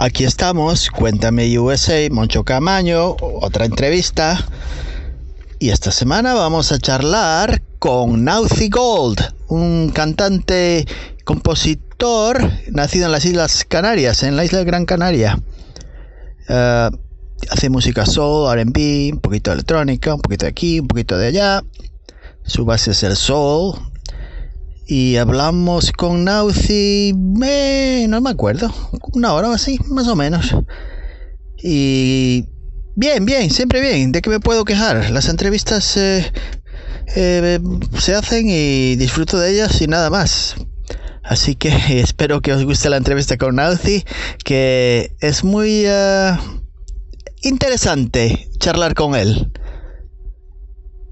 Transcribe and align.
aquí 0.00 0.24
estamos, 0.24 0.88
Cuéntame 0.90 1.58
USA, 1.58 2.08
Moncho 2.10 2.42
Camaño, 2.42 3.16
otra 3.20 3.66
entrevista. 3.66 4.38
Y 5.58 5.68
esta 5.68 5.92
semana 5.92 6.32
vamos 6.32 6.72
a 6.72 6.78
charlar 6.78 7.60
con 7.78 8.24
Naughty 8.24 8.70
Gold, 8.70 9.20
un 9.48 9.90
cantante, 9.90 10.86
compositor 11.24 12.50
nacido 12.70 13.06
en 13.06 13.12
las 13.12 13.26
Islas 13.26 13.66
Canarias, 13.68 14.22
en 14.22 14.36
la 14.36 14.44
isla 14.46 14.60
de 14.60 14.64
Gran 14.64 14.86
Canaria. 14.86 15.38
Eh, 16.48 16.90
hace 17.50 17.68
música 17.68 18.06
soul, 18.06 18.58
RB, 18.58 19.12
un 19.12 19.20
poquito 19.20 19.50
de 19.50 19.56
electrónica, 19.56 20.14
un 20.14 20.22
poquito 20.22 20.46
de 20.46 20.50
aquí, 20.50 20.80
un 20.80 20.88
poquito 20.88 21.18
de 21.18 21.26
allá. 21.26 21.62
Su 22.42 22.64
base 22.64 22.92
es 22.92 23.02
el 23.02 23.16
soul, 23.16 23.74
y 24.90 25.18
hablamos 25.18 25.92
con 25.92 26.24
Nauci, 26.24 27.12
no 27.14 28.20
me 28.20 28.30
acuerdo, 28.30 28.74
una 29.12 29.32
hora 29.34 29.50
o 29.50 29.52
así, 29.52 29.78
más 29.86 30.08
o 30.08 30.16
menos. 30.16 30.52
Y 31.62 32.46
bien, 32.96 33.24
bien, 33.24 33.50
siempre 33.50 33.80
bien, 33.80 34.10
¿de 34.10 34.20
qué 34.20 34.30
me 34.30 34.40
puedo 34.40 34.64
quejar? 34.64 35.10
Las 35.10 35.28
entrevistas 35.28 35.96
eh, 35.96 36.32
eh, 37.14 37.60
se 38.00 38.16
hacen 38.16 38.48
y 38.48 38.96
disfruto 38.96 39.38
de 39.38 39.52
ellas 39.52 39.80
y 39.80 39.86
nada 39.86 40.10
más. 40.10 40.56
Así 41.22 41.54
que 41.54 41.68
espero 42.00 42.40
que 42.40 42.52
os 42.52 42.64
guste 42.64 42.90
la 42.90 42.96
entrevista 42.96 43.38
con 43.38 43.54
Nauci, 43.54 44.04
que 44.44 45.14
es 45.20 45.44
muy 45.44 45.84
eh, 45.86 46.36
interesante 47.42 48.48
charlar 48.58 48.94
con 48.94 49.14
él. 49.14 49.52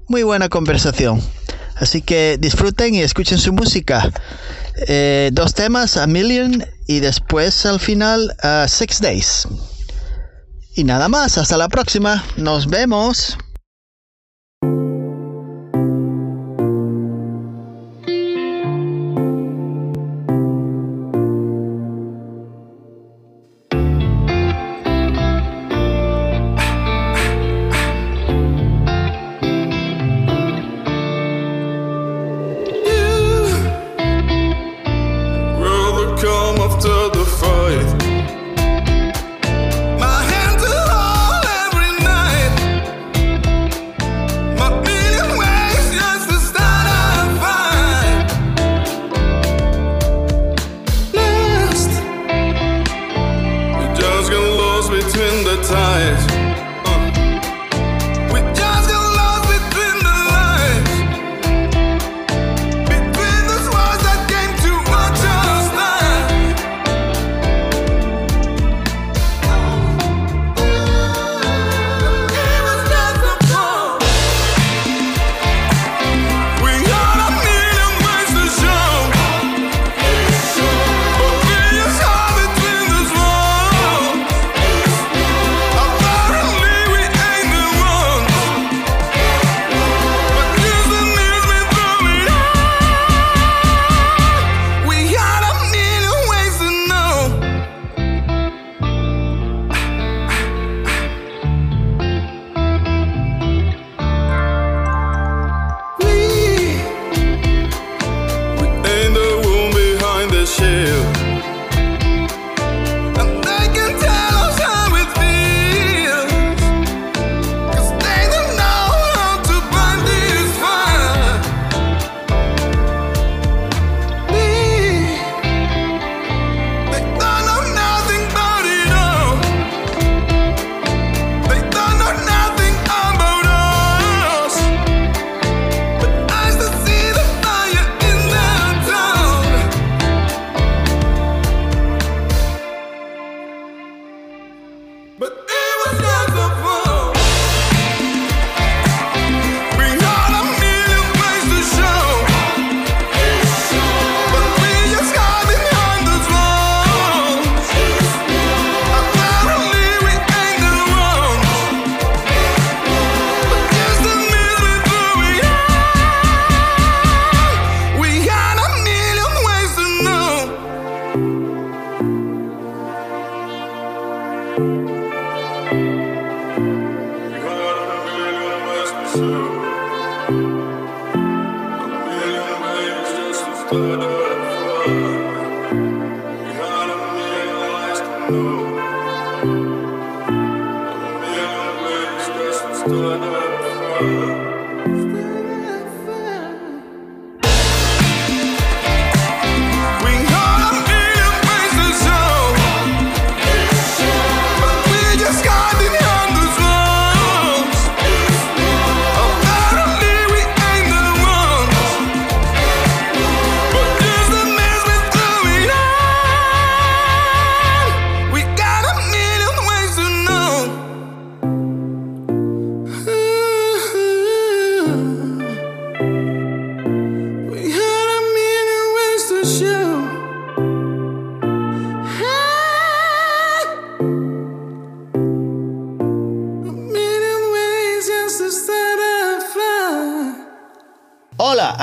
Muy 0.09 0.23
buena 0.23 0.49
conversación. 0.49 1.21
Así 1.79 2.01
que 2.01 2.37
disfruten 2.39 2.93
y 2.93 3.01
escuchen 3.01 3.37
su 3.37 3.53
música. 3.53 4.11
Eh, 4.87 5.29
dos 5.33 5.53
temas, 5.53 5.97
A 5.97 6.07
Million 6.07 6.65
y 6.87 6.99
después 6.99 7.65
al 7.65 7.79
final 7.79 8.35
uh, 8.43 8.67
Six 8.67 9.01
Days. 9.01 9.47
Y 10.75 10.83
nada 10.83 11.09
más, 11.09 11.37
hasta 11.37 11.57
la 11.57 11.69
próxima. 11.69 12.23
Nos 12.37 12.67
vemos. 12.67 13.37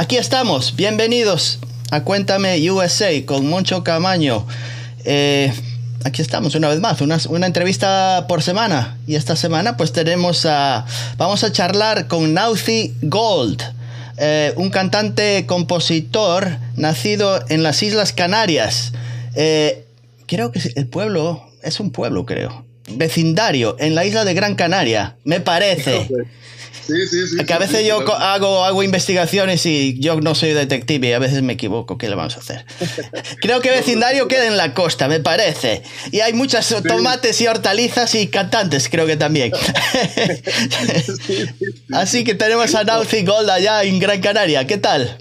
Aquí 0.07 0.19
estamos. 0.19 0.77
Bienvenidos 0.77 1.59
a 1.91 2.05
Cuéntame 2.05 2.71
USA 2.71 3.11
con 3.27 3.49
Moncho 3.49 3.83
Camaño. 3.83 4.47
Eh, 5.05 5.53
aquí 6.05 6.23
estamos 6.23 6.55
una 6.55 6.69
vez 6.69 6.79
más, 6.79 7.01
una, 7.27 7.45
entrevista 7.45 8.27
por 8.29 8.41
semana. 8.41 8.99
Y 9.09 9.17
esta 9.17 9.35
semana 9.35 9.77
pues 9.77 9.91
tenemos 9.91 10.47
a... 10.47 10.87
Vamos 11.17 11.43
a 11.43 11.51
charlar 11.51 12.07
con 12.07 12.35
Naughty 12.35 12.95
Gold, 13.03 13.61
eh, 14.17 14.53
un 14.55 14.71
cantante 14.71 15.45
compositor 15.45 16.57
nacido 16.77 17.41
en 17.49 17.65
las 17.65 17.83
Islas 17.83 18.13
Canarias. 18.13 18.93
Eh, 19.35 19.87
creo 20.29 20.53
que 20.53 20.61
el 20.77 20.87
pueblo, 20.87 21.51
es 21.65 21.81
un 21.81 21.91
pueblo 21.91 22.27
creo, 22.27 22.65
vecindario, 22.89 23.77
en 23.79 23.95
la 23.95 24.05
isla 24.05 24.25
de 24.25 24.35
Gran 24.35 24.55
Canaria, 24.55 25.17
me 25.25 25.41
parece. 25.41 26.09
Sí, 26.87 27.07
sí, 27.09 27.27
sí. 27.27 27.45
Que 27.45 27.53
a 27.53 27.59
veces 27.59 27.85
yo 27.85 27.99
hago, 28.17 28.65
hago 28.65 28.83
investigaciones 28.83 29.67
y 29.67 29.99
yo 29.99 30.21
no 30.21 30.37
soy 30.37 30.53
detective 30.53 31.09
y 31.09 31.13
a 31.13 31.19
veces 31.19 31.43
me 31.43 31.55
equivoco. 31.55 31.99
¿Qué 31.99 32.09
le 32.09 32.15
vamos 32.15 32.37
a 32.37 32.39
hacer? 32.39 32.65
Creo 33.41 33.61
que 33.61 33.71
vecindario 33.71 34.29
queda 34.29 34.47
en 34.47 34.57
la 34.57 34.73
costa, 34.73 35.09
me 35.09 35.19
parece. 35.19 35.83
Y 36.13 36.21
hay 36.21 36.33
muchas 36.33 36.73
tomates 36.87 37.41
y 37.41 37.49
hortalizas 37.49 38.15
y 38.15 38.29
cantantes, 38.29 38.89
creo 38.89 39.07
que 39.07 39.17
también. 39.17 39.53
Así 41.93 42.23
que 42.23 42.37
tenemos 42.37 42.73
a 42.77 42.85
Naughty 42.85 43.25
Gold 43.25 43.51
allá 43.51 43.83
en 43.83 43.99
Gran 43.99 44.21
Canaria. 44.21 44.65
¿Qué 44.67 44.79
tal? 44.79 45.19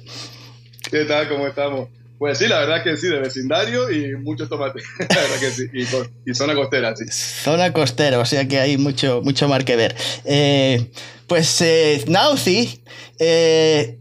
¿Qué 0.91 1.05
tal? 1.05 1.27
¿Cómo 1.29 1.47
estamos? 1.47 1.89
Pues 2.17 2.37
sí, 2.37 2.47
la 2.47 2.59
verdad 2.59 2.83
que 2.83 2.95
sí, 2.95 3.07
de 3.07 3.19
vecindario 3.19 3.91
y 3.91 4.15
muchos 4.15 4.47
tomates. 4.47 4.83
La 4.99 5.21
verdad 5.21 5.39
que 5.39 5.51
sí. 5.51 5.65
Y, 5.73 6.33
zona 6.33 6.55
costera, 6.55 6.95
sí. 6.95 7.05
Zona 7.09 7.73
costera, 7.73 8.19
o 8.19 8.25
sea 8.25 8.47
que 8.47 8.59
hay 8.59 8.77
mucho, 8.77 9.21
mucho 9.21 9.47
mar 9.49 9.65
que 9.65 9.75
ver. 9.75 9.95
Eh, 10.23 10.89
pues 11.27 11.59
eh, 11.61 12.05
Naughty, 12.07 12.81
eh, 13.19 13.97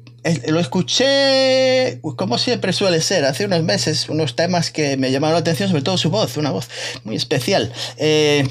lo 0.46 0.60
escuché, 0.60 2.00
como 2.16 2.38
siempre 2.38 2.72
suele 2.72 3.00
ser, 3.00 3.24
hace 3.24 3.44
unos 3.46 3.62
meses, 3.62 4.08
unos 4.08 4.36
temas 4.36 4.70
que 4.70 4.96
me 4.96 5.10
llamaron 5.10 5.34
la 5.34 5.40
atención, 5.40 5.68
sobre 5.68 5.82
todo 5.82 5.98
su 5.98 6.10
voz, 6.10 6.36
una 6.36 6.50
voz 6.50 6.68
muy 7.02 7.16
especial. 7.16 7.72
Eh, 7.98 8.46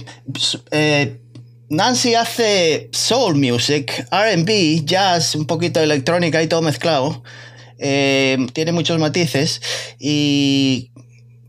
Nancy 1.70 2.14
hace 2.14 2.90
soul 2.92 3.36
music, 3.36 4.08
RB, 4.12 4.86
jazz, 4.86 5.36
un 5.36 5.48
poquito 5.48 5.80
de 5.80 5.86
electrónica 5.86 6.44
y 6.44 6.48
todo 6.48 6.62
mezclado. 6.62 7.24
Eh, 7.86 8.38
tiene 8.54 8.72
muchos 8.72 8.98
matices 8.98 9.62
y 10.00 10.94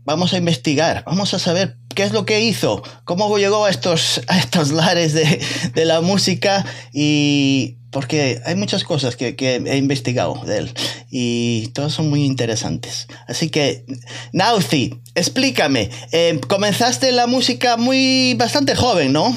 vamos 0.03 0.33
a 0.33 0.37
investigar, 0.37 1.01
vamos 1.05 1.33
a 1.33 1.39
saber 1.39 1.77
qué 1.95 2.03
es 2.03 2.11
lo 2.11 2.25
que 2.25 2.41
hizo, 2.41 2.83
cómo 3.05 3.37
llegó 3.37 3.63
a 3.63 3.69
estos, 3.69 4.21
a 4.27 4.37
estos 4.37 4.71
lares 4.71 5.13
de, 5.13 5.39
de 5.73 5.85
la 5.85 6.01
música 6.01 6.65
y 6.91 7.77
porque 7.95 8.41
hay 8.45 8.55
muchas 8.55 8.83
cosas 8.83 9.15
que, 9.15 9.33
he 9.39 9.77
investigado 9.77 10.43
de 10.45 10.57
él 10.57 10.73
y 11.09 11.71
todas 11.73 11.93
son 11.93 12.09
muy 12.09 12.25
interesantes. 12.25 13.07
Así 13.25 13.49
que, 13.49 13.85
Nauzi, 14.33 14.99
explícame, 15.15 15.89
eh, 16.11 16.41
comenzaste 16.49 17.13
la 17.13 17.25
música 17.25 17.77
muy 17.77 18.33
bastante 18.33 18.75
joven, 18.75 19.13
¿no? 19.13 19.33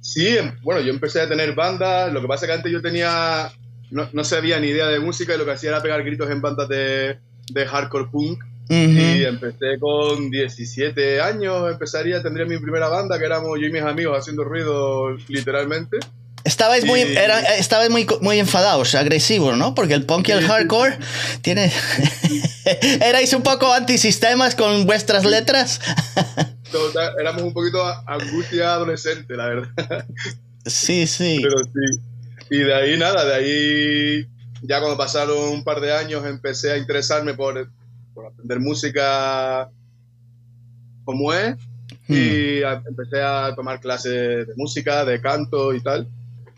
Sí, 0.00 0.38
bueno, 0.62 0.80
yo 0.80 0.90
empecé 0.94 1.20
a 1.20 1.28
tener 1.28 1.54
bandas, 1.54 2.10
lo 2.10 2.22
que 2.22 2.28
pasa 2.28 2.46
es 2.46 2.48
que 2.48 2.56
antes 2.56 2.72
yo 2.72 2.80
tenía 2.80 3.52
no, 3.94 4.08
no 4.12 4.24
sabía 4.24 4.58
ni 4.58 4.66
idea 4.66 4.88
de 4.88 4.98
música 4.98 5.34
y 5.34 5.38
lo 5.38 5.44
que 5.44 5.52
hacía 5.52 5.70
era 5.70 5.80
pegar 5.80 6.02
gritos 6.02 6.28
en 6.28 6.40
bandas 6.40 6.68
de, 6.68 7.16
de 7.52 7.66
hardcore 7.66 8.08
punk. 8.10 8.42
Y 8.68 9.24
empecé 9.24 9.78
con 9.78 10.30
17 10.30 11.20
años, 11.20 11.70
empezaría, 11.70 12.22
tendría 12.22 12.46
mi 12.46 12.58
primera 12.58 12.88
banda, 12.88 13.18
que 13.18 13.26
éramos 13.26 13.58
yo 13.60 13.66
y 13.66 13.72
mis 13.72 13.82
amigos 13.82 14.18
haciendo 14.18 14.42
ruido 14.42 15.10
literalmente. 15.28 15.98
Estabais, 16.44 16.84
muy, 16.84 17.00
era, 17.00 17.40
estabais 17.56 17.90
muy, 17.90 18.06
muy 18.20 18.38
enfadados, 18.40 18.94
agresivos, 18.94 19.56
¿no? 19.56 19.74
Porque 19.74 19.94
el 19.94 20.04
punk 20.04 20.28
y 20.28 20.32
el 20.32 20.46
hardcore 20.46 20.98
tiene... 21.42 21.72
¿Erais 23.00 23.32
un 23.32 23.42
poco 23.42 23.72
antisistemas 23.72 24.54
con 24.54 24.86
vuestras 24.86 25.24
letras? 25.24 25.80
éramos 27.20 27.42
un 27.42 27.52
poquito 27.52 27.84
angustia 28.06 28.74
adolescente, 28.74 29.36
la 29.36 29.46
verdad. 29.46 30.06
Sí, 30.66 31.06
sí. 31.06 31.38
Pero 31.42 31.62
sí. 31.62 32.13
Y 32.50 32.58
de 32.58 32.74
ahí 32.74 32.98
nada, 32.98 33.24
de 33.24 33.34
ahí 33.34 34.26
ya 34.62 34.80
cuando 34.80 34.96
pasaron 34.96 35.50
un 35.50 35.64
par 35.64 35.80
de 35.80 35.92
años 35.92 36.24
empecé 36.26 36.72
a 36.72 36.78
interesarme 36.78 37.34
por, 37.34 37.70
por 38.14 38.26
aprender 38.26 38.60
música 38.60 39.70
como 41.04 41.32
es 41.32 41.56
y 42.08 42.60
hmm. 42.60 42.88
empecé 42.88 43.22
a 43.22 43.54
tomar 43.54 43.80
clases 43.80 44.46
de 44.46 44.54
música, 44.56 45.04
de 45.04 45.20
canto 45.20 45.74
y 45.74 45.80
tal. 45.80 46.08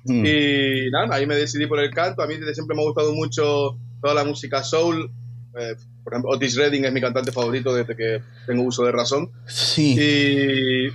Hmm. 0.04 0.24
Y 0.24 0.90
nada, 0.90 1.16
ahí 1.16 1.26
me 1.26 1.34
decidí 1.34 1.66
por 1.66 1.80
el 1.80 1.90
canto. 1.90 2.22
A 2.22 2.26
mí 2.26 2.36
desde 2.36 2.54
siempre 2.54 2.76
me 2.76 2.82
ha 2.82 2.86
gustado 2.86 3.12
mucho 3.12 3.78
toda 4.00 4.14
la 4.14 4.24
música 4.24 4.62
soul. 4.62 5.10
Eh, 5.58 5.74
por 6.04 6.12
ejemplo, 6.12 6.30
Otis 6.32 6.56
Redding 6.56 6.84
es 6.84 6.92
mi 6.92 7.00
cantante 7.00 7.32
favorito 7.32 7.74
desde 7.74 7.96
que 7.96 8.22
tengo 8.46 8.62
uso 8.62 8.84
de 8.84 8.92
razón. 8.92 9.30
Sí. 9.46 9.96
Y, 9.98 10.88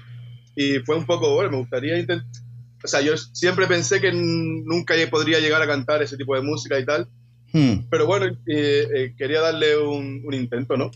y 0.56 0.80
fue 0.80 0.96
un 0.98 1.06
poco, 1.06 1.34
bueno, 1.36 1.52
me 1.52 1.58
gustaría 1.58 1.98
intentar 1.98 2.28
o 2.84 2.88
sea, 2.88 3.02
yo 3.02 3.18
siempre 3.18 3.68
pensé 3.68 4.02
que 4.02 4.12
nunca 4.12 4.96
podría 5.10 5.40
llegar 5.40 5.62
a 5.62 5.68
cantar 5.68 6.02
ese 6.02 6.18
tipo 6.18 6.36
de 6.36 6.42
música 6.42 6.80
y 6.80 6.86
tal. 6.86 7.08
Hmm. 7.54 7.88
Pero 7.90 8.06
bueno, 8.08 8.26
eh, 8.26 8.88
eh, 8.96 9.14
quería 9.18 9.42
darle 9.42 9.78
un, 9.78 10.34
intento, 10.34 10.78
¿no? 10.78 10.90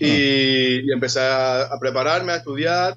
Y, 0.00 0.82
hmm. 0.84 0.92
empecé 0.92 1.20
a, 1.20 1.68
prepararme, 1.80 2.32
a 2.32 2.36
estudiar. 2.36 2.96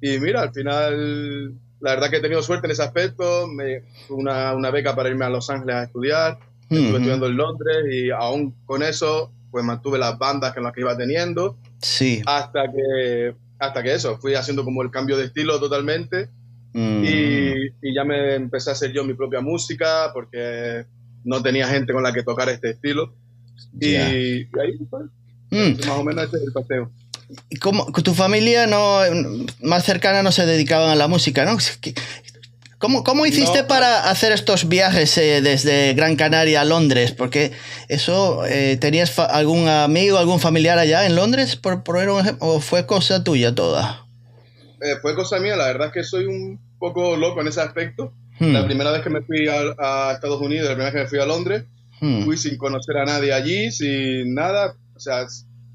Y 0.00 0.18
mira, 0.18 0.42
al 0.42 0.52
final, 0.52 1.54
la 1.80 1.94
verdad 1.94 2.10
que 2.10 2.16
he 2.16 2.20
tenido 2.20 2.42
suerte 2.42 2.66
en 2.66 2.72
ese 2.72 2.82
aspecto. 2.82 3.48
Me 3.48 3.82
una, 4.08 4.54
una 4.54 4.70
beca 4.70 4.94
para 4.94 5.08
irme 5.08 5.24
a 5.24 5.30
Los 5.30 5.50
Ángeles 5.50 5.76
a 5.76 5.82
estudiar. 5.84 6.38
Estuve 6.62 6.80
hmm. 6.80 6.96
estudiando 6.96 7.26
en 7.26 7.36
Londres 7.36 7.76
y 7.90 8.10
aún 8.10 8.54
con 8.66 8.82
eso, 8.82 9.32
pues 9.50 9.64
mantuve 9.64 9.98
las 9.98 10.16
bandas 10.18 10.54
con 10.54 10.62
las 10.62 10.72
que 10.72 10.82
iba 10.82 10.96
teniendo. 10.96 11.56
Sí. 11.80 12.22
Hasta 12.26 12.70
que, 12.70 13.34
hasta 13.58 13.82
que 13.82 13.94
eso, 13.94 14.18
fui 14.18 14.34
haciendo 14.34 14.64
como 14.64 14.82
el 14.82 14.90
cambio 14.90 15.16
de 15.16 15.24
estilo 15.24 15.58
totalmente 15.58 16.28
Mm. 16.72 17.04
Y, 17.04 17.94
ya 17.94 18.04
me 18.04 18.34
empecé 18.34 18.70
a 18.70 18.74
hacer 18.74 18.92
yo 18.92 19.04
mi 19.04 19.14
propia 19.14 19.40
música 19.40 20.10
porque 20.12 20.86
no 21.24 21.42
tenía 21.42 21.66
gente 21.66 21.92
con 21.92 22.02
la 22.02 22.12
que 22.12 22.22
tocar 22.22 22.48
este 22.48 22.70
estilo. 22.70 23.14
Y, 23.80 23.94
ahí, 23.96 24.46
pues, 24.88 25.04
mm. 25.50 25.86
más 25.86 25.98
o 25.98 26.04
menos 26.04 26.24
este 26.24 26.38
es 26.38 26.42
el 26.44 26.52
paseo. 26.52 26.90
¿Y 27.48 27.56
cómo, 27.56 27.86
tu 27.92 28.14
familia 28.14 28.66
no 28.66 29.00
más 29.62 29.84
cercana 29.84 30.22
no 30.22 30.32
se 30.32 30.46
dedicaban 30.46 30.90
a 30.90 30.96
la 30.96 31.06
música, 31.06 31.44
no? 31.44 31.56
¿Cómo, 32.78 33.04
cómo 33.04 33.26
hiciste 33.26 33.62
para 33.62 34.08
hacer 34.08 34.32
estos 34.32 34.66
viajes 34.66 35.16
eh, 35.18 35.42
desde 35.42 35.92
Gran 35.92 36.16
Canaria 36.16 36.62
a 36.62 36.64
Londres? 36.64 37.12
Porque 37.12 37.52
eso, 37.88 38.46
eh, 38.46 38.78
¿tenías 38.80 39.18
algún 39.18 39.68
amigo, 39.68 40.16
algún 40.16 40.40
familiar 40.40 40.78
allá 40.78 41.04
en 41.04 41.14
Londres, 41.14 41.56
por, 41.56 41.84
por 41.84 41.98
o 42.38 42.60
fue 42.60 42.86
cosa 42.86 43.22
tuya 43.22 43.54
toda? 43.54 44.06
Eh, 44.80 44.96
fue 45.02 45.14
cosa 45.14 45.38
mía, 45.38 45.56
la 45.56 45.66
verdad 45.66 45.88
es 45.88 45.92
que 45.92 46.04
soy 46.04 46.24
un 46.24 46.58
poco 46.78 47.16
loco 47.16 47.40
en 47.40 47.48
ese 47.48 47.60
aspecto. 47.60 48.14
Hmm. 48.38 48.52
La 48.52 48.64
primera 48.64 48.90
vez 48.90 49.02
que 49.02 49.10
me 49.10 49.20
fui 49.20 49.46
a, 49.48 50.12
Estados 50.12 50.40
Unidos, 50.40 50.68
la 50.68 50.74
primera 50.74 50.90
vez 50.90 50.94
que 50.94 51.04
me 51.04 51.08
fui 51.08 51.18
a 51.18 51.26
Londres, 51.26 51.64
hmm. 52.00 52.24
fui 52.24 52.36
sin 52.36 52.56
conocer 52.56 52.96
a 52.96 53.04
nadie 53.04 53.32
allí, 53.32 53.70
sin 53.70 54.34
nada. 54.34 54.74
O 54.96 55.00
sea, 55.00 55.26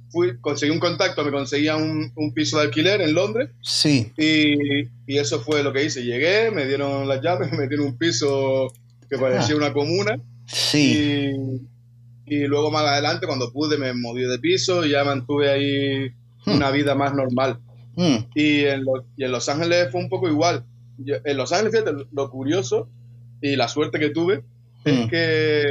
fui, 0.10 0.40
conseguí 0.40 0.72
un 0.72 0.80
contacto, 0.80 1.24
me 1.24 1.32
conseguía 1.32 1.76
un, 1.76 2.12
un 2.16 2.34
piso 2.34 2.58
de 2.58 2.64
alquiler 2.64 3.02
en 3.02 3.14
Londres. 3.14 3.52
Sí. 3.62 4.12
Y, 4.18 4.88
y, 5.06 5.18
eso 5.18 5.40
fue 5.42 5.62
lo 5.62 5.72
que 5.72 5.84
hice. 5.84 6.04
Llegué, 6.04 6.50
me 6.50 6.66
dieron 6.66 7.08
las 7.08 7.22
llaves, 7.22 7.52
me 7.52 7.60
metieron 7.60 7.86
un 7.86 7.98
piso 7.98 8.74
que 9.08 9.18
parecía 9.18 9.54
ah. 9.54 9.58
una 9.60 9.74
comuna. 9.74 10.20
Sí. 10.48 11.30
Y, 12.26 12.36
y, 12.36 12.48
luego 12.48 12.72
más 12.72 12.84
adelante, 12.84 13.28
cuando 13.28 13.52
pude, 13.52 13.78
me 13.78 13.94
moví 13.94 14.24
de 14.24 14.40
piso 14.40 14.84
y 14.84 14.92
ya 14.92 15.04
mantuve 15.04 15.52
ahí 15.52 16.10
hmm. 16.46 16.56
una 16.56 16.72
vida 16.72 16.96
más 16.96 17.14
normal. 17.14 17.60
Mm. 17.96 18.16
Y, 18.36 18.66
en 18.66 19.32
Los 19.32 19.50
Ángeles 19.50 19.92
fue 19.92 20.02
un 20.02 20.10
poco 20.10 20.28
igual. 20.28 20.66
en 21.06 21.38
Los 21.38 21.52
Ángeles, 21.52 21.74
fíjate, 21.74 22.06
lo 22.12 22.30
curioso 22.30 22.90
y 23.42 23.56
la 23.56 23.68
suerte 23.68 24.00
que 24.00 24.10
tuve 24.10 24.44
es 24.84 25.06
mm. 25.06 25.10
que 25.10 25.66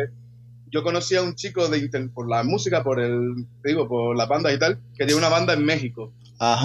yo 0.71 0.83
conocí 0.83 1.15
a 1.15 1.23
un 1.23 1.35
chico 1.37 1.69
de 1.69 2.09
por 2.13 2.29
la 2.29 2.43
música, 2.43 2.83
por 2.83 3.01
el, 3.01 3.47
digo, 3.65 3.89
por 3.89 4.17
la 4.17 4.27
banda 4.27 4.53
y 4.53 4.59
tal, 4.59 4.79
que 4.97 5.07
tiene 5.07 5.19
una 5.19 5.29
banda 5.29 5.53
en 5.53 5.65
México. 5.65 6.13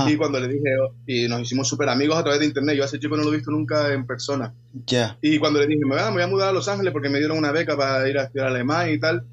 Y 0.08 0.18
cuando 0.18 0.40
le 0.40 0.48
dije, 0.48 0.76
y 1.06 1.28
nos 1.28 1.42
hicimos 1.42 1.68
súper 1.68 1.90
amigos 1.90 2.18
a 2.18 2.24
través 2.24 2.40
de 2.40 2.48
internet, 2.48 2.76
yo 2.76 2.84
a 2.84 2.88
ese 2.88 3.00
chico 3.00 3.16
no 3.16 3.24
lo 3.24 3.32
he 3.32 3.38
visto 3.38 3.52
nunca 3.52 3.94
en 3.94 4.06
persona. 4.06 4.54
Ya. 4.88 5.18
Y 5.22 5.38
cuando 5.38 5.60
le 5.60 5.68
dije, 5.68 5.86
me 5.86 5.96
voy 5.96 6.22
a 6.24 6.28
mudar 6.28 6.50
a 6.50 6.52
Los 6.52 6.68
Ángeles 6.68 6.92
porque 6.92 7.10
me 7.10 7.20
dieron 7.20 7.38
una 7.38 7.52
beca 7.52 7.78
para 7.78 8.10
ir 8.10 8.18
a 8.18 8.24
estudiar 8.24 8.48
alemán 8.48 8.90
y 8.90 9.00
tal, 9.00 9.24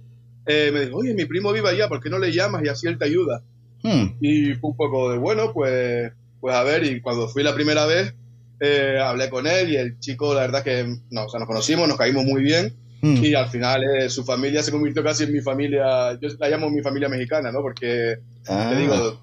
eh, 0.46 0.70
me 0.72 0.84
dijo, 0.84 0.98
oye, 0.98 1.14
mi 1.14 1.24
primo 1.24 1.52
vive 1.52 1.68
allá, 1.70 1.88
¿por 1.88 2.00
qué 2.00 2.10
no 2.10 2.18
le 2.18 2.32
llamas 2.32 2.62
y 2.64 2.68
así 2.68 2.86
él 2.86 2.98
te 2.98 3.06
ayuda? 3.06 3.42
Hmm. 3.86 4.16
Y 4.20 4.54
fue 4.54 4.70
un 4.70 4.76
poco 4.76 5.12
de, 5.12 5.18
bueno, 5.18 5.52
pues, 5.52 6.12
pues 6.40 6.56
a 6.56 6.64
ver, 6.64 6.84
y 6.84 7.00
cuando 7.00 7.28
fui 7.28 7.44
la 7.44 7.54
primera 7.54 7.86
vez, 7.86 8.14
eh, 8.58 8.98
hablé 9.00 9.30
con 9.30 9.46
él 9.46 9.70
y 9.70 9.76
el 9.76 10.00
chico, 10.00 10.34
la 10.34 10.40
verdad 10.40 10.64
que 10.64 10.84
no, 11.10 11.26
o 11.26 11.28
sea, 11.28 11.38
nos 11.38 11.46
conocimos, 11.46 11.86
nos 11.86 11.96
caímos 11.96 12.24
muy 12.24 12.42
bien. 12.42 12.74
Hmm. 13.00 13.22
Y 13.22 13.34
al 13.34 13.48
final 13.48 13.84
eh, 13.84 14.08
su 14.08 14.24
familia 14.24 14.62
se 14.64 14.72
convirtió 14.72 15.04
casi 15.04 15.22
en 15.24 15.32
mi 15.32 15.40
familia, 15.40 16.18
yo 16.20 16.28
la 16.40 16.48
llamo 16.48 16.68
mi 16.68 16.82
familia 16.82 17.08
mexicana, 17.08 17.52
¿no? 17.52 17.60
Porque, 17.60 18.16
te 18.44 18.52
ah. 18.52 18.74
digo, 18.74 19.20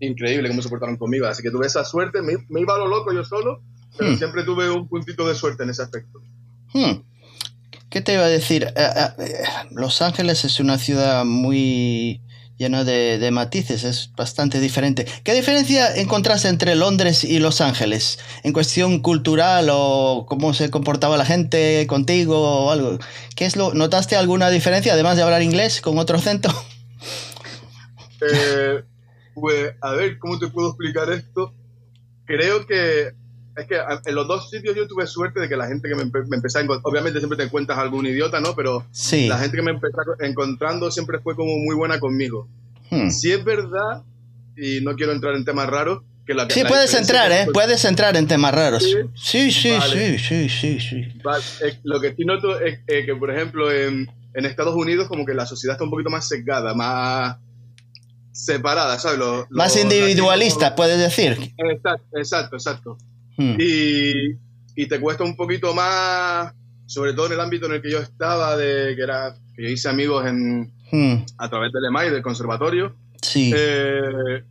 increíble 0.00 0.50
cómo 0.50 0.60
se 0.60 0.68
portaron 0.68 0.98
conmigo. 0.98 1.26
Así 1.26 1.42
que 1.42 1.50
tuve 1.50 1.66
esa 1.66 1.82
suerte, 1.84 2.20
me, 2.20 2.34
iba 2.60 2.74
a 2.74 2.78
lo 2.78 2.88
loco 2.88 3.10
yo 3.14 3.24
solo, 3.24 3.62
pero 3.96 4.10
hmm. 4.10 4.18
siempre 4.18 4.42
tuve 4.42 4.68
un 4.70 4.86
puntito 4.86 5.26
de 5.26 5.34
suerte 5.34 5.62
en 5.62 5.70
ese 5.70 5.82
aspecto. 5.82 6.20
¿Qué 7.88 8.02
te 8.02 8.12
iba 8.12 8.24
a 8.24 8.28
decir? 8.28 8.68
Eh, 8.76 9.42
Los 9.70 10.02
Ángeles 10.02 10.44
es 10.44 10.60
una 10.60 10.76
ciudad 10.76 11.24
muy 11.24 12.20
lleno 12.58 12.84
de, 12.84 13.30
matices, 13.30 13.84
es 13.84 14.12
bastante 14.16 14.60
diferente. 14.60 15.06
¿Qué 15.22 15.32
diferencia 15.32 15.94
encontraste 15.96 16.48
entre 16.48 16.74
Londres 16.74 17.24
y 17.24 17.38
Los 17.38 17.60
Ángeles? 17.60 18.18
¿En 18.42 18.52
cuestión 18.52 19.00
cultural 19.00 19.68
o 19.70 20.26
cómo 20.28 20.52
se 20.52 20.70
comportaba 20.70 21.16
la 21.16 21.24
gente 21.24 21.86
contigo 21.86 22.66
o 22.66 22.70
algo? 22.70 22.98
¿Qué 23.36 23.46
es 23.46 23.56
lo, 23.56 23.72
¿Notaste 23.74 24.16
alguna 24.16 24.50
diferencia 24.50 24.92
además 24.92 25.16
de 25.16 25.22
hablar 25.22 25.42
inglés 25.42 25.80
con 25.80 25.98
otro 25.98 26.18
acento? 26.18 26.50
Eh, 28.20 28.82
pues, 29.34 29.74
a 29.80 29.92
ver, 29.92 30.18
¿cómo 30.18 30.40
te 30.40 30.48
puedo 30.48 30.70
explicar 30.70 31.08
esto? 31.12 31.54
Creo 32.24 32.66
que 32.66 33.12
es 33.58 33.66
que 33.66 33.76
en 33.76 34.14
los 34.14 34.28
dos 34.28 34.50
sitios 34.50 34.76
yo 34.76 34.86
tuve 34.86 35.06
suerte 35.06 35.40
de 35.40 35.48
que 35.48 35.56
la 35.56 35.66
gente 35.66 35.88
que 35.88 35.94
me, 35.96 36.04
me 36.04 36.36
empezó 36.36 36.58
a 36.58 36.62
encontrar, 36.62 36.90
obviamente 36.90 37.18
siempre 37.18 37.36
te 37.36 37.42
encuentras 37.42 37.76
algún 37.78 38.06
idiota, 38.06 38.40
¿no? 38.40 38.54
Pero 38.54 38.86
la 39.12 39.38
gente 39.38 39.56
que 39.56 39.62
me 39.62 39.72
empezó 39.72 39.98
encontrando 40.20 40.90
siempre 40.92 41.18
fue 41.18 41.34
como 41.34 41.56
muy 41.58 41.74
buena 41.74 41.98
conmigo. 41.98 42.48
Hmm. 42.90 43.10
Si 43.10 43.32
es 43.32 43.42
verdad, 43.44 44.04
y 44.56 44.80
no 44.82 44.94
quiero 44.94 45.12
entrar 45.12 45.34
en 45.34 45.44
temas 45.44 45.68
raros, 45.68 46.02
que 46.24 46.34
la 46.34 46.48
Sí, 46.48 46.62
puedes 46.68 46.94
entrar, 46.94 47.32
¿eh? 47.32 47.48
Puedes 47.52 47.84
entrar 47.84 48.16
en 48.16 48.28
temas 48.28 48.54
raros. 48.54 48.84
Sí, 49.16 49.50
sí, 49.50 49.76
sí, 49.80 50.18
sí, 50.18 50.48
sí, 50.48 50.80
sí, 50.80 51.04
lo 51.82 52.00
que 52.00 52.14
sí 52.14 52.24
noto 52.24 52.60
es 52.60 52.78
que, 52.86 53.14
por 53.16 53.30
ejemplo, 53.32 53.72
en, 53.72 54.08
en 54.34 54.44
Estados 54.46 54.76
Unidos 54.76 55.08
como 55.08 55.26
que 55.26 55.34
la 55.34 55.46
sociedad 55.46 55.74
está 55.74 55.84
un 55.84 55.90
poquito 55.90 56.10
más 56.10 56.28
sesgada, 56.28 56.74
más 56.74 57.38
separada, 58.30 58.98
¿sabes? 59.00 59.18
más 59.50 59.76
individualista, 59.76 60.76
puedes 60.76 60.98
decir. 60.98 61.52
Exacto, 61.56 62.18
exacto, 62.18 62.56
exacto. 62.56 62.98
Hmm. 63.38 63.56
Y, 63.58 64.32
y, 64.74 64.88
te 64.88 65.00
cuesta 65.00 65.22
un 65.22 65.36
poquito 65.36 65.72
más, 65.72 66.52
sobre 66.86 67.14
todo 67.14 67.26
en 67.26 67.34
el 67.34 67.40
ámbito 67.40 67.66
en 67.66 67.74
el 67.74 67.82
que 67.82 67.92
yo 67.92 68.00
estaba, 68.00 68.56
de 68.56 68.96
que 68.96 69.02
era 69.02 69.36
que 69.54 69.62
yo 69.62 69.68
hice 69.68 69.88
amigos 69.88 70.26
en, 70.26 70.72
hmm. 70.90 71.24
a 71.38 71.48
través 71.48 71.72
del 71.72 71.84
EMAI, 71.86 72.10
del 72.10 72.22
conservatorio. 72.22 72.96
Sí. 73.22 73.52
Eh, 73.54 74.42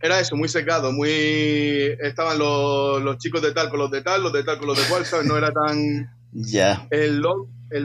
era 0.00 0.20
eso, 0.20 0.36
muy 0.36 0.48
secado, 0.48 0.92
muy... 0.92 1.10
Estaban 1.98 2.38
los, 2.38 3.02
los, 3.02 3.18
chicos 3.18 3.42
de 3.42 3.52
tal 3.52 3.70
con 3.70 3.80
los 3.80 3.90
de 3.90 4.02
tal, 4.02 4.22
los 4.22 4.32
de 4.32 4.44
tal 4.44 4.58
con 4.58 4.68
los 4.68 4.76
de 4.76 4.84
cual, 4.84 5.04
¿sabes? 5.04 5.26
No 5.26 5.36
era 5.36 5.50
tan... 5.50 6.10
Ya. 6.36 6.88
En, 6.90 7.20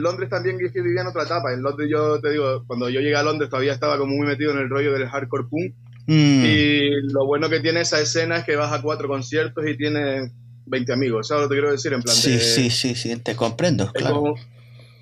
Londres 0.02 0.28
también 0.28 0.58
vivía 0.58 1.02
en 1.02 1.06
otra 1.06 1.22
etapa. 1.22 1.52
En 1.52 1.62
Londres 1.62 1.88
yo 1.88 2.20
te 2.20 2.30
digo, 2.30 2.64
cuando 2.66 2.88
yo 2.88 3.00
llegué 3.00 3.14
a 3.14 3.22
Londres 3.22 3.48
todavía 3.48 3.72
estaba 3.72 3.96
como 3.96 4.16
muy 4.16 4.26
metido 4.26 4.50
en 4.50 4.58
el 4.58 4.68
rollo 4.68 4.92
del 4.92 5.08
hardcore 5.08 5.44
punk 5.44 5.74
Mm. 6.10 6.44
Y 6.44 6.90
lo 7.12 7.24
bueno 7.24 7.48
que 7.48 7.60
tiene 7.60 7.82
esa 7.82 8.00
escena 8.00 8.38
es 8.38 8.44
que 8.44 8.56
vas 8.56 8.72
a 8.72 8.82
cuatro 8.82 9.06
conciertos 9.06 9.64
y 9.64 9.76
tienes 9.76 10.32
20 10.66 10.92
amigos, 10.92 11.28
¿sabes 11.28 11.44
lo 11.44 11.48
que 11.48 11.54
quiero 11.54 11.70
decir? 11.70 11.92
En 11.92 12.02
plan 12.02 12.16
sí, 12.16 12.40
sí, 12.40 12.68
sí, 12.68 12.96
sí, 12.96 13.16
te 13.18 13.36
comprendo, 13.36 13.92
claro. 13.92 14.34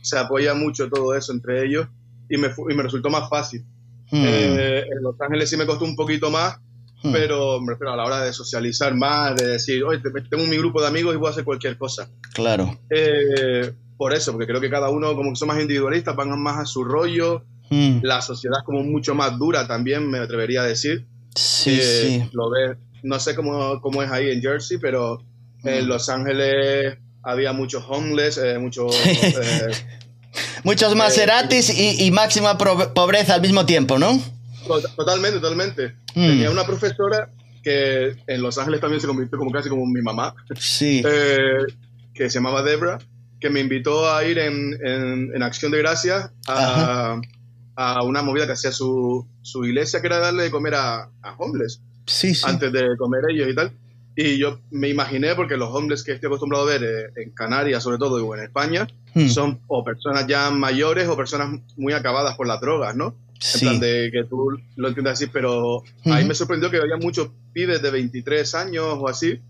se 0.02 0.18
apoya 0.18 0.52
mucho 0.52 0.90
todo 0.90 1.14
eso 1.14 1.32
entre 1.32 1.64
ellos 1.64 1.86
y 2.28 2.36
me, 2.36 2.48
y 2.48 2.74
me 2.74 2.82
resultó 2.82 3.08
más 3.08 3.30
fácil. 3.30 3.64
Mm. 4.10 4.22
Eh, 4.22 4.80
en 4.80 5.02
Los 5.02 5.18
Ángeles 5.18 5.48
sí 5.48 5.56
me 5.56 5.64
costó 5.64 5.86
un 5.86 5.96
poquito 5.96 6.30
más, 6.30 6.58
mm. 7.02 7.10
pero 7.10 7.58
me 7.62 7.72
refiero 7.72 7.94
a 7.94 7.96
la 7.96 8.04
hora 8.04 8.24
de 8.24 8.34
socializar 8.34 8.94
más, 8.94 9.34
de 9.36 9.46
decir, 9.46 9.82
oye, 9.84 10.02
tengo 10.28 10.44
mi 10.44 10.58
grupo 10.58 10.82
de 10.82 10.88
amigos 10.88 11.14
y 11.14 11.16
voy 11.16 11.28
a 11.28 11.30
hacer 11.30 11.44
cualquier 11.44 11.78
cosa. 11.78 12.10
Claro. 12.34 12.78
Eh, 12.90 13.72
por 13.96 14.12
eso, 14.12 14.32
porque 14.32 14.46
creo 14.46 14.60
que 14.60 14.68
cada 14.68 14.90
uno, 14.90 15.16
como 15.16 15.30
que 15.30 15.36
son 15.36 15.48
más 15.48 15.58
individualistas, 15.58 16.14
van 16.14 16.38
más 16.38 16.58
a 16.58 16.66
su 16.66 16.84
rollo, 16.84 17.46
Mm. 17.70 18.00
La 18.02 18.20
sociedad 18.22 18.58
es 18.58 18.64
como 18.64 18.82
mucho 18.82 19.14
más 19.14 19.38
dura 19.38 19.66
también, 19.66 20.08
me 20.08 20.18
atrevería 20.18 20.62
a 20.62 20.66
decir. 20.66 21.06
Sí, 21.34 21.78
sí. 21.80 22.28
Lo 22.32 22.50
ves, 22.50 22.76
no 23.02 23.18
sé 23.20 23.34
cómo, 23.34 23.80
cómo, 23.80 24.02
es 24.02 24.10
ahí 24.10 24.30
en 24.30 24.40
Jersey, 24.40 24.78
pero 24.78 25.22
en 25.64 25.84
mm. 25.84 25.88
Los 25.88 26.08
Ángeles 26.08 26.98
había 27.22 27.52
muchos 27.52 27.84
homeless, 27.88 28.38
eh, 28.38 28.58
muchos... 28.60 28.94
Eh, 29.06 29.70
muchos 30.64 30.94
Maseratis 30.94 31.72
y, 31.76 32.10
máxima 32.10 32.56
pobreza 32.58 33.34
al 33.34 33.40
mismo 33.40 33.66
tiempo, 33.66 33.98
¿no? 33.98 34.20
Totalmente, 34.96 35.40
totalmente. 35.40 35.94
Mm. 36.14 36.26
Tenía 36.26 36.50
una 36.50 36.66
profesora 36.66 37.30
que 37.62 38.16
en 38.26 38.42
Los 38.42 38.58
Ángeles 38.58 38.80
también 38.80 39.00
se 39.00 39.06
convirtió 39.06 39.38
como 39.38 39.50
casi 39.50 39.68
como 39.68 39.86
mi 39.86 40.02
mamá. 40.02 40.34
Sí. 40.58 41.02
Eh, 41.08 41.64
que 42.14 42.28
se 42.28 42.38
llamaba 42.38 42.62
Debra, 42.62 42.98
que 43.40 43.48
me 43.48 43.60
invitó 43.60 44.12
a 44.12 44.24
ir 44.24 44.38
en, 44.38 44.76
en, 44.84 45.42
Acción 45.42 45.70
de 45.70 45.78
Gracias 45.78 46.32
a, 46.48 47.20
a 47.80 48.02
una 48.02 48.22
movida 48.22 48.44
que 48.44 48.54
hacía 48.54 48.72
su, 48.72 49.24
su 49.40 49.64
iglesia, 49.64 50.00
que 50.00 50.08
era 50.08 50.18
darle 50.18 50.42
de 50.42 50.50
comer 50.50 50.74
a, 50.74 51.12
a 51.22 51.36
homeless. 51.38 51.80
Sí, 52.06 52.34
sí. 52.34 52.42
Antes 52.44 52.72
de 52.72 52.96
comer 52.96 53.22
ellos 53.30 53.48
y 53.48 53.54
tal. 53.54 53.70
Y 54.16 54.36
yo 54.36 54.58
me 54.72 54.88
imaginé, 54.88 55.36
porque 55.36 55.56
los 55.56 55.72
homeless 55.72 56.02
que 56.02 56.10
estoy 56.10 56.26
acostumbrado 56.26 56.64
a 56.64 56.66
ver 56.66 56.82
eh, 56.82 57.22
en 57.22 57.30
Canarias, 57.30 57.84
sobre 57.84 57.98
todo, 57.98 58.26
o 58.26 58.34
en 58.34 58.42
España, 58.42 58.88
hmm. 59.14 59.28
son 59.28 59.60
o 59.68 59.84
personas 59.84 60.26
ya 60.26 60.50
mayores 60.50 61.06
o 61.06 61.16
personas 61.16 61.60
muy 61.76 61.92
acabadas 61.92 62.36
por 62.36 62.48
las 62.48 62.60
drogas, 62.60 62.96
¿no? 62.96 63.14
En 63.54 63.60
plan 63.60 63.78
de 63.78 64.10
que 64.12 64.24
tú 64.24 64.58
lo 64.74 64.88
entiendas 64.88 65.12
así, 65.12 65.28
pero 65.32 65.84
ahí 66.06 66.24
me 66.24 66.34
sorprendió 66.34 66.72
que 66.72 66.78
había 66.78 66.96
muchos 66.96 67.30
pibes 67.52 67.80
de 67.80 67.92
23 67.92 68.56
años 68.56 68.86
o 68.98 69.08
así, 69.08 69.40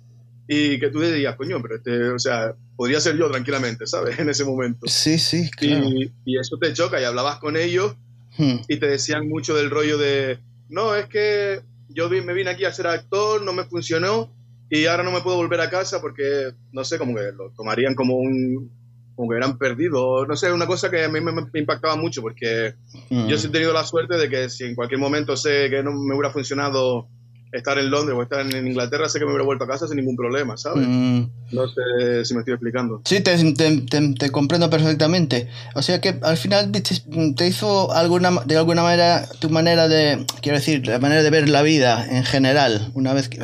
y 0.46 0.78
que 0.78 0.90
tú 0.90 1.00
dirías, 1.00 1.34
coño, 1.36 1.62
pero 1.62 1.76
este, 1.76 2.10
o 2.10 2.18
sea, 2.18 2.54
podría 2.76 3.00
ser 3.00 3.16
yo 3.16 3.30
tranquilamente, 3.30 3.86
¿sabes? 3.86 4.18
En 4.18 4.28
ese 4.28 4.44
momento. 4.44 4.86
Sí, 4.86 5.18
sí, 5.18 5.50
claro. 5.50 5.88
Y, 5.88 6.12
y 6.26 6.38
eso 6.38 6.58
te 6.58 6.74
choca 6.74 7.00
y 7.00 7.04
hablabas 7.04 7.38
con 7.38 7.56
ellos 7.56 7.96
Hmm. 8.38 8.60
y 8.68 8.78
te 8.78 8.86
decían 8.86 9.28
mucho 9.28 9.56
del 9.56 9.68
rollo 9.68 9.98
de, 9.98 10.38
no, 10.68 10.94
es 10.94 11.06
que 11.06 11.60
yo 11.88 12.08
me 12.08 12.32
vine 12.32 12.50
aquí 12.50 12.64
a 12.64 12.72
ser 12.72 12.86
actor, 12.86 13.42
no 13.42 13.52
me 13.52 13.64
funcionó 13.64 14.32
y 14.70 14.86
ahora 14.86 15.02
no 15.02 15.10
me 15.10 15.22
puedo 15.22 15.36
volver 15.36 15.60
a 15.60 15.70
casa 15.70 16.00
porque, 16.00 16.52
no 16.70 16.84
sé, 16.84 16.98
como 16.98 17.16
que 17.16 17.32
lo 17.32 17.50
tomarían 17.50 17.96
como 17.96 18.14
un, 18.14 18.70
como 19.16 19.30
que 19.30 19.36
eran 19.36 19.58
perdidos, 19.58 20.28
no 20.28 20.36
sé, 20.36 20.52
una 20.52 20.66
cosa 20.66 20.88
que 20.88 21.02
a 21.02 21.08
mí 21.08 21.20
me, 21.20 21.32
impactaba 21.54 21.96
mucho 21.96 22.22
porque 22.22 22.74
hmm. 23.10 23.26
yo 23.26 23.36
sí 23.36 23.48
he 23.48 23.50
tenido 23.50 23.72
la 23.72 23.82
suerte 23.82 24.16
de 24.16 24.28
que 24.28 24.48
si 24.48 24.64
en 24.64 24.76
cualquier 24.76 25.00
momento 25.00 25.36
sé 25.36 25.68
que 25.68 25.82
no 25.82 25.90
me 25.92 26.14
hubiera 26.14 26.32
funcionado 26.32 27.08
estar 27.52 27.78
en 27.78 27.90
Londres 27.90 28.16
o 28.16 28.22
estar 28.22 28.40
en 28.40 28.66
Inglaterra, 28.66 29.08
sé 29.08 29.18
que 29.18 29.24
me 29.24 29.30
hubiera 29.30 29.44
vuelto 29.44 29.64
a 29.64 29.68
casa 29.68 29.86
sin 29.86 29.96
ningún 29.96 30.16
problema, 30.16 30.56
¿sabes? 30.56 30.86
Mm. 30.86 31.24
No 31.52 31.66
sé 31.68 32.24
si 32.24 32.34
me 32.34 32.40
estoy 32.40 32.54
explicando. 32.54 33.00
Sí, 33.04 33.20
te, 33.20 33.36
te, 33.36 34.30
comprendo 34.30 34.68
perfectamente. 34.68 35.48
O 35.74 35.82
sea 35.82 36.00
que 36.00 36.18
al 36.22 36.36
final 36.36 36.70
te, 36.72 37.46
hizo 37.46 37.92
alguna, 37.92 38.30
de 38.44 38.56
alguna 38.56 38.82
manera 38.82 39.26
tu 39.40 39.48
manera 39.48 39.88
de, 39.88 40.24
quiero 40.42 40.58
decir, 40.58 40.86
la 40.86 40.98
manera 40.98 41.22
de 41.22 41.30
ver 41.30 41.48
la 41.48 41.62
vida 41.62 42.06
en 42.10 42.24
general, 42.24 42.90
una 42.94 43.14
vez 43.14 43.28
que, 43.28 43.38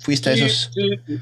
fuiste 0.00 0.30
a 0.30 0.32
esos... 0.34 0.70
Sí, 0.72 1.18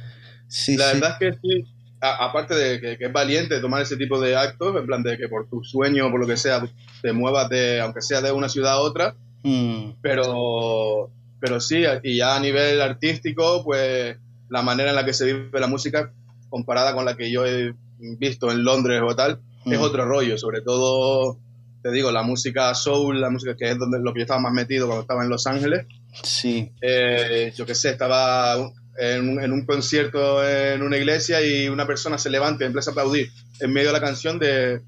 sí. 0.49 0.77
la 0.77 0.93
verdad 0.93 1.17
es 1.21 1.37
que 1.37 1.39
sí. 1.41 1.67
aparte 2.01 2.55
de 2.55 2.81
que, 2.81 3.05
es 3.05 3.13
valiente 3.13 3.61
tomar 3.61 3.83
ese 3.83 3.97
tipo 3.97 4.21
de 4.21 4.37
actos, 4.37 4.77
en 4.77 4.87
plan 4.87 5.03
de 5.03 5.17
que 5.17 5.29
por 5.29 5.49
tu 5.49 5.65
sueño 5.65 6.07
o 6.07 6.11
por 6.11 6.21
lo 6.21 6.27
que 6.27 6.37
sea, 6.37 6.63
te 7.01 7.13
muevas 7.13 7.49
de, 7.49 7.81
aunque 7.81 8.03
sea 8.03 8.21
de 8.21 8.33
una 8.33 8.51
ciudad 8.51 8.75
a 8.75 8.81
otra, 8.81 9.17
mm. 9.43 9.93
pero 10.03 11.11
pero 11.41 11.61
sí, 11.61 11.85
y 12.03 12.17
ya 12.17 12.37
a 12.37 12.41
nivel 12.41 12.81
artístico, 12.81 13.63
pues 13.65 14.17
la 14.49 14.63
manera 14.63 14.91
en 14.91 14.97
la 14.97 15.05
que 15.05 15.13
se 15.13 15.27
vive 15.27 15.61
la 15.61 15.67
música 15.67 16.13
comparada 16.49 16.95
con 16.95 17.05
la 17.05 17.17
que 17.17 17.31
yo 17.31 17.45
he 17.45 17.75
visto 17.99 18.51
en 18.51 18.65
Londres 18.65 19.03
o 19.05 19.15
tal, 19.15 19.41
es 19.67 19.79
otro 19.79 20.05
rollo, 20.05 20.37
sobre 20.37 20.61
todo, 20.61 21.39
te 21.83 21.91
digo, 21.91 22.13
la 22.13 22.23
música 22.23 22.75
soul, 22.75 23.21
la 23.21 23.31
música 23.31 23.57
que 23.57 23.71
es 23.71 23.79
donde 23.79 23.99
lo 23.99 24.13
que 24.13 24.21
yo 24.21 24.25
estaba 24.25 24.41
más 24.41 24.53
metido 24.53 24.87
cuando 24.87 25.03
estaba 25.03 25.25
en 25.25 25.31
Los 25.31 25.47
Ángeles. 25.47 25.87
Sí. 26.23 26.71
Eh, 26.81 27.53
yo 27.57 27.67
qué 27.67 27.75
sé, 27.75 27.91
estaba 27.91 28.57
en, 28.99 29.41
en, 29.41 29.53
un 29.53 29.65
concierto 29.65 30.47
en 30.47 30.83
una 30.83 30.97
iglesia 30.97 31.45
y 31.45 31.69
una 31.69 31.87
persona 31.87 32.19
se 32.19 32.31
levanta 32.31 32.65
y 32.65 32.67
empieza 32.69 32.91
a 32.91 32.93
aplaudir 32.93 33.31
en 33.61 33.73
medio 33.73 33.89
de 33.89 33.95
la 33.95 34.01
canción 34.01 34.39
de, 34.39 34.81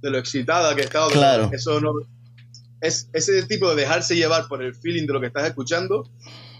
de 0.00 0.10
lo 0.10 0.18
excitada 0.18 0.74
que 0.74 0.82
estaba. 0.82 1.08
Claro. 1.08 1.50
Eso 1.52 1.80
no, 1.80 1.92
es, 2.80 3.08
ese 3.12 3.42
tipo 3.44 3.70
de 3.70 3.82
dejarse 3.82 4.16
llevar 4.16 4.48
por 4.48 4.62
el 4.62 4.74
feeling 4.74 5.06
de 5.06 5.12
lo 5.12 5.20
que 5.20 5.28
estás 5.28 5.46
escuchando 5.46 6.08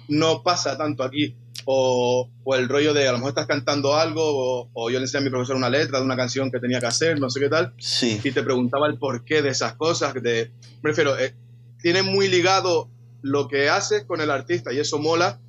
no 0.08 0.42
pasa 0.42 0.76
tanto 0.76 1.02
aquí. 1.02 1.37
O, 1.64 2.30
o 2.44 2.54
el 2.54 2.68
rollo 2.68 2.94
de 2.94 3.08
a 3.08 3.12
lo 3.12 3.18
mejor 3.18 3.30
estás 3.30 3.46
cantando 3.46 3.96
algo, 3.96 4.70
o, 4.73 4.90
yo 4.90 4.99
le 4.99 5.04
enseñé 5.04 5.23
a 5.23 5.25
mi 5.25 5.30
profesor 5.30 5.56
una 5.56 5.70
letra 5.70 5.99
de 5.99 6.04
una 6.04 6.16
canción 6.16 6.50
que 6.52 6.61
tenía 6.61 6.78
que 6.78 6.87
hacer, 6.87 7.18
no 7.18 7.28
sé 7.28 7.40
qué 7.40 7.49
tal, 7.49 7.75
sí. 7.78 8.20
y 8.23 8.30
te 8.30 8.42
preguntaba 8.44 8.87
el 8.87 8.99
porqué 8.99 9.42
de 9.42 9.49
esas 9.49 9.75
cosas. 9.75 10.12
Que 10.12 10.20
te, 10.20 10.52
prefiero, 10.80 11.18
eh, 11.18 11.35
tiene 11.80 12.02
muy 12.02 12.28
ligado 12.28 12.88
lo 13.23 13.49
que 13.49 13.68
haces 13.68 14.04
con 14.04 14.20
el 14.20 14.30
artista, 14.30 14.73
y 14.73 14.78
eso 14.78 15.00
mola, 15.00 15.40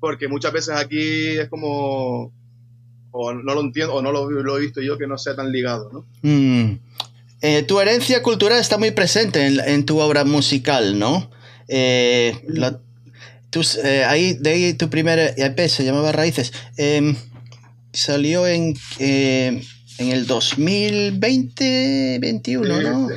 porque 0.00 0.26
muchas 0.26 0.52
veces 0.52 0.74
aquí 0.74 1.38
es 1.38 1.48
como, 1.48 2.32
o 3.12 3.32
no 3.32 3.54
lo 3.54 3.60
entiendo, 3.60 3.94
o 3.94 4.02
no 4.02 4.10
lo, 4.10 4.58
he 4.58 4.60
visto 4.60 4.80
yo 4.80 4.98
que 4.98 5.06
no 5.06 5.16
sea 5.18 5.36
tan 5.36 5.52
ligado, 5.52 5.90
¿no? 5.92 6.06
Mm. 6.22 6.78
Eh, 7.46 7.62
tu 7.62 7.78
herencia 7.78 8.22
cultural 8.22 8.58
está 8.58 8.78
muy 8.78 8.90
presente 8.92 9.44
en, 9.46 9.84
tu 9.84 9.98
obra 9.98 10.24
musical, 10.24 10.98
¿no? 10.98 11.30
Eh, 11.68 12.34
eh, 13.84 14.04
ahí, 14.08 14.32
de 14.32 14.50
ahí 14.50 14.72
tu 14.72 14.88
primer 14.88 15.34
EP 15.36 15.68
se 15.68 15.84
llamaba 15.84 16.10
Raíces. 16.10 16.54
Em, 16.78 17.14
salió 17.92 18.46
en, 18.46 18.74
en 18.98 19.62
el 19.98 20.26
2020, 20.26 22.18
21, 22.18 22.80
¿no? 22.80 23.10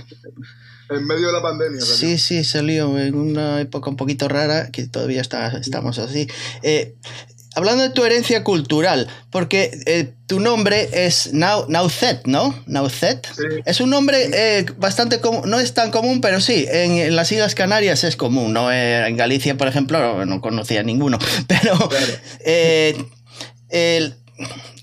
En 0.90 1.08
medio 1.08 1.28
de 1.28 1.34
la 1.34 1.42
pandemia. 1.42 1.80
Sí, 1.80 2.18
sí, 2.18 2.44
salió 2.44 3.00
en 3.00 3.16
una 3.16 3.62
época 3.62 3.90
un 3.90 3.96
poquito 3.96 4.28
rara, 4.28 4.72
que 4.72 4.88
todavía 4.88 5.22
está, 5.22 5.58
estamos 5.58 6.00
así. 6.00 6.28
Hablando 7.58 7.82
de 7.82 7.90
tu 7.90 8.06
herencia 8.06 8.44
cultural, 8.44 9.08
porque 9.32 9.72
eh, 9.88 10.14
tu 10.28 10.40
nombre 10.40 10.90
es 10.94 11.34
Naucet, 11.34 12.28
¿no? 12.28 12.54
Naucet. 12.68 13.28
Es 13.66 13.82
un 13.82 13.90
nombre 13.90 14.30
eh, 14.32 14.66
bastante 14.78 15.20
común, 15.20 15.50
no 15.50 15.60
es 15.60 15.74
tan 15.74 15.90
común, 15.90 16.22
pero 16.22 16.40
sí, 16.40 16.68
en, 16.70 17.16
las 17.16 17.32
Islas 17.32 17.56
Canarias 17.56 18.04
es 18.04 18.16
común, 18.16 18.54
¿no? 18.54 18.72
Eh, 18.72 19.08
en 19.08 19.18
Galicia, 19.18 19.58
por 19.58 19.68
ejemplo, 19.68 20.24
no 20.28 20.40
conocía 20.40 20.84
ninguno, 20.84 21.18
pero 21.48 21.90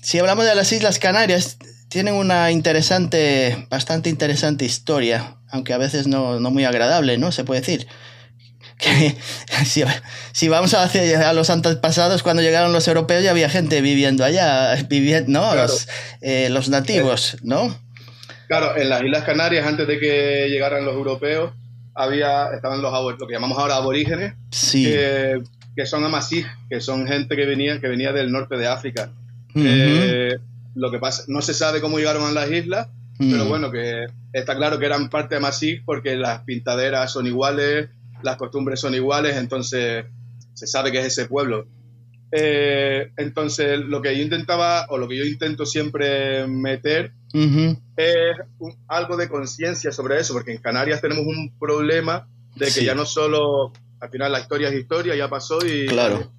si 0.01 0.19
hablamos 0.19 0.43
de 0.43 0.55
las 0.55 0.69
Islas 0.73 0.99
Canarias, 0.99 1.57
tienen 1.87 2.15
una 2.15 2.51
interesante, 2.51 3.67
bastante 3.69 4.09
interesante 4.09 4.65
historia, 4.65 5.37
aunque 5.49 5.71
a 5.71 5.77
veces 5.77 6.07
no, 6.07 6.41
no 6.41 6.51
muy 6.51 6.65
agradable, 6.65 7.17
¿no? 7.17 7.31
Se 7.31 7.45
puede 7.45 7.61
decir 7.61 7.87
que 8.77 9.15
si, 10.33 10.49
vamos 10.49 10.73
a, 10.73 10.83
a 10.83 11.33
los 11.33 11.49
antepasados, 11.49 12.23
cuando 12.23 12.41
llegaron 12.41 12.73
los 12.73 12.87
europeos 12.87 13.23
ya 13.23 13.31
había 13.31 13.49
gente 13.49 13.81
viviendo 13.81 14.23
allá, 14.23 14.75
viviendo, 14.89 15.31
¿no? 15.31 15.55
Los, 15.55 15.87
eh, 16.21 16.49
los, 16.49 16.69
nativos, 16.69 17.37
¿no? 17.41 17.75
Claro, 18.47 18.77
en 18.77 18.89
las 18.89 19.01
Islas 19.01 19.23
Canarias, 19.23 19.65
antes 19.65 19.87
de 19.87 19.99
que 19.99 20.47
llegaran 20.49 20.85
los 20.85 20.93
europeos, 20.93 21.51
había, 21.95 22.47
estaban 22.53 22.81
los 22.81 22.93
lo 23.19 23.27
que 23.27 23.33
llamamos 23.33 23.57
ahora 23.57 23.77
aborígenes, 23.77 24.33
que, 24.71 25.41
que, 25.75 25.85
son 25.85 26.03
amasí, 26.03 26.45
que 26.69 26.81
son 26.81 27.07
gente 27.07 27.35
que 27.35 27.45
venía, 27.45 27.79
que 27.79 27.87
venía 27.87 28.11
del 28.11 28.31
norte 28.31 28.57
de 28.57 28.67
África. 28.67 29.09
Eh, 29.55 30.37
lo 30.75 30.91
que 30.91 30.99
pasa, 30.99 31.23
no 31.27 31.41
se 31.41 31.53
sabe 31.53 31.79
cómo 31.79 31.97
llegaron 31.97 32.25
a 32.25 32.31
las 32.31 32.51
islas, 32.51 32.89
pero 33.17 33.45
bueno, 33.45 33.71
que 33.71 34.07
está 34.33 34.55
claro 34.57 34.77
que 34.77 34.85
eran 34.85 35.09
parte 35.09 35.35
de 35.35 35.37
Amasí 35.37 35.79
porque 35.85 36.17
las 36.17 36.41
pintaderas 36.41 37.13
son 37.13 37.25
iguales, 37.25 37.89
las 38.23 38.37
costumbres 38.37 38.79
son 38.79 38.95
iguales, 38.95 39.37
entonces 39.37 40.05
se 40.53 40.67
sabe 40.67 40.91
que 40.91 40.99
es 40.99 41.07
ese 41.07 41.25
pueblo. 41.25 41.67
Eh, 42.31 43.11
entonces, 43.17 43.79
lo 43.79 44.01
que 44.01 44.15
yo 44.15 44.23
intentaba, 44.23 44.87
o 44.89 44.97
lo 44.97 45.07
que 45.07 45.17
yo 45.17 45.25
intento 45.25 45.65
siempre 45.65 46.47
meter, 46.47 47.13
es 47.97 48.37
algo 48.87 49.17
de 49.17 49.27
conciencia 49.27 49.91
sobre 49.91 50.19
eso, 50.19 50.33
porque 50.33 50.53
en 50.53 50.61
Canarias 50.61 51.01
tenemos 51.01 51.25
un 51.25 51.57
problema 51.59 52.27
de 52.55 52.67
que 52.67 52.83
ya 52.83 52.95
no 52.95 53.05
solo, 53.05 53.73
al 53.99 54.09
final 54.09 54.31
la 54.31 54.39
historia 54.39 54.69
es 54.69 54.75
historia, 54.75 55.15
ya 55.15 55.29
pasó 55.29 55.59
y... 55.65 55.85
Claro. 55.85 56.31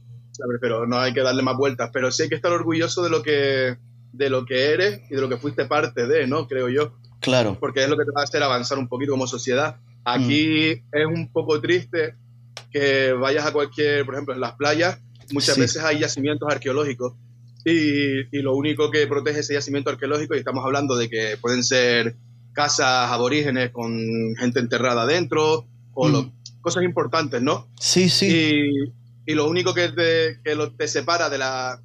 Pero 0.60 0.86
no 0.86 0.98
hay 0.98 1.14
que 1.14 1.22
darle 1.22 1.42
más 1.42 1.56
vueltas, 1.56 1.90
pero 1.92 2.10
sí 2.10 2.24
hay 2.24 2.28
que 2.28 2.34
estar 2.34 2.52
orgulloso 2.52 3.02
de 3.02 3.08
lo 3.08 3.22
que, 3.22 3.78
de 4.12 4.30
lo 4.30 4.44
que 4.44 4.72
eres 4.72 5.00
y 5.10 5.14
de 5.14 5.20
lo 5.20 5.30
que 5.30 5.38
fuiste 5.38 5.64
parte 5.64 6.06
de, 6.06 6.26
¿no? 6.26 6.46
Creo 6.46 6.68
yo. 6.68 6.92
Claro. 7.20 7.56
Porque 7.58 7.82
es 7.82 7.88
lo 7.88 7.96
que 7.96 8.04
te 8.04 8.10
va 8.10 8.20
a 8.20 8.24
hacer 8.24 8.42
avanzar 8.42 8.78
un 8.78 8.88
poquito 8.88 9.12
como 9.12 9.26
sociedad. 9.26 9.76
Aquí 10.06 10.76
mm. 10.76 10.96
es 10.96 11.06
un 11.06 11.32
poco 11.32 11.60
triste 11.60 12.14
que 12.70 13.12
vayas 13.12 13.44
a 13.44 13.52
cualquier, 13.52 14.04
por 14.04 14.14
ejemplo, 14.14 14.34
en 14.34 14.40
las 14.40 14.54
playas, 14.54 15.00
muchas 15.32 15.58
veces 15.58 15.82
hay 15.82 15.98
yacimientos 15.98 16.48
arqueológicos 16.48 17.14
y, 17.64 18.20
y, 18.30 18.42
lo 18.42 18.54
único 18.54 18.92
que 18.92 19.08
protege 19.08 19.40
ese 19.40 19.54
yacimiento 19.54 19.90
arqueológico, 19.90 20.36
y 20.36 20.38
estamos 20.38 20.64
hablando 20.64 20.96
de 20.96 21.10
que 21.10 21.36
pueden 21.40 21.64
ser 21.64 22.14
casas 22.52 23.10
aborígenes 23.10 23.72
con 23.72 23.98
gente 24.36 24.60
enterrada 24.60 25.02
adentro, 25.02 25.66
o 25.92 26.08
mm. 26.08 26.32
cosas 26.60 26.84
importantes, 26.84 27.42
¿no? 27.42 27.68
Sí, 27.80 28.08
sí. 28.08 28.28
Y, 29.26 29.32
y 29.32 29.34
lo 29.34 29.48
único 29.48 29.74
que, 29.74 29.88
te, 29.88 30.40
que 30.44 30.54
lo, 30.54 30.72
te 30.72 30.86
separa 30.86 31.28
de 31.28 31.38
la, 31.38 31.82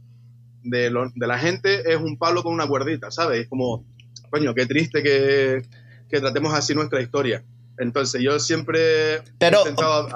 de, 0.61 0.91
de, 1.15 1.27
la 1.27 1.39
gente 1.39 1.91
es 1.91 1.97
un 1.97 2.19
palo 2.19 2.43
con 2.43 2.53
una 2.53 2.67
cuerdita, 2.67 3.09
¿sabes? 3.09 3.41
Es 3.41 3.49
como, 3.49 3.83
coño, 4.29 4.53
qué 4.53 4.67
triste 4.67 5.01
que, 5.01 5.63
que 6.07 6.19
tratemos 6.19 6.53
así 6.53 6.75
nuestra 6.75 7.01
historia. 7.01 7.43
Entonces 7.81 8.21
yo 8.21 8.39
siempre... 8.39 9.21
Pero, 9.39 9.63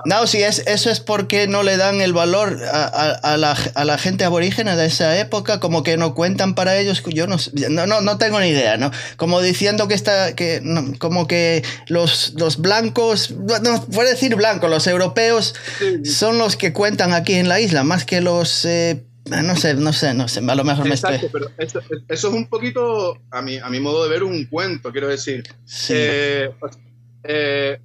no, 0.06 0.28
si 0.28 0.44
es, 0.44 0.60
eso 0.68 0.90
es 0.90 1.00
porque 1.00 1.48
no 1.48 1.64
le 1.64 1.78
dan 1.78 2.00
el 2.00 2.14
valor 2.14 2.58
a, 2.64 3.38
la, 3.38 3.98
gente 3.98 4.24
aborígena 4.24 4.76
de 4.76 4.86
esa 4.86 5.18
época, 5.20 5.60
como 5.60 5.84
que 5.84 5.98
no 5.98 6.14
cuentan 6.14 6.54
para 6.54 6.78
ellos, 6.78 7.04
yo 7.08 7.28
no, 7.28 7.38
no, 7.70 8.02
no 8.02 8.18
tengo 8.18 8.40
ni 8.40 8.48
idea, 8.48 8.78
¿no? 8.78 8.92
Como 9.18 9.42
diciendo 9.42 9.88
que 9.88 9.96
está, 9.96 10.36
que, 10.36 10.62
como 11.00 11.28
que 11.28 11.64
los, 11.88 12.34
los 12.36 12.58
blancos, 12.58 13.32
no, 13.32 13.86
puedo 13.86 14.10
decir 14.10 14.36
blancos, 14.36 14.70
los 14.70 14.86
europeos 14.88 15.56
son 16.04 16.38
los 16.38 16.56
que 16.56 16.72
cuentan 16.74 17.14
aquí 17.14 17.34
en 17.34 17.50
la 17.50 17.60
isla, 17.60 17.84
más 17.84 18.06
que 18.06 18.22
los... 18.22 18.66
Eh, 18.66 19.04
no 19.26 19.56
sé, 19.56 19.74
no 19.74 19.92
sé, 19.92 20.14
no 20.14 20.28
sé, 20.28 20.40
a 20.48 20.56
lo 20.56 20.64
mejor 20.64 20.88
me 20.88 20.94
estoy... 20.94 21.18
pero 21.32 21.50
eso, 21.58 21.82
es 22.08 22.24
un 22.26 22.48
poquito, 22.48 23.18
a 23.32 23.42
mi, 23.42 23.58
a 23.58 23.70
mi 23.70 23.80
modo 23.80 24.04
de 24.04 24.10
ver, 24.12 24.24
un 24.24 24.46
cuento, 24.46 24.92
quiero 24.92 25.08
decir. 25.08 25.44
Sí. 25.66 25.94
Eh, 25.96 26.52
eh, 27.28 27.80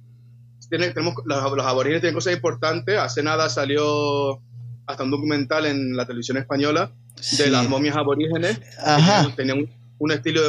tenemos, 0.69 1.15
los, 1.25 1.65
aborígenes 1.65 2.01
tienen 2.01 2.15
cosas 2.15 2.33
importantes. 2.33 2.97
Hace 2.97 3.23
nada 3.23 3.49
salió 3.49 4.41
hasta 4.85 5.03
un 5.03 5.11
documental 5.11 5.65
en 5.65 5.95
la 5.95 6.05
televisión 6.05 6.37
española 6.37 6.91
de 7.37 7.49
las 7.49 7.67
momias 7.67 7.97
aborígenes. 7.97 8.59
Tenían, 9.35 9.69
un, 9.99 10.11
estilo 10.11 10.41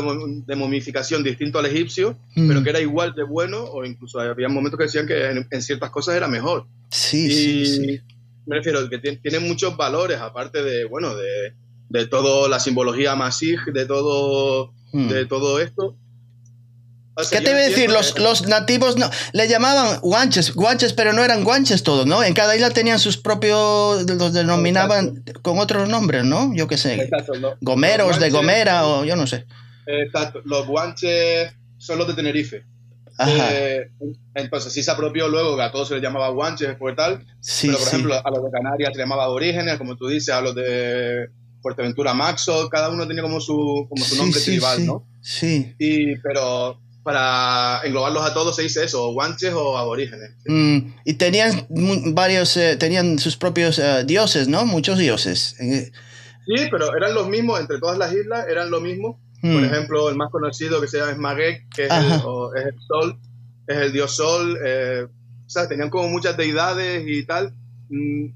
de, 0.46 0.56
momificación 0.56 1.22
distinto 1.22 1.58
al 1.58 1.66
egipcio, 1.66 2.16
mm. 2.36 2.48
pero 2.48 2.62
que 2.62 2.70
era 2.70 2.80
igual 2.80 3.14
de 3.14 3.22
bueno, 3.24 3.64
o 3.64 3.84
incluso 3.84 4.20
había 4.20 4.48
momentos 4.48 4.78
que 4.78 4.84
decían 4.84 5.06
que 5.06 5.44
en, 5.50 5.62
ciertas 5.62 5.90
cosas 5.90 6.14
era 6.14 6.28
mejor. 6.28 6.66
Sí, 6.90 7.66
sí, 7.66 8.00
Me 8.46 8.56
refiero, 8.56 8.88
que 8.88 8.98
tiene, 8.98 9.40
muchos 9.40 9.76
valores, 9.76 10.18
aparte 10.20 10.62
de, 10.62 10.84
bueno, 10.84 11.14
de, 11.14 11.54
de 11.90 12.06
toda 12.06 12.48
la 12.48 12.60
simbología 12.60 13.14
masij, 13.14 13.58
de 13.74 13.84
todo, 13.86 14.72
mm. 14.92 15.08
de 15.08 15.26
todo 15.26 15.60
esto 15.60 15.96
¿Qué 17.30 17.40
te 17.40 17.50
iba 17.50 17.58
a 17.58 17.62
decir? 17.62 17.90
Los, 17.90 18.18
los, 18.18 18.46
nativos 18.46 18.96
no, 18.96 19.10
le 19.32 19.46
llamaban 19.46 20.00
guanches, 20.00 20.54
guanches, 20.54 20.94
pero 20.94 21.12
no 21.12 21.22
eran 21.22 21.44
guanches 21.44 21.82
todos, 21.82 22.06
¿no? 22.06 22.22
En 22.24 22.32
cada 22.32 22.56
isla 22.56 22.70
tenían 22.70 22.98
sus 22.98 23.18
propios, 23.18 24.10
los 24.10 24.32
denominaban 24.32 25.22
con 25.42 25.58
otros 25.58 25.88
nombres, 25.88 26.24
¿no? 26.24 26.54
Yo 26.54 26.66
qué 26.68 26.78
sé. 26.78 27.10
Gomeros 27.60 28.18
de 28.18 28.30
Gomera 28.30 28.86
o 28.86 29.04
yo 29.04 29.16
no 29.16 29.26
sé. 29.26 29.46
Exacto. 29.86 30.40
Los 30.44 30.66
guanches 30.66 31.52
son 31.76 31.98
los 31.98 32.08
de 32.08 32.14
Tenerife. 32.14 32.64
Ajá. 33.18 33.48
Eh, 33.52 33.90
entonces 34.34 34.72
sí 34.72 34.82
se 34.82 34.90
apropió 34.90 35.28
luego 35.28 35.56
que 35.56 35.62
a 35.62 35.70
todos 35.70 35.88
se 35.88 35.94
les 35.94 36.02
llamaba 36.02 36.30
guanches 36.30 36.76
por 36.76 36.96
tal. 36.96 37.26
Sí, 37.40 37.66
pero 37.66 37.78
por 37.78 37.88
ejemplo 37.88 38.14
a 38.14 38.30
los 38.30 38.44
de 38.44 38.50
Canarias 38.50 38.92
se 38.94 39.00
llamaba 39.00 39.24
aborígenes, 39.24 39.76
como 39.76 39.96
tú 39.96 40.08
dices, 40.08 40.34
a 40.34 40.40
los 40.40 40.54
de 40.54 41.28
Fuerteventura 41.60 42.14
Maxo, 42.14 42.68
cada 42.70 42.88
uno 42.88 43.06
tenía 43.06 43.22
como 43.22 43.40
su, 43.40 43.86
como 43.88 44.02
su 44.02 44.16
nombre 44.16 44.40
tribal, 44.40 44.86
¿no? 44.86 45.06
Sí. 45.20 45.74
Y, 45.78 46.16
pero 46.16 46.81
para 47.02 47.80
englobarlos 47.84 48.24
a 48.24 48.32
todos 48.32 48.54
se 48.54 48.62
dice 48.62 48.84
eso, 48.84 49.12
guanches 49.12 49.52
o 49.54 49.76
aborígenes. 49.76 50.32
Mm, 50.46 50.78
y 51.04 51.14
tenían 51.14 51.66
varios, 52.14 52.56
eh, 52.56 52.76
tenían 52.76 53.18
sus 53.18 53.36
propios 53.36 53.78
eh, 53.78 54.04
dioses, 54.04 54.48
¿no? 54.48 54.64
Muchos 54.66 54.98
dioses. 54.98 55.56
Sí, 55.58 56.68
pero 56.70 56.96
eran 56.96 57.14
los 57.14 57.28
mismos, 57.28 57.60
entre 57.60 57.78
todas 57.78 57.98
las 57.98 58.12
islas 58.12 58.46
eran 58.48 58.70
lo 58.70 58.80
mismo. 58.80 59.20
Por 59.40 59.50
mm. 59.50 59.64
ejemplo, 59.64 60.08
el 60.08 60.16
más 60.16 60.30
conocido 60.30 60.80
que 60.80 60.86
se 60.86 60.98
llama 60.98 61.14
Smagek, 61.14 61.68
que 61.74 61.86
es 61.86 61.90
el, 61.90 62.20
sol, 62.86 63.18
es 63.66 63.76
el 63.76 63.92
dios 63.92 64.14
sol. 64.14 64.56
Eh, 64.64 65.06
o 65.44 65.50
sea, 65.50 65.68
tenían 65.68 65.90
como 65.90 66.08
muchas 66.08 66.36
deidades 66.36 67.04
y 67.06 67.24
tal. 67.24 67.52
Mm, 67.88 68.26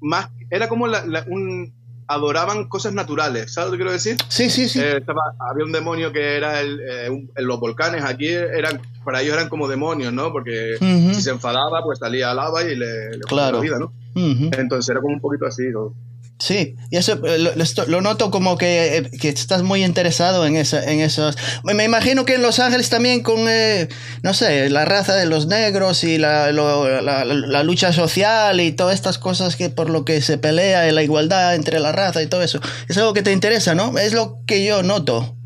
más, 0.00 0.28
era 0.50 0.68
como 0.68 0.84
un, 0.84 1.72
adoraban 2.06 2.68
cosas 2.68 2.92
naturales, 2.92 3.52
¿sabes 3.52 3.70
lo 3.70 3.72
que 3.72 3.78
quiero 3.78 3.92
decir? 3.92 4.16
Sí, 4.28 4.50
sí, 4.50 4.68
sí. 4.68 4.80
Eh, 4.82 5.04
había 5.38 5.64
un 5.64 5.72
demonio 5.72 6.12
que 6.12 6.36
era 6.36 6.60
el, 6.60 6.80
eh, 6.80 7.06
en 7.06 7.46
los 7.46 7.60
volcanes, 7.60 8.04
aquí 8.04 8.28
eran, 8.28 8.80
para 9.04 9.22
ellos 9.22 9.34
eran 9.34 9.48
como 9.48 9.68
demonios, 9.68 10.12
¿no? 10.12 10.32
Porque 10.32 10.76
si 10.78 11.20
se 11.20 11.30
enfadaba, 11.30 11.82
pues 11.84 11.98
salía 11.98 12.34
lava 12.34 12.62
y 12.62 12.76
le, 12.76 13.10
le 13.16 13.20
claro. 13.20 13.58
la 13.58 13.62
vida, 13.62 13.78
¿no? 13.78 13.92
Entonces 14.14 14.88
era 14.88 15.00
como 15.00 15.14
un 15.14 15.20
poquito 15.20 15.46
así, 15.46 15.64
¿no? 15.70 15.94
Sí, 16.42 16.74
y 16.90 16.96
eso 16.96 17.24
eh, 17.24 17.38
lo, 17.86 18.00
noto 18.00 18.32
como 18.32 18.58
que, 18.58 18.96
eh, 18.96 19.10
que, 19.20 19.28
estás 19.28 19.62
muy 19.62 19.84
interesado 19.84 20.44
en, 20.44 20.56
esa, 20.56 20.82
en 20.90 20.98
esos... 20.98 21.36
Me 21.62 21.84
imagino 21.84 22.24
que 22.24 22.34
en 22.34 22.42
Los 22.42 22.58
Ángeles 22.58 22.90
también 22.90 23.22
con, 23.22 23.48
eh, 23.48 23.88
no 24.24 24.34
sé, 24.34 24.68
la 24.68 24.84
raza 24.84 25.14
de 25.14 25.26
los 25.26 25.46
negros 25.46 26.02
y 26.02 26.18
la, 26.18 26.50
la, 26.50 27.62
lucha 27.62 27.92
social 27.92 28.60
y 28.60 28.72
todas 28.72 28.96
estas 28.96 29.18
cosas 29.18 29.54
que 29.54 29.70
por 29.70 29.88
lo 29.88 30.04
que 30.04 30.20
se 30.20 30.36
pelea, 30.36 30.90
la 30.90 31.04
igualdad 31.04 31.54
entre 31.54 31.78
la 31.78 31.92
raza 31.92 32.20
y 32.20 32.26
todo 32.26 32.42
eso. 32.42 32.60
Es 32.88 32.98
algo 32.98 33.14
que 33.14 33.22
te 33.22 33.30
interesa, 33.30 33.76
¿no? 33.76 33.96
Es 33.96 34.12
lo 34.12 34.40
que 34.44 34.64
yo 34.64 34.82
noto. 34.82 35.36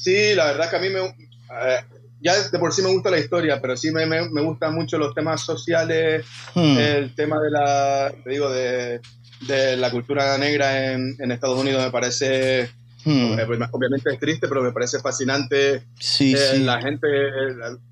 Sí, 0.00 0.34
la 0.34 0.46
verdad 0.46 0.70
que 0.70 0.76
a 0.76 0.80
mí 0.80 0.88
me... 0.88 1.14
ya 2.22 2.42
de 2.42 2.58
por 2.58 2.72
sí 2.72 2.80
me 2.80 2.90
gusta 2.90 3.10
la 3.10 3.18
historia, 3.18 3.60
pero 3.60 3.76
sí 3.76 3.90
me, 3.90 4.06
me, 4.06 4.30
me 4.30 4.40
gustan 4.40 4.74
mucho 4.74 4.96
los 4.96 5.14
temas 5.14 5.42
sociales, 5.42 6.24
hmm. 6.54 6.78
el 6.78 7.14
tema 7.14 7.38
de 7.38 7.50
la, 7.50 8.10
te 8.24 8.30
digo, 8.30 8.50
de 8.50 9.02
de 9.40 9.76
la 9.76 9.90
cultura 9.90 10.36
negra 10.38 10.92
en, 10.92 11.16
en 11.18 11.32
Estados 11.32 11.58
Unidos 11.58 11.82
me 11.82 11.90
parece, 11.90 12.70
hmm. 13.04 13.38
eh, 13.38 13.46
pues, 13.46 13.60
obviamente 13.72 14.12
es 14.12 14.20
triste, 14.20 14.48
pero 14.48 14.62
me 14.62 14.72
parece 14.72 15.00
fascinante 15.00 15.84
sí, 15.98 16.34
eh, 16.36 16.58
la 16.58 16.80
gente, 16.80 17.06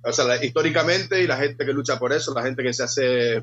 o 0.04 0.12
sea, 0.12 0.44
históricamente 0.44 1.22
y 1.22 1.26
la 1.26 1.37
gente 1.37 1.64
que 1.64 1.72
lucha 1.72 1.98
por 1.98 2.12
eso, 2.12 2.34
la 2.34 2.42
gente 2.42 2.62
que 2.62 2.72
se 2.72 2.82
hace 2.82 3.42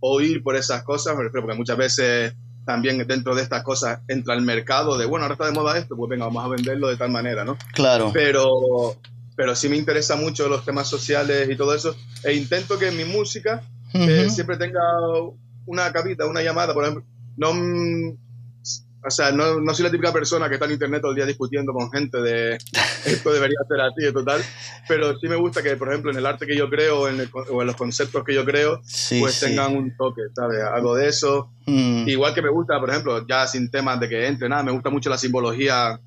oír 0.00 0.42
por 0.42 0.56
esas 0.56 0.82
cosas, 0.82 1.14
porque 1.14 1.54
muchas 1.54 1.76
veces 1.76 2.34
también 2.64 3.04
dentro 3.06 3.34
de 3.34 3.42
estas 3.42 3.62
cosas 3.62 4.00
entra 4.08 4.34
el 4.34 4.42
mercado 4.42 4.96
de, 4.96 5.06
bueno, 5.06 5.24
ahora 5.24 5.34
está 5.34 5.46
de 5.46 5.52
moda 5.52 5.76
esto, 5.76 5.96
pues 5.96 6.08
venga, 6.08 6.26
vamos 6.26 6.44
a 6.44 6.48
venderlo 6.48 6.88
de 6.88 6.96
tal 6.96 7.10
manera, 7.10 7.44
¿no? 7.44 7.56
Claro. 7.72 8.10
Pero, 8.12 8.96
pero 9.34 9.56
sí 9.56 9.68
me 9.68 9.76
interesa 9.76 10.16
mucho 10.16 10.48
los 10.48 10.64
temas 10.64 10.88
sociales 10.88 11.48
y 11.50 11.56
todo 11.56 11.74
eso, 11.74 11.96
e 12.22 12.34
intento 12.34 12.78
que 12.78 12.90
mi 12.92 13.04
música 13.04 13.62
eh, 13.92 14.28
siempre 14.30 14.56
tenga 14.56 14.80
una 15.66 15.92
capita, 15.92 16.26
una 16.26 16.42
llamada, 16.42 16.72
por 16.74 16.84
ejemplo, 16.84 17.04
no, 17.36 17.50
o 19.02 19.10
sea, 19.10 19.32
no, 19.32 19.60
no, 19.60 19.74
soy 19.74 19.84
la 19.84 19.90
típica 19.90 20.12
persona 20.12 20.48
que 20.48 20.54
está 20.54 20.66
en 20.66 20.72
internet 20.72 21.00
todo 21.00 21.12
el 21.12 21.16
día 21.16 21.26
discutiendo 21.26 21.72
con 21.72 21.90
gente 21.90 22.20
de 22.20 22.58
esto 23.06 23.32
debería 23.32 23.58
ser 23.66 23.80
así 23.80 24.06
y 24.06 24.12
total, 24.12 24.42
pero 24.86 25.18
sí 25.18 25.26
me 25.26 25.36
gusta 25.36 25.62
que, 25.62 25.76
por 25.76 25.88
ejemplo, 25.88 26.10
en 26.10 26.18
el 26.18 26.26
arte 26.26 26.46
que 26.46 26.56
yo 26.56 26.68
creo 26.68 27.08
en 27.08 27.28
o 27.32 27.60
en 27.62 27.66
los 27.66 27.76
conceptos 27.76 28.22
que 28.24 28.34
yo 28.34 28.44
creo, 28.44 28.82
pues 29.18 29.40
tengan 29.40 29.74
un 29.74 29.96
toque, 29.96 30.22
¿sabes? 30.34 30.62
Algo 30.62 30.94
de 30.94 31.08
eso. 31.08 31.50
Mm. 31.66 32.08
Igual 32.08 32.34
que 32.34 32.42
me 32.42 32.50
gusta, 32.50 32.78
por 32.78 32.90
ejemplo, 32.90 33.26
ya 33.26 33.46
sin 33.46 33.70
temas 33.70 33.98
de 34.00 34.08
que 34.08 34.26
entre 34.26 34.48
nada, 34.48 34.62
me 34.62 34.72
gusta 34.72 34.90
mucho 34.90 35.08
la 35.08 35.18
simbología 35.18 35.98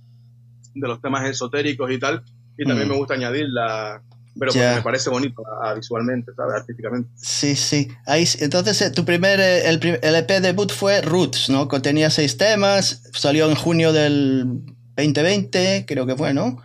de 0.76 0.88
los 0.88 1.02
temas 1.02 1.28
esotéricos 1.28 1.90
y 1.92 1.98
tal, 1.98 2.24
y 2.58 2.66
también 2.66 2.88
mm. 2.88 2.92
me 2.92 2.98
gusta 2.98 3.16
añadir 3.16 3.46
la, 3.50 4.04
pero 4.40 4.52
me 4.54 4.82
parece 4.82 5.10
bonito 5.10 5.44
ah, 5.62 5.74
visualmente, 5.74 6.32
¿sabes? 6.36 6.56
Artísticamente. 6.56 7.10
Sí, 7.16 7.56
sí. 7.56 7.90
Ahí, 8.06 8.28
entonces, 8.40 8.82
eh, 8.82 8.90
tu 8.90 9.06
primer, 9.06 9.40
eh, 9.40 9.70
el, 9.70 10.00
el, 10.02 10.16
EP 10.16 10.30
debut 10.42 10.72
fue 10.72 11.02
Roots, 11.02 11.50
¿no? 11.50 11.68
Contenía 11.68 12.10
seis 12.10 12.38
temas, 12.38 13.04
salió 13.14 13.50
en 13.50 13.56
junio 13.56 13.94
del 13.94 14.62
2020, 14.96 15.86
creo 15.88 16.06
que 16.08 16.16
fue, 16.16 16.34
¿no? 16.34 16.62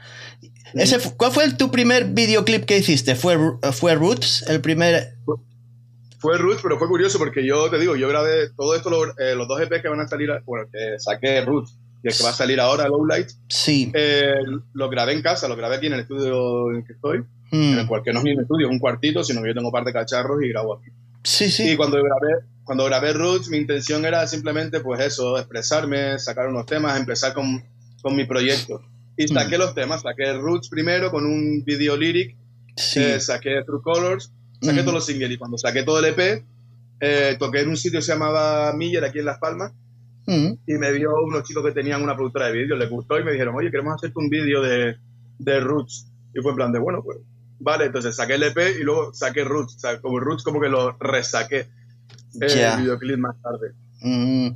Ese, 0.75 0.99
¿Cuál 1.17 1.33
fue 1.33 1.53
tu 1.55 1.71
primer 1.71 2.07
videoclip 2.07 2.65
que 2.65 2.79
hiciste? 2.79 3.15
¿Fue, 3.15 3.39
fue 3.73 3.95
Roots, 3.95 4.45
el 4.49 4.61
primer...? 4.61 5.15
Fue 6.19 6.37
Roots, 6.37 6.61
pero 6.63 6.79
fue 6.79 6.89
curioso 6.89 7.19
porque 7.19 7.47
yo 7.47 7.71
te 7.71 7.79
digo, 7.79 7.95
yo 7.95 8.09
grabé 8.09 8.51
todo 8.51 8.75
esto, 8.75 8.91
eh, 9.19 9.37
los 9.37 9.47
dos 9.47 9.61
EP 9.61 9.81
que 9.81 9.89
van 9.89 10.01
a 10.01 10.09
salir, 10.09 10.31
bueno, 10.45 10.69
que 10.73 10.99
saqué 10.99 11.43
Roots 11.43 11.79
y 12.03 12.09
el 12.09 12.17
que 12.17 12.25
va 12.25 12.31
a 12.31 12.35
salir 12.35 12.61
ahora, 12.61 12.89
Low 12.89 13.07
Light, 13.07 13.29
sí. 13.49 13.93
lo 14.73 14.89
grabé 14.89 15.13
en 15.13 15.23
casa, 15.23 15.47
lo 15.47 15.55
grabé 15.55 15.77
aquí 15.77 15.87
en 15.87 15.93
el 15.93 16.01
estudio 16.01 16.71
en 16.71 16.79
el 16.79 16.85
que 16.85 16.95
estoy 16.95 17.25
en 17.51 17.79
el 17.79 17.87
cual 17.87 18.03
que 18.03 18.13
no 18.13 18.19
es 18.19 18.25
mi 18.25 18.33
estudio, 18.33 18.67
es 18.67 18.73
un 18.73 18.79
cuartito, 18.79 19.25
sino 19.25 19.43
que 19.43 19.49
yo 19.49 19.55
tengo 19.55 19.69
un 19.69 19.73
par 19.73 19.85
de 19.85 19.93
cacharros 19.93 20.43
y 20.43 20.49
grabo 20.49 20.75
aquí. 20.75 20.91
Sí, 21.23 21.51
sí. 21.51 21.71
Y 21.71 21.77
cuando 21.77 21.97
grabé, 21.97 22.45
cuando 22.65 22.85
grabé 22.85 23.13
Roots, 23.13 23.49
mi 23.49 23.59
intención 23.59 24.05
era 24.05 24.27
simplemente, 24.27 24.81
pues 24.81 25.01
eso, 25.01 25.39
expresarme, 25.39 26.19
sacar 26.19 26.49
unos 26.49 26.67
temas, 26.67 26.99
empezar 26.99 27.35
con, 27.35 27.65
con 28.03 28.17
mi 28.17 28.25
proyecto. 28.25 28.83
Y 29.17 29.25
mm. 29.25 29.29
saqué 29.29 29.59
los 29.59 29.75
temas, 29.75 30.03
saqué 30.03 30.33
Roots 30.35 30.69
primero 30.69 31.11
con 31.11 31.27
un 31.27 31.65
video 31.65 31.97
lyric, 31.97 32.37
sí. 32.77 33.01
Eh, 33.01 33.21
saqué 33.21 33.63
True 33.65 33.81
Colors, 33.83 34.33
saqué 34.61 34.83
mm. 34.83 34.85
todos 34.85 34.95
los 34.95 35.07
singles 35.07 35.31
y 35.31 35.37
cuando 35.37 35.59
saqué 35.59 35.83
todo 35.83 35.99
el 35.99 36.07
EP, 36.07 36.45
eh, 37.01 37.37
toqué 37.39 37.61
en 37.61 37.69
un 37.69 37.77
sitio 37.77 37.99
que 37.99 38.05
se 38.05 38.13
llamaba 38.13 38.73
Miller 38.75 39.05
aquí 39.05 39.19
en 39.19 39.25
Las 39.25 39.39
Palmas 39.39 39.73
mm. 40.27 40.53
y 40.67 40.73
me 40.75 40.93
vio 40.93 41.11
unos 41.25 41.45
chicos 41.45 41.65
que 41.65 41.73
tenían 41.73 42.03
una 42.03 42.15
productora 42.15 42.47
de 42.47 42.53
vídeo, 42.53 42.77
les 42.77 42.91
gustó 42.91 43.19
y 43.19 43.25
me 43.25 43.33
dijeron, 43.33 43.55
oye, 43.57 43.71
queremos 43.71 43.95
hacerte 43.95 44.19
un 44.19 44.29
vídeo 44.29 44.63
de, 44.63 44.97
de 45.39 45.61
Roots. 45.61 46.07
Y 46.35 46.41
fue 46.41 46.53
en 46.53 46.57
plan 46.57 46.73
de, 46.73 46.79
bueno, 46.79 47.03
pues 47.03 47.19
Vale, 47.61 47.87
entonces 47.87 48.17
saqué 48.17 48.35
el 48.35 48.43
EP 48.45 48.79
y 48.79 48.83
luego 48.83 49.13
saqué 49.13 49.45
Roots. 49.45 49.77
O 49.77 49.79
sea, 49.79 50.01
como 50.01 50.21
Roots 50.21 50.45
como 50.45 50.61
que 50.61 50.69
lo 50.69 50.97
resaqué 50.99 51.69
el 52.41 52.81
videoclip 52.81 53.19
más 53.19 53.37
tarde. 53.43 53.73
Mm. 54.01 54.49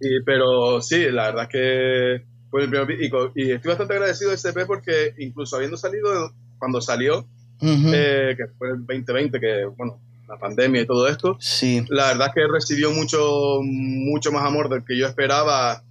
Y, 0.00 0.22
pero 0.24 0.80
sí, 0.80 1.10
la 1.10 1.26
verdad 1.26 1.44
es 1.44 1.48
que 1.50 2.26
fue 2.50 2.64
el 2.64 2.70
primer 2.70 2.90
y, 2.92 3.10
y, 3.34 3.50
estoy 3.52 3.68
bastante 3.68 3.94
agradecido 3.94 4.30
de 4.30 4.36
este 4.36 4.50
EP 4.50 4.66
porque 4.66 5.14
incluso 5.18 5.56
habiendo 5.56 5.76
salido 5.76 6.32
cuando 6.58 6.80
salió, 6.80 7.28
eh, 7.60 8.34
que 8.36 8.46
fue 8.58 8.70
el 8.70 8.86
2020, 8.86 9.40
que 9.40 9.64
bueno, 9.76 10.00
la 10.28 10.38
pandemia 10.38 10.82
y 10.82 10.86
todo 10.86 11.08
esto, 11.08 11.36
sí. 11.40 11.84
la 11.88 12.08
verdad 12.08 12.28
es 12.28 12.34
que 12.34 12.48
recibió 12.50 12.90
mucho, 12.90 13.60
mucho 13.62 14.32
más 14.32 14.44
amor 14.44 14.68
del 14.68 14.84
que 14.84 14.96
yo 14.96 15.06
esperaba. 15.06 15.82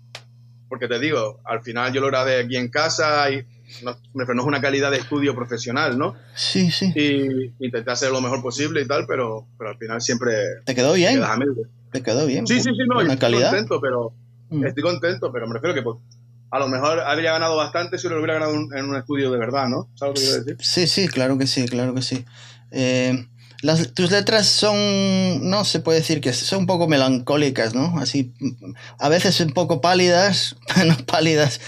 Porque 0.68 0.88
te 0.88 1.00
digo, 1.00 1.40
al 1.46 1.62
final 1.62 1.94
yo 1.94 2.02
lo 2.02 2.08
grabé 2.08 2.40
aquí 2.40 2.58
en 2.58 2.70
casa 2.70 3.30
y 3.30 3.46
no, 3.84 3.98
no 4.14 4.24
es 4.24 4.46
una 4.46 4.62
calidad 4.62 4.92
de 4.92 4.98
estudio 4.98 5.36
profesional, 5.36 5.98
¿no? 5.98 6.16
Sí, 6.36 6.72
sí. 6.72 6.92
Y 6.96 7.66
intenté 7.66 7.92
hacer 7.92 8.12
lo 8.12 8.22
mejor 8.22 8.42
posible 8.42 8.82
y 8.82 8.88
tal, 8.88 9.06
pero, 9.08 9.48
pero 9.58 9.72
al 9.72 9.78
final 9.78 10.02
siempre... 10.02 10.34
¿Te 10.66 10.76
quedó 10.76 10.94
bien? 10.94 11.22
¿Te 11.92 12.04
quedó 12.04 12.26
bien? 12.26 12.46
Sí, 12.48 12.56
sí, 12.62 12.70
sí, 12.72 12.84
no, 12.88 13.02
estoy 13.02 13.42
contento, 13.42 13.82
pero... 13.82 14.14
Mm. 14.50 14.66
Estoy 14.66 14.84
contento, 14.84 15.32
pero 15.32 15.48
me 15.48 15.56
refiero 15.56 15.74
que 15.74 15.82
pues, 15.82 15.98
a 16.52 16.60
lo 16.60 16.68
mejor 16.68 17.00
habría 17.00 17.32
ganado 17.32 17.58
bastante 17.58 17.98
si 17.98 18.08
lo 18.08 18.18
hubiera 18.18 18.36
ganado 18.36 18.54
en 18.54 18.86
un 18.86 18.96
estudio 18.96 19.32
de 19.32 19.38
verdad, 19.38 19.68
¿no? 19.68 19.90
¿Sabes 19.96 20.14
lo 20.14 20.14
que 20.14 20.22
quiero 20.22 20.44
decir? 20.44 20.58
Sí, 20.60 20.88
sí, 20.88 21.08
claro 21.08 21.38
que 21.38 21.48
sí, 21.48 21.66
claro 21.66 21.94
que 21.94 22.02
sí. 22.02 22.26
Eh, 22.72 23.28
las, 23.62 23.94
tus 23.94 24.12
letras 24.12 24.48
son, 24.48 25.50
no 25.50 25.66
se 25.66 25.80
puede 25.80 26.00
decir 26.00 26.22
que 26.22 26.34
son 26.34 26.60
un 26.60 26.66
poco 26.68 26.88
melancólicas, 26.88 27.74
¿no? 27.74 27.98
Así, 27.98 28.34
a 29.00 29.10
veces 29.10 29.40
un 29.40 29.52
poco 29.52 29.82
pálidas, 29.82 30.56
no 30.86 30.96
pálidas, 31.06 31.60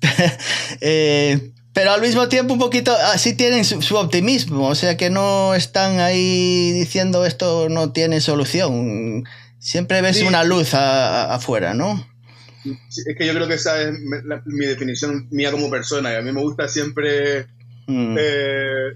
Eh, 0.82 1.52
pero 1.72 1.92
al 1.92 2.00
mismo 2.00 2.28
tiempo 2.28 2.54
un 2.54 2.58
poquito 2.58 2.92
así 3.12 3.34
tienen 3.34 3.64
su, 3.64 3.96
optimismo, 3.96 4.68
o 4.68 4.74
sea 4.74 4.96
que 4.96 5.10
no 5.10 5.54
están 5.54 6.00
ahí 6.00 6.72
diciendo 6.72 7.24
esto 7.24 7.68
no 7.68 7.92
tiene 7.92 8.20
solución. 8.20 9.24
Siempre 9.58 10.00
ves 10.00 10.22
una 10.22 10.42
luz 10.42 10.74
afuera, 10.74 11.74
¿no? 11.74 12.06
es 12.64 13.16
que 13.16 13.26
yo 13.26 13.32
creo 13.32 13.48
que 13.48 13.54
esa 13.54 13.80
es 13.80 13.94
mi 14.44 14.66
definición 14.66 15.28
mía 15.30 15.50
como 15.50 15.70
persona 15.70 16.12
y 16.12 16.16
a 16.16 16.22
mí 16.22 16.32
me 16.32 16.42
gusta 16.42 16.68
siempre, 16.68 17.46
mm. 17.86 18.16
eh, 18.18 18.92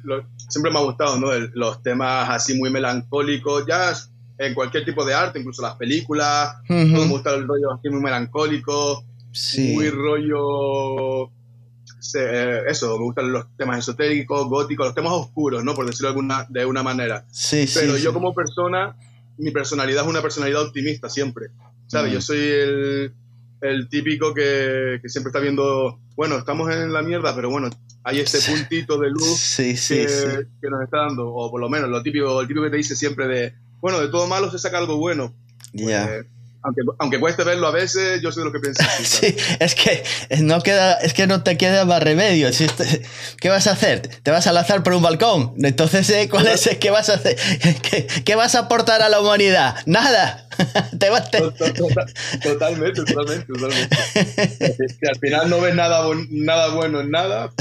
siempre 0.48 0.70
me 0.70 0.78
ha 0.78 0.82
gustado 0.82 1.18
¿no? 1.18 1.28
los 1.54 1.82
temas 1.82 2.28
así 2.30 2.54
muy 2.54 2.70
melancólicos, 2.70 3.64
ya 3.66 3.94
en 4.38 4.54
cualquier 4.54 4.84
tipo 4.84 5.04
de 5.04 5.14
arte, 5.14 5.38
incluso 5.38 5.62
las 5.62 5.76
películas, 5.76 6.56
me 6.68 7.06
gusta 7.06 7.34
el 7.34 7.46
rollo 7.46 7.72
así 7.72 7.88
muy 7.88 8.02
melancólico, 8.02 9.04
muy 9.58 9.90
rollo. 9.90 11.30
Eh, 12.16 12.62
eso, 12.68 12.98
me 12.98 13.04
gustan 13.04 13.32
los 13.32 13.46
temas 13.56 13.78
esotéricos, 13.78 14.46
góticos, 14.48 14.86
los 14.86 14.94
temas 14.94 15.12
oscuros, 15.12 15.64
¿no? 15.64 15.74
Por 15.74 15.86
decirlo 15.86 16.08
de 16.08 16.12
alguna, 16.12 16.46
de 16.48 16.66
una 16.66 16.82
manera. 16.82 17.26
Sí, 17.30 17.66
Pero 17.74 17.96
yo, 17.96 18.12
como 18.12 18.34
persona, 18.34 18.96
mi 19.38 19.50
personalidad 19.50 20.04
es 20.04 20.10
una 20.10 20.22
personalidad 20.22 20.62
optimista 20.62 21.08
siempre. 21.08 21.46
¿Sabes? 21.86 22.12
Yo 22.12 22.18
mm. 22.18 22.22
soy 22.22 22.38
el, 22.38 23.14
el 23.60 23.88
típico 23.88 24.34
que, 24.34 24.98
que, 25.02 25.08
siempre 25.08 25.30
está 25.30 25.40
viendo, 25.40 25.98
bueno, 26.16 26.38
estamos 26.38 26.72
en 26.72 26.92
la 26.92 27.02
mierda, 27.02 27.34
pero 27.34 27.50
bueno, 27.50 27.70
hay 28.04 28.20
este 28.20 28.38
puntito 28.38 28.98
de 28.98 29.10
luz 29.10 29.56
que, 29.56 30.46
que, 30.60 30.70
nos 30.70 30.82
está 30.82 30.98
dando, 31.06 31.28
o 31.28 31.50
por 31.50 31.60
lo 31.60 31.68
menos 31.68 31.88
lo 31.88 32.02
típico, 32.02 32.40
el 32.40 32.46
típico 32.46 32.64
que 32.64 32.70
te 32.70 32.76
dice 32.76 32.94
siempre 32.94 33.26
de, 33.26 33.54
bueno, 33.80 34.00
de 34.00 34.08
todo 34.08 34.26
malo 34.26 34.50
se 34.50 34.58
saca 34.58 34.78
algo 34.78 34.98
bueno. 34.98 35.34
ya 35.72 36.06
pues, 36.06 36.26
aunque, 36.64 36.80
aunque 36.98 37.20
cueste 37.20 37.44
verlo 37.44 37.66
a 37.66 37.70
veces, 37.70 38.22
yo 38.22 38.32
sé 38.32 38.40
lo 38.40 38.50
que 38.50 38.58
pienso. 38.58 38.82
sí, 39.02 39.36
es 39.60 39.74
que 39.74 40.02
no 40.40 40.62
queda, 40.62 40.94
es 40.94 41.12
que 41.12 41.26
no 41.26 41.42
te 41.42 41.58
queda 41.58 41.84
más 41.84 42.02
remedio. 42.02 42.48
¿Qué 43.38 43.48
vas 43.50 43.66
a 43.66 43.72
hacer? 43.72 44.00
¿Te 44.22 44.30
vas 44.30 44.46
a 44.46 44.52
lanzar 44.52 44.82
por 44.82 44.94
un 44.94 45.02
balcón? 45.02 45.52
Entonces, 45.62 46.08
¿eh? 46.08 46.28
¿cuál 46.30 46.46
es, 46.46 46.68
¿qué 46.80 46.90
vas 46.90 47.10
a 47.10 47.14
hacer? 47.14 47.36
¿Qué, 48.24 48.34
vas 48.34 48.54
a 48.54 48.60
aportar 48.60 49.02
a 49.02 49.10
la 49.10 49.20
humanidad? 49.20 49.76
Nada. 49.84 50.48
te 50.98 51.10
vas, 51.10 51.30
Totalmente, 51.30 53.04
totalmente, 53.04 53.46
totalmente. 53.46 53.96
que 55.00 55.08
al 55.08 55.18
final 55.18 55.50
no 55.50 55.60
ves 55.60 55.74
nada, 55.74 56.02
nada 56.30 56.68
bueno 56.74 57.00
en 57.00 57.10
nada. 57.10 57.52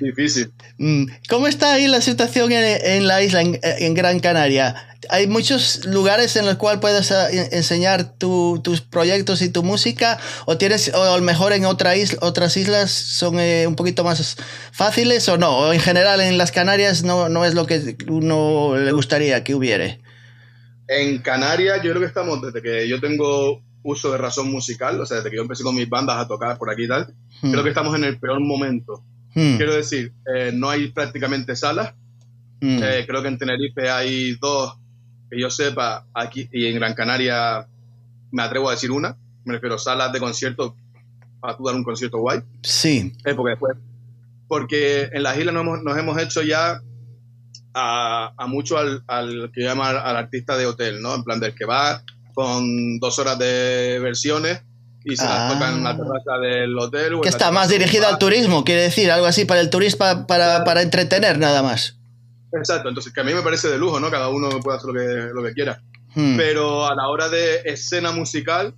Difícil. 0.00 0.52
Mm, 0.78 1.06
¿Cómo 1.28 1.46
está 1.46 1.74
ahí 1.74 1.86
la 1.86 2.00
situación 2.00 2.52
en, 2.52 3.06
la 3.06 3.22
isla, 3.22 3.42
en, 3.42 3.94
Gran 3.94 4.20
Canaria? 4.20 4.93
¿Hay 5.10 5.26
muchos 5.26 5.84
lugares 5.86 6.36
en 6.36 6.46
los 6.46 6.56
cuales 6.56 6.80
puedes 6.80 7.10
eh, 7.10 7.48
enseñar 7.52 8.16
tus 8.16 8.80
proyectos 8.80 9.42
y 9.42 9.48
tu 9.48 9.62
música? 9.62 10.18
¿O 10.46 10.58
tienes, 10.58 10.92
o 10.94 11.02
a 11.02 11.16
lo 11.16 11.22
mejor 11.22 11.52
en 11.52 11.64
otra 11.64 11.96
isla, 11.96 12.18
otras 12.22 12.56
islas 12.56 12.90
son 12.90 13.38
eh, 13.38 13.66
un 13.66 13.76
poquito 13.76 14.04
más 14.04 14.36
fáciles 14.72 15.28
o 15.28 15.38
no? 15.38 15.56
¿O 15.56 15.72
en 15.72 15.80
general 15.80 16.20
en 16.20 16.38
las 16.38 16.52
Canarias 16.52 17.02
no, 17.04 17.28
no 17.28 17.44
es 17.44 17.54
lo 17.54 17.66
que 17.66 17.96
uno 18.08 18.76
le 18.76 18.92
gustaría 18.92 19.44
que 19.44 19.54
hubiere? 19.54 20.00
En 20.88 21.18
Canarias 21.18 21.82
yo 21.82 21.90
creo 21.90 22.00
que 22.00 22.08
estamos, 22.08 22.42
desde 22.42 22.62
que 22.62 22.88
yo 22.88 23.00
tengo 23.00 23.62
uso 23.82 24.10
de 24.12 24.18
razón 24.18 24.50
musical, 24.50 25.00
o 25.00 25.06
sea, 25.06 25.18
desde 25.18 25.30
que 25.30 25.36
yo 25.36 25.42
empecé 25.42 25.62
con 25.62 25.74
mis 25.74 25.88
bandas 25.88 26.16
a 26.16 26.26
tocar 26.26 26.58
por 26.58 26.70
aquí 26.70 26.84
y 26.84 26.88
tal, 26.88 27.14
hmm. 27.42 27.50
creo 27.50 27.62
que 27.62 27.68
estamos 27.70 27.94
en 27.96 28.04
el 28.04 28.18
peor 28.18 28.40
momento 28.40 29.04
Hmm. 29.34 29.56
Quiero 29.56 29.74
decir, 29.74 30.12
eh, 30.32 30.52
no 30.54 30.70
hay 30.70 30.88
prácticamente 30.88 31.56
salas. 31.56 31.94
Hmm. 32.60 32.78
Eh, 32.82 33.04
creo 33.06 33.20
que 33.22 33.28
en 33.28 33.38
Tenerife 33.38 33.90
hay 33.90 34.36
dos, 34.36 34.78
que 35.30 35.40
yo 35.40 35.50
sepa, 35.50 36.06
aquí 36.14 36.48
y 36.52 36.66
en 36.66 36.76
Gran 36.76 36.94
Canaria 36.94 37.66
me 38.30 38.42
atrevo 38.42 38.68
a 38.68 38.72
decir 38.72 38.90
una. 38.90 39.16
Me 39.44 39.54
refiero 39.54 39.76
a 39.76 39.78
salas 39.78 40.12
de 40.12 40.20
concierto 40.20 40.76
para 41.40 41.56
tú 41.56 41.64
dar 41.64 41.74
un 41.74 41.84
concierto 41.84 42.18
guay. 42.18 42.40
Sí. 42.62 43.12
Eh, 43.24 43.34
porque 43.34 43.50
después, 43.50 43.76
porque 44.48 45.10
en 45.12 45.22
las 45.22 45.36
islas 45.36 45.54
nos 45.54 45.62
hemos, 45.62 45.82
nos 45.82 45.98
hemos 45.98 46.20
hecho 46.20 46.42
ya 46.42 46.80
a, 47.74 48.32
a 48.36 48.46
mucho 48.46 48.78
al, 48.78 49.04
al, 49.06 49.50
que 49.52 49.62
llama 49.62 49.90
al 49.90 50.16
artista 50.16 50.56
de 50.56 50.66
hotel, 50.66 51.02
¿no? 51.02 51.14
En 51.14 51.24
plan 51.24 51.40
del 51.40 51.54
que 51.54 51.64
va 51.64 52.02
con 52.34 52.98
dos 52.98 53.18
horas 53.18 53.38
de 53.38 53.98
versiones 54.00 54.62
y 55.04 55.16
se 55.16 55.24
las 55.24 55.52
tocan 55.52 55.76
en 55.76 55.84
la 55.84 55.90
ah. 55.90 55.96
terraza 55.96 56.38
del 56.40 56.78
hotel. 56.78 57.20
que 57.22 57.28
está 57.28 57.50
más 57.50 57.68
dirigida 57.68 58.08
al 58.08 58.18
turismo, 58.18 58.64
quiere 58.64 58.82
decir, 58.82 59.10
algo 59.10 59.26
así 59.26 59.44
para 59.44 59.60
el 59.60 59.70
turismo, 59.70 60.26
para, 60.26 60.64
para, 60.64 60.82
entretener 60.82 61.38
nada 61.38 61.62
más. 61.62 61.96
Exacto, 62.56 62.88
entonces 62.88 63.12
que 63.12 63.20
a 63.20 63.24
mí 63.24 63.34
me 63.34 63.42
parece 63.42 63.68
de 63.68 63.78
lujo, 63.78 64.00
¿no? 64.00 64.10
Cada 64.10 64.28
uno 64.28 64.48
puede 64.60 64.78
hacer 64.78 64.90
lo 64.90 65.00
que, 65.00 65.34
lo 65.34 65.42
que 65.42 65.52
quiera. 65.52 65.82
Hmm. 66.14 66.36
Pero 66.36 66.86
a 66.86 66.94
la 66.94 67.08
hora 67.08 67.28
de 67.28 67.62
escena 67.64 68.12
musical, 68.12 68.74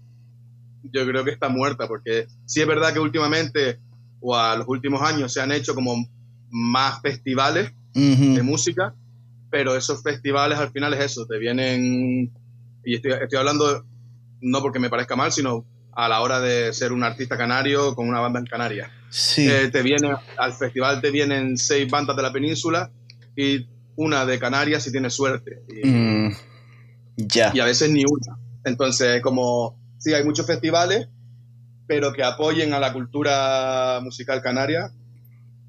yo 0.93 1.07
creo 1.07 1.25
que 1.25 1.31
está 1.31 1.49
muerta, 1.49 1.87
porque 1.87 2.27
sí 2.47 2.61
es 2.61 2.67
verdad 2.67 2.93
que 2.93 3.01
últimamente, 3.01 3.79
o 4.21 4.37
a 4.37 4.57
los 4.57 4.67
últimos 4.69 5.03
años, 5.03 5.33
se 5.33 5.41
han 5.41 5.53
hecho 5.53 5.75
como 5.75 6.09
más 6.51 7.03
festivales 7.03 7.73
de 7.93 8.43
música, 8.43 8.95
pero 9.51 9.75
esos 9.75 10.03
festivales 10.03 10.59
al 10.59 10.71
final 10.71 10.93
es 10.93 11.01
eso, 11.01 11.27
te 11.27 11.39
vienen, 11.39 12.31
y 12.85 12.95
estoy, 12.95 13.13
estoy 13.13 13.39
hablando 13.39 13.87
no 14.43 14.61
porque 14.61 14.79
me 14.79 14.91
parezca 14.91 15.17
mal, 15.17 15.33
sino 15.33 15.65
a 15.95 16.09
la 16.09 16.21
hora 16.21 16.41
de 16.41 16.75
ser 16.75 16.93
un 16.93 17.03
artista 17.03 17.39
canario 17.39 17.95
con 17.95 18.07
una 18.07 18.21
banda 18.21 18.39
en 18.39 18.45
Canarias. 18.45 18.91
Sí. 19.09 19.49
Eh, 19.49 19.69
te 19.69 19.83
viene, 19.83 20.15
al 20.37 20.53
festival 20.53 21.01
te 21.01 21.11
vienen 21.11 21.57
seis 21.57 21.91
bandas 21.91 22.17
de 22.17 22.23
la 22.23 22.33
península 22.33 22.91
y 23.37 23.67
una 23.97 24.27
de 24.27 24.39
Canarias 24.39 24.83
si 24.83 24.91
tienes 24.93 25.15
suerte. 25.15 25.63
Y, 25.69 25.87
Mm, 25.87 26.33
ya. 27.17 27.53
y 27.55 27.61
a 27.61 27.65
veces 27.65 27.91
ni 27.91 28.03
una. 28.05 28.39
Entonces, 28.65 29.21
como, 29.23 29.79
sí, 29.99 30.13
hay 30.15 30.25
muchos 30.25 30.47
festivales, 30.47 31.09
pero 31.87 32.13
que 32.13 32.23
apoyen 32.25 32.75
a 32.75 32.81
la 32.81 32.93
cultura 32.93 34.01
musical 34.03 34.43
canaria, 34.43 34.91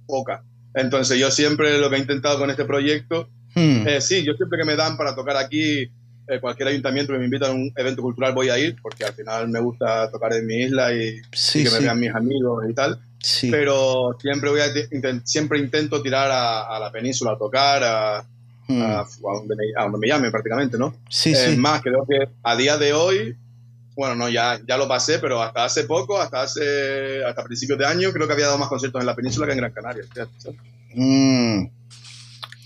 poca. 0.08 0.43
Entonces, 0.73 1.19
yo 1.19 1.30
siempre 1.32 1.77
lo 1.80 1.89
que 1.89 1.97
he 1.97 1.99
intentado 1.99 2.39
con 2.39 2.49
este 2.49 2.65
proyecto, 2.65 3.30
Mm, 3.56 3.88
eh, 3.88 4.01
sí, 4.01 4.23
yo 4.23 4.34
siempre 4.34 4.60
que 4.60 4.65
me 4.65 4.75
dan 4.75 4.97
para 4.97 5.15
tocar 5.15 5.36
aquí, 5.36 5.89
eh, 6.27 6.39
cualquier 6.39 6.67
ayuntamiento 6.67 7.12
que 7.13 7.17
me 7.17 7.25
invita 7.25 7.47
a 7.47 7.51
un 7.53 7.71
evento 7.75 8.03
cultural 8.03 8.34
voy 8.36 8.49
a 8.49 8.60
ir, 8.60 8.75
porque 8.84 9.03
al 9.03 9.13
final 9.13 9.47
me 9.49 9.60
gusta 9.60 10.12
tocar 10.12 10.34
en 10.34 10.45
mi 10.45 10.58
isla 10.62 10.93
y, 10.93 11.19
sí, 11.34 11.62
y 11.62 11.63
que 11.63 11.71
me 11.71 11.80
vean 11.80 11.99
mis 11.99 12.13
amigos 12.13 12.65
y 12.69 12.73
tal. 12.75 13.01
Sí. 13.28 13.52
Pero 13.52 14.16
siempre, 14.22 14.50
voy 14.50 14.62
a, 14.62 14.68
siempre 15.26 15.60
intento 15.60 16.02
tirar 16.02 16.32
a, 16.32 16.76
a 16.76 16.80
la 16.80 16.92
península 16.92 17.32
a 17.34 17.38
tocar, 17.38 17.84
a, 17.84 18.26
Mm, 18.70 18.82
a, 18.82 19.06
donde 19.22 19.56
me, 19.56 19.63
a 19.78 19.84
donde 19.84 19.98
me 19.98 20.08
llamen 20.10 20.30
prácticamente, 20.30 20.78
¿no? 20.78 20.94
sí, 21.10 21.32
Es 21.32 21.46
sí. 21.52 21.56
más, 21.56 21.82
creo 21.82 22.06
que 22.06 22.28
a 22.44 22.54
día 22.58 22.78
de 22.78 22.92
hoy, 22.92 23.34
bueno, 23.96 24.13
no, 24.16 24.28
ya, 24.28 24.60
ya 24.68 24.76
lo 24.78 24.90
pasé, 24.90 25.20
pero 25.20 25.42
hasta 25.42 25.63
hace 25.63 25.86
poco, 25.86 26.20
hasta 26.20 26.42
hace 26.42 27.24
hasta 27.26 27.44
principios 27.46 27.80
de 27.80 27.86
año, 27.86 28.12
creo 28.12 28.28
que 28.28 28.34
había 28.34 28.48
dado 28.48 28.58
más 28.58 28.68
conciertos 28.68 29.00
en 29.00 29.06
la 29.08 29.16
península 29.16 29.46
que 29.48 29.54
en 29.54 29.60
Gran 29.60 29.72
Canaria. 29.72 30.04
Mm, 30.94 31.68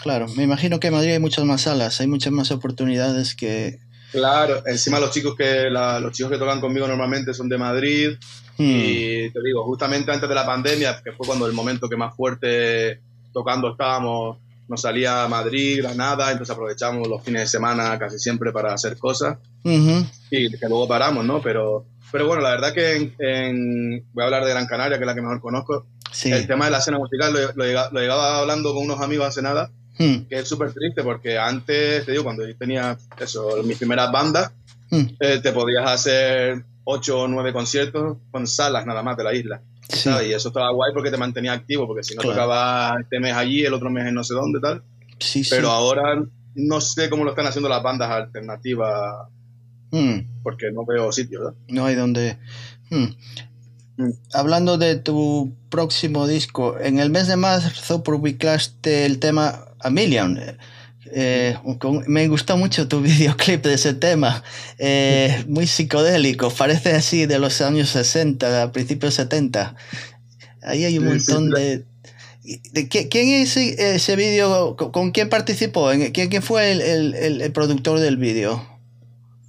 claro, 0.01 0.27
me 0.35 0.41
imagino 0.43 0.79
que 0.79 0.87
en 0.87 0.93
Madrid 0.93 1.11
hay 1.11 1.19
muchas 1.19 1.45
más 1.45 1.61
salas, 1.61 2.01
hay 2.01 2.07
muchas 2.07 2.33
más 2.33 2.49
oportunidades 2.51 3.35
que... 3.35 3.79
Claro, 4.11 4.63
encima 4.65 4.99
los 4.99 5.11
chicos 5.11 5.35
que 5.37 5.69
la- 5.69 5.99
los 5.99 6.11
chicos 6.13 6.31
que 6.31 6.37
tocan 6.37 6.59
conmigo 6.59 6.87
normalmente 6.87 7.33
son 7.33 7.47
de 7.47 7.57
Madrid 7.57 8.09
y 8.63 9.29
te 9.31 9.39
digo, 9.43 9.63
justamente 9.65 10.11
antes 10.11 10.27
de 10.29 10.35
la 10.35 10.45
pandemia, 10.45 11.01
que 11.03 11.11
fue 11.13 11.25
cuando 11.27 11.45
el 11.47 11.53
momento 11.53 11.87
que 11.89 11.97
más 11.97 12.15
fuerte 12.15 12.99
tocando 13.33 13.71
estábamos, 13.71 14.37
nos 14.67 14.81
salía 14.81 15.23
a 15.23 15.27
Madrid, 15.27 15.81
Granada, 15.81 16.31
entonces 16.31 16.53
aprovechamos 16.53 17.07
los 17.07 17.21
fines 17.23 17.41
de 17.41 17.47
semana 17.47 17.97
casi 17.99 18.17
siempre 18.19 18.51
para 18.51 18.73
hacer 18.73 18.97
cosas. 18.97 19.37
y 19.63 20.49
que 20.49 20.67
luego 20.69 20.87
paramos, 20.87 21.25
¿no? 21.25 21.41
Pero, 21.41 21.85
pero 22.11 22.25
bueno, 22.27 22.41
la 22.41 22.51
verdad 22.51 22.73
que 22.73 22.95
en, 22.95 23.15
en- 23.19 24.05
voy 24.13 24.23
a 24.23 24.25
hablar 24.25 24.43
de 24.45 24.51
Gran 24.51 24.65
Canaria, 24.67 24.97
que 24.97 25.03
es 25.03 25.07
la 25.07 25.15
que 25.15 25.21
mejor 25.21 25.41
conozco. 25.41 25.85
sí. 26.11 26.31
El 26.31 26.47
tema 26.47 26.65
de 26.65 26.71
la 26.71 26.77
escena 26.79 26.97
musical 26.99 27.33
lo, 27.33 27.39
lo, 27.53 27.65
llega- 27.65 27.89
lo 27.91 27.99
llegaba 27.99 28.39
hablando 28.39 28.73
con 28.73 28.83
unos 28.85 29.01
amigos 29.01 29.27
hace 29.27 29.41
nada, 29.41 29.69
Mm, 29.99 30.25
que 30.29 30.39
es 30.39 30.47
súper 30.47 30.71
triste 30.73 31.03
porque 31.03 31.37
antes, 31.37 32.05
te 32.05 32.11
digo, 32.13 32.23
cuando 32.23 32.47
yo 32.47 32.55
tenía 32.55 32.97
eso, 33.19 33.61
mis 33.63 33.77
primeras 33.77 34.09
bandas, 34.11 34.51
mm, 34.89 35.03
eh, 35.19 35.39
te 35.43 35.51
podías 35.51 35.85
hacer 35.87 36.63
ocho 36.83 37.21
o 37.21 37.27
nueve 37.27 37.53
conciertos 37.53 38.17
con 38.31 38.47
salas 38.47 38.85
nada 38.85 39.03
más 39.03 39.17
de 39.17 39.23
la 39.23 39.33
isla. 39.33 39.61
sí. 39.89 39.99
¿sabes? 40.09 40.27
Y 40.29 40.33
eso 40.33 40.47
estaba 40.49 40.71
guay 40.71 40.91
porque 40.93 41.11
te 41.11 41.17
mantenía 41.17 41.53
activo, 41.53 41.85
porque 41.87 42.03
si 42.03 42.15
no 42.15 42.21
Claro. 42.21 42.35
tocaba 42.35 42.97
este 43.01 43.19
mes 43.19 43.33
allí, 43.35 43.65
el 43.65 43.73
otro 43.73 43.89
mes 43.89 44.07
en 44.07 44.13
no 44.15 44.23
sé 44.23 44.33
dónde, 44.33 44.59
tal. 44.59 44.83
Sí, 45.19 45.43
sí. 45.43 45.49
Pero 45.51 45.69
ahora 45.69 46.23
no 46.55 46.81
sé 46.81 47.09
cómo 47.09 47.23
lo 47.23 47.31
están 47.31 47.45
haciendo 47.47 47.67
las 47.69 47.83
bandas 47.83 48.09
alternativas, 48.09 49.27
Mm, 49.93 50.41
porque 50.43 50.71
no 50.71 50.85
veo 50.85 51.11
sitio, 51.11 51.39
¿verdad? 51.39 51.53
no 51.67 51.85
hay 51.85 51.95
donde... 51.95 52.37
Mm. 52.89 53.07
Mm. 53.97 54.11
Hablando 54.33 54.77
de 54.77 54.95
tu 54.95 55.53
próximo 55.69 56.27
disco, 56.27 56.79
en 56.79 56.97
el 56.99 57.09
mes 57.09 57.27
de 57.27 57.35
marzo 57.35 58.01
publicaste 58.01 59.05
el 59.05 59.19
tema 59.19 59.65
A 59.81 59.89
Million. 59.89 60.39
Eh, 61.13 61.57
con- 61.79 62.03
me 62.07 62.27
gustó 62.27 62.55
mucho 62.57 62.87
tu 62.87 63.01
videoclip 63.01 63.63
de 63.65 63.73
ese 63.73 63.93
tema, 63.93 64.43
eh, 64.77 65.43
muy 65.47 65.67
psicodélico, 65.67 66.49
parece 66.51 66.93
así 66.93 67.25
de 67.25 67.37
los 67.39 67.59
años 67.61 67.89
60, 67.89 68.63
a 68.63 68.71
principios 68.71 69.13
70. 69.15 69.75
Ahí 70.63 70.85
hay 70.85 70.97
un 70.99 71.05
montón 71.05 71.49
de... 71.49 71.83
de- 72.71 72.89
¿qui- 72.89 73.09
¿Quién 73.09 73.41
es 73.41 73.57
ese, 73.57 74.15
vídeo? 74.15 74.75
¿Con, 74.77 75.11
quién 75.11 75.27
participó? 75.29 75.91
¿En- 75.91 76.11
¿Quién, 76.11 76.29
quién 76.29 76.41
fue 76.43 76.71
el, 76.71 76.81
el- 76.81 77.13
el- 77.15 77.41
el 77.41 77.51
productor 77.51 77.99
del 77.99 78.17
vídeo? 78.17 78.65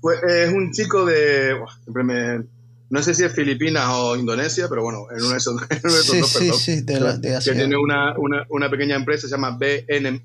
Pues 0.01 0.19
es 0.29 0.53
un 0.53 0.73
chico 0.73 1.05
de. 1.05 1.55
buah, 1.55 1.73
siempre 1.85 2.03
me- 2.03 2.45
no 2.91 3.03
sé 3.03 3.15
si 3.15 3.25
es 3.25 3.33
Filipinas 3.33 3.85
o 3.89 4.17
Indonesia, 4.17 4.67
pero 4.69 4.83
bueno, 4.83 5.07
en 5.11 5.19
uno 5.23 5.31
de 5.31 5.37
esos, 5.39 5.63
en 5.71 5.81
uno 5.85 5.93
de 5.95 6.01
esos 6.01 6.11
Sí, 6.11 6.19
dos, 6.19 6.31
sí, 6.31 6.39
perdón. 6.39 6.59
sí, 6.61 6.81
de, 6.83 7.01
la, 7.01 7.17
de 7.17 7.39
Que 7.45 7.53
tiene 7.53 7.77
una, 7.77 8.19
una, 8.19 8.45
una 8.51 8.69
pequeña 8.69 8.97
empresa, 8.97 9.29
se 9.29 9.31
llama 9.35 9.57
BN, 9.59 10.21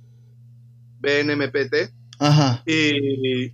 BNMPT. 0.99 1.91
Ajá. 2.19 2.63
Y, 2.65 3.53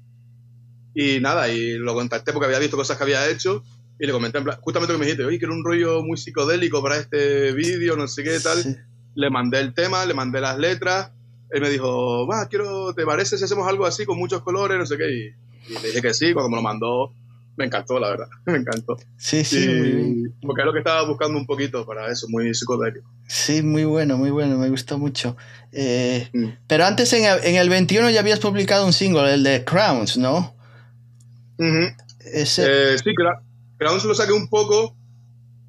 y 0.96 1.20
nada, 1.20 1.50
y 1.50 1.78
lo 1.78 1.94
contacté 1.94 2.32
porque 2.34 2.46
había 2.48 2.60
visto 2.60 2.78
cosas 2.78 2.98
que 2.98 3.04
había 3.04 3.30
hecho. 3.30 3.64
Y 4.00 4.06
le 4.08 4.12
comenté, 4.12 4.40
en 4.40 4.44
plan- 4.46 4.58
justamente 4.62 4.94
lo 4.94 4.98
que 4.98 5.02
me 5.02 5.06
dijiste, 5.06 5.26
oye, 5.26 5.40
que 5.40 5.46
era 5.46 5.54
un 5.54 5.64
rollo 5.64 6.02
muy 6.04 6.18
psicodélico 6.18 6.82
para 6.82 6.98
este 6.98 7.52
vídeo, 7.54 7.96
no 7.96 8.08
sé 8.08 8.24
qué 8.24 8.40
tal. 8.40 8.62
Sí. 8.64 8.76
Le 9.16 9.30
mandé 9.30 9.60
el 9.60 9.74
tema, 9.74 10.06
le 10.06 10.14
mandé 10.14 10.42
las 10.42 10.58
letras. 10.58 11.12
Él 11.52 11.62
me 11.62 11.70
dijo, 11.70 12.26
va, 12.28 12.48
quiero, 12.48 12.94
¿te 12.96 13.06
parece 13.06 13.38
si 13.38 13.44
hacemos 13.44 13.68
algo 13.68 13.86
así 13.86 14.06
con 14.06 14.18
muchos 14.18 14.42
colores? 14.42 14.78
No 14.78 14.86
sé 14.86 14.98
qué. 14.98 15.10
Y, 15.14 15.72
y 15.72 15.74
le 15.76 15.88
dije 15.90 16.02
que 16.02 16.14
sí, 16.14 16.34
cuando 16.34 16.50
me 16.50 16.56
lo 16.58 16.62
mandó, 16.64 17.14
me 17.56 17.66
encantó, 17.66 18.00
la 18.00 18.10
verdad. 18.10 18.28
Me 18.46 18.58
encantó. 18.58 18.98
Sí, 19.18 19.44
sí, 19.44 19.64
Y- 19.64 19.68
muy 19.68 19.92
bien. 19.92 20.36
porque 20.42 20.62
es 20.62 20.66
lo 20.66 20.74
que 20.74 20.80
estaba 20.80 21.08
buscando 21.08 21.38
un 21.38 21.46
poquito 21.46 21.86
para 21.86 22.12
eso, 22.12 22.28
muy 22.30 22.54
psicodélico. 22.54 23.08
Sí, 23.28 23.62
muy 23.62 23.84
bueno, 23.86 24.18
muy 24.18 24.32
bueno, 24.32 24.58
me 24.58 24.70
gustó 24.70 24.98
mucho. 24.98 25.38
Eh, 25.72 26.30
Mm. 26.34 26.48
pero 26.68 26.86
antes 26.86 27.12
en 27.14 27.26
el, 27.26 27.44
en 27.44 27.56
el 27.56 27.70
21 27.70 28.10
ya 28.10 28.20
habías 28.22 28.40
publicado 28.40 28.86
un 28.86 28.94
single, 28.94 29.34
el 29.34 29.44
de 29.44 29.64
Crowns, 29.64 30.18
¿no? 30.18 30.56
Ese, 32.20 32.94
Eh, 32.94 32.98
sí, 32.98 33.12
Cra- 33.16 33.42
Crown 33.78 34.00
se 34.00 34.08
lo 34.08 34.16
saqué 34.16 34.34
un 34.34 34.48
poco 34.50 34.96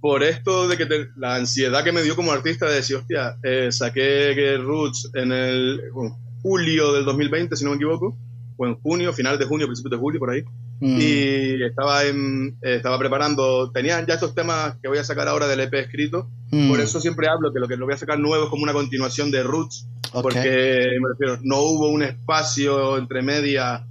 por 0.01 0.23
esto 0.23 0.68
de 0.68 0.77
que 0.77 0.87
te- 0.87 1.09
la 1.16 1.37
ansiedad 1.37 1.83
que 1.85 1.92
me 1.92 2.03
dio 2.03 2.16
como 2.16 2.33
artista 2.33 2.66
de 2.68 2.77
decir, 2.77 2.97
hostia, 2.97 3.37
eh, 3.42 3.68
saqué 3.70 4.57
Roots 4.59 5.11
en 5.14 5.33
el 5.33 5.81
bueno, 5.92 6.18
julio 6.42 6.92
del 6.92 7.05
2020, 7.05 7.57
si 7.57 7.64
no 7.64 7.70
me 7.70 7.77
equivoco, 7.77 8.16
o 8.57 8.66
en 8.66 8.75
junio, 8.81 9.12
final 9.12 9.38
de 9.38 9.47
junio, 9.47 9.66
principios 9.66 9.92
de 9.92 9.97
julio, 9.99 10.20
por 10.20 10.31
ahí. 10.31 10.42
Mm, 10.80 10.98
Y 11.00 11.62
estaba, 11.64 12.04
en, 12.04 12.56
eh, 12.62 12.76
estaba 12.76 12.98
preparando, 12.98 13.70
tenían 13.70 14.06
ya 14.06 14.14
estos 14.14 14.34
temas 14.34 14.76
que 14.82 14.88
voy 14.88 14.98
a 14.98 15.04
sacar 15.04 15.28
ahora 15.28 15.46
del 15.46 15.60
EP 15.60 15.74
escrito, 15.74 16.28
mm, 16.50 16.68
por 16.68 16.80
eso 16.80 17.00
siempre 17.00 17.28
hablo 17.28 17.52
que 17.52 17.60
lo 17.60 17.68
que 17.68 17.76
lo 17.76 17.87
voy 17.87 17.94
a 17.94 17.98
sacar 17.98 18.18
nuevo 18.18 18.44
es 18.44 18.50
como 18.50 18.62
una 18.62 18.72
continuación 18.72 19.30
de 19.30 19.42
Roots, 19.42 19.87
ok. 20.12 20.22
porque 20.22 20.88
me 21.00 21.08
refiero, 21.10 21.38
no 21.42 21.60
hubo 21.60 21.88
un 21.88 22.02
espacio 22.02 22.98
entre 22.98 23.22
media 23.22 23.87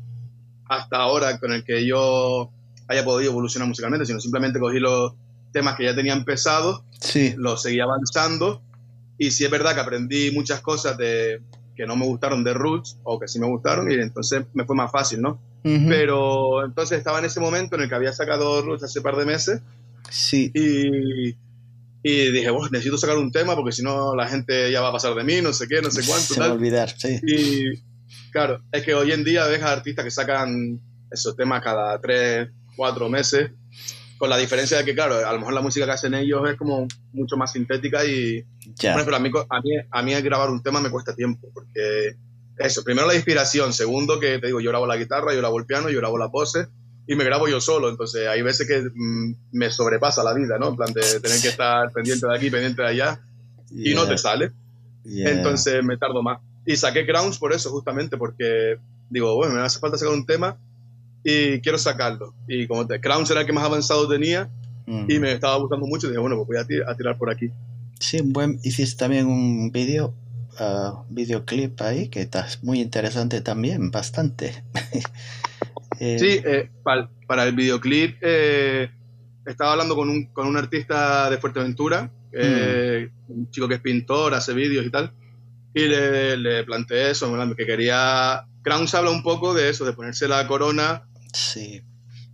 hasta 0.68 0.98
ahora 0.98 1.40
con 1.40 1.52
el 1.54 1.64
que 1.64 1.86
yo 1.86 2.52
haya 2.88 3.04
podido 3.04 3.32
evolucionar 3.32 3.68
musicalmente, 3.68 4.06
sino 4.06 4.20
simplemente 4.20 4.60
cogí 4.60 4.80
los 4.80 5.14
temas 5.52 5.76
que 5.76 5.86
ya 5.86 5.96
tenía 5.96 6.14
empezados, 6.14 6.84
Sí, 7.00 7.34
los 7.38 7.62
seguí 7.62 7.80
avanzando. 7.80 8.62
Y 9.18 9.32
sí 9.32 9.46
es 9.46 9.52
verdad 9.52 9.76
que 9.76 9.82
aprendí 9.82 10.32
muchas 10.32 10.62
cosas 10.62 10.98
de 10.98 11.42
que 11.76 11.86
no 11.86 11.96
me 11.96 12.06
gustaron 12.06 12.44
de 12.44 12.54
Roots 12.54 12.98
o 13.04 13.20
que 13.20 13.28
sí 13.28 13.40
me 13.40 13.48
gustaron 13.48 13.92
y 13.92 13.96
entonces 13.96 14.46
me 14.54 14.66
fue 14.66 14.76
más 14.76 14.92
fácil, 14.92 15.22
¿no? 15.22 15.40
Ujú, 15.64 15.86
Pero 15.90 16.66
entonces 16.66 16.98
estaba 16.98 17.20
en 17.20 17.26
ese 17.26 17.40
momento 17.40 17.76
en 17.76 17.84
el 17.84 17.90
que 17.90 17.96
había 17.96 18.14
sacado 18.14 18.62
Roots 18.62 18.84
hace 18.84 19.00
un 19.00 19.04
par 19.04 19.16
de 19.16 19.26
meses 19.26 19.62
sí, 20.10 20.52
y, 20.54 21.30
y 22.04 22.32
dije, 22.32 22.50
bueno, 22.52 22.70
necesito 22.72 22.98
sacar 22.98 23.18
un 23.18 23.32
tema 23.32 23.56
porque 23.56 23.72
si 23.72 23.82
no 23.84 24.16
la 24.16 24.28
gente 24.28 24.72
ya 24.72 24.82
va 24.82 24.90
a 24.90 24.94
pasar 24.94 25.16
de 25.16 25.24
mí, 25.24 25.42
no 25.42 25.54
sé 25.54 25.68
qué, 25.68 25.82
no 25.82 25.90
sé 25.92 26.02
cuánto, 26.06 26.34
se 26.34 26.40
va 26.40 26.46
a 26.46 26.50
tal. 26.50 26.58
olvidar, 26.58 26.90
sí. 26.98 27.20
Y 27.26 27.82
claro, 28.32 28.62
es 28.72 28.84
que 28.84 28.94
hoy 28.94 29.12
en 29.12 29.24
día 29.24 29.48
ves 29.48 29.62
a 29.62 29.72
artistas 29.72 30.04
que 30.06 30.12
sacan 30.12 30.80
esos 31.12 31.36
temas 31.36 31.62
cada 31.62 32.00
tres, 32.02 32.50
cuatro 32.76 33.08
meses, 33.08 33.52
con 34.18 34.30
la 34.30 34.38
diferencia 34.38 34.78
de 34.78 34.86
que, 34.86 34.96
claro, 34.96 35.16
a 35.28 35.32
lo 35.34 35.40
mejor 35.40 35.54
la 35.54 35.62
música 35.62 35.86
que 35.86 35.92
hacen 35.92 36.14
ellos 36.14 36.50
es 36.50 36.56
como 36.56 36.88
mucho 37.12 37.38
más 37.38 37.52
sintética 37.52 38.04
y, 38.06 38.44
Ya, 38.76 38.94
por 38.94 39.02
ejemplo, 39.02 39.16
a 39.16 39.20
mí, 39.20 39.30
a, 39.50 39.62
mí, 39.62 39.72
a 39.92 40.02
mí 40.02 40.22
grabar 40.24 40.50
un 40.50 40.64
tema 40.64 40.80
me 40.82 40.90
cuesta 40.90 41.14
tiempo, 41.16 41.50
porque 41.54 42.16
eso, 42.58 42.84
primero 42.84 43.08
la 43.08 43.16
inspiración, 43.16 43.74
segundo 43.74 44.20
que 44.20 44.40
te 44.40 44.48
digo, 44.48 44.60
yo 44.62 44.70
grabo 44.70 44.86
la 44.88 44.98
guitarra, 44.98 45.34
yo 45.34 45.40
grabo 45.40 45.60
el 45.60 45.66
piano, 45.66 45.90
yo 45.90 46.00
grabo 46.00 46.18
las 46.18 46.30
voces 46.32 46.68
y 47.08 47.16
me 47.16 47.24
grabo 47.24 47.48
yo 47.48 47.60
solo, 47.60 47.90
entonces 47.90 48.28
hay 48.28 48.42
veces 48.42 48.68
que 48.68 48.82
mm, 48.94 49.36
me 49.52 49.70
sobrepasa 49.72 50.24
la 50.24 50.34
vida, 50.34 50.58
¿no? 50.60 50.70
En 50.70 50.76
plan 50.76 50.94
de 50.94 51.02
tener 51.20 51.42
que 51.42 51.50
estar 51.50 51.92
pendiente 51.92 52.28
de 52.28 52.36
aquí, 52.36 52.50
pendiente 52.50 52.82
de 52.82 52.88
allá 52.88 53.20
y 53.72 53.94
no 53.94 54.08
te 54.08 54.18
sale. 54.18 54.52
Entonces 55.06 55.84
me 55.84 55.98
tardo 55.98 56.22
más. 56.24 56.40
Y 56.66 56.76
saqué 56.78 57.06
Crowns 57.06 57.38
por 57.40 57.52
eso, 57.54 57.70
justamente, 57.72 58.16
porque 58.18 58.78
digo, 59.10 59.36
bueno, 59.36 59.56
me 59.56 59.62
hace 59.62 59.80
falta 59.80 59.98
sacar 59.98 60.14
un 60.14 60.26
tema 60.26 60.58
y 61.24 61.60
quiero 61.62 61.78
sacarlo. 61.78 62.34
Y 62.48 62.68
como 62.68 62.88
te, 62.88 63.02
Crowns 63.02 63.30
era 63.32 63.42
el 63.42 63.46
que 63.48 63.54
más 63.54 63.64
avanzado 63.66 64.08
tenía 64.08 64.50
Mm. 64.86 65.10
y 65.10 65.18
me 65.20 65.32
estaba 65.32 65.56
gustando 65.56 65.86
mucho. 65.88 66.08
Y 66.08 66.10
dije, 66.10 66.20
bueno, 66.20 66.36
pues 66.36 66.48
voy 66.48 66.58
a, 66.58 66.66
ti- 66.66 66.82
a 66.86 66.94
tirar 66.98 67.18
por 67.18 67.30
aquí. 67.30 67.50
Sí, 68.02 68.20
un 68.20 68.34
buen, 68.34 68.60
hiciste 68.64 68.98
también 69.00 69.28
un 69.28 69.72
vídeo, 69.72 70.14
ah, 70.60 71.04
videoclip 71.10 71.82
ahí, 71.82 72.10
que 72.10 72.22
está 72.22 72.48
muy 72.62 72.82
interesante 72.82 73.42
también, 73.42 73.92
bastante. 73.92 74.64
Eh, 76.00 76.18
Sí, 76.20 76.42
eh, 76.44 76.72
para 77.28 77.44
el 77.44 77.54
videoclip 77.54 78.18
eh, 78.20 78.90
estaba 79.46 79.74
hablando 79.74 79.96
con 79.96 80.10
un, 80.10 80.26
con 80.34 80.48
un 80.48 80.58
artista 80.58 81.30
de 81.30 81.38
Fuerteventura, 81.38 82.12
eh, 82.32 83.12
un 83.28 83.52
chico 83.52 83.68
que 83.68 83.76
es 83.76 83.80
pintor, 83.80 84.34
hace 84.34 84.54
vídeos 84.54 84.84
y 84.88 84.90
tal. 84.90 85.14
Y 85.72 85.82
le, 85.82 86.36
le 86.36 86.64
planteé 86.64 87.12
eso, 87.12 87.32
que 87.56 87.66
quería... 87.68 88.44
Crowns 88.64 88.96
habla 88.96 89.12
un 89.12 89.22
poco 89.22 89.54
de 89.54 89.70
eso, 89.70 89.86
de 89.86 89.94
ponerse 89.94 90.28
la 90.28 90.48
corona 90.48 91.08
sí, 91.32 91.84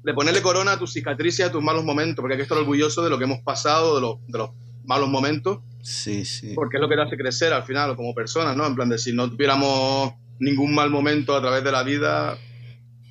de 0.03 0.13
ponerle 0.13 0.41
corona 0.41 0.73
a 0.73 0.79
tus 0.79 0.93
cicatrices 0.93 1.45
a 1.45 1.51
tus 1.51 1.63
malos 1.63 1.83
momentos, 1.83 2.21
porque 2.21 2.33
hay 2.33 2.37
que 2.37 2.43
estar 2.43 2.57
orgulloso 2.57 3.03
de 3.03 3.09
lo 3.09 3.17
que 3.17 3.25
hemos 3.25 3.41
pasado, 3.41 3.95
de, 3.95 4.01
de 4.27 4.37
los 4.37 4.49
malos 4.89 5.07
momentos. 5.07 5.59
Sí, 5.83 6.25
sí. 6.25 6.53
Porque 6.55 6.77
es 6.77 6.81
lo 6.81 6.89
que 6.89 6.95
te 6.95 7.03
hace 7.03 7.15
crecer 7.15 7.53
al 7.53 7.63
final, 7.63 7.95
como 7.95 8.15
personas, 8.15 8.57
¿no? 8.57 8.65
En 8.65 8.73
plan 8.73 8.89
de 8.89 8.97
si 8.97 9.13
no 9.13 9.29
tuviéramos 9.29 10.13
ningún 10.39 10.73
mal 10.73 10.89
momento 10.89 11.35
a 11.35 11.41
través 11.41 11.63
de 11.63 11.71
la 11.71 11.83
vida, 11.83 12.37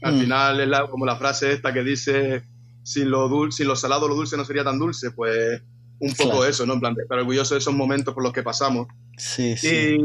al 0.03 0.15
mm. 0.15 0.19
final 0.19 0.61
es 0.61 0.91
como 0.91 1.07
la 1.07 1.17
frase 1.17 1.53
esta 1.53 1.73
que 1.73 1.85
dice, 1.85 2.43
sin 2.83 3.11
lo, 3.11 3.29
dulce, 3.29 3.59
sin 3.59 3.69
lo 3.69 3.77
salado 3.77 4.09
lo 4.09 4.17
dulce 4.17 4.37
no 4.37 4.45
sería 4.45 4.65
tan 4.65 4.79
dulce, 4.79 5.13
pues 5.13 5.63
un 6.01 6.13
poco 6.15 6.45
eso, 6.45 6.67
¿no? 6.67 6.75
En 6.75 6.81
plan 6.81 6.95
de 6.95 7.03
estar 7.03 7.19
orgulloso 7.19 7.55
de 7.55 7.61
esos 7.61 7.75
momentos 7.75 8.13
por 8.13 8.25
los 8.25 8.33
que 8.33 8.43
pasamos. 8.43 8.89
Sí, 9.17 9.57
sí. 9.57 9.99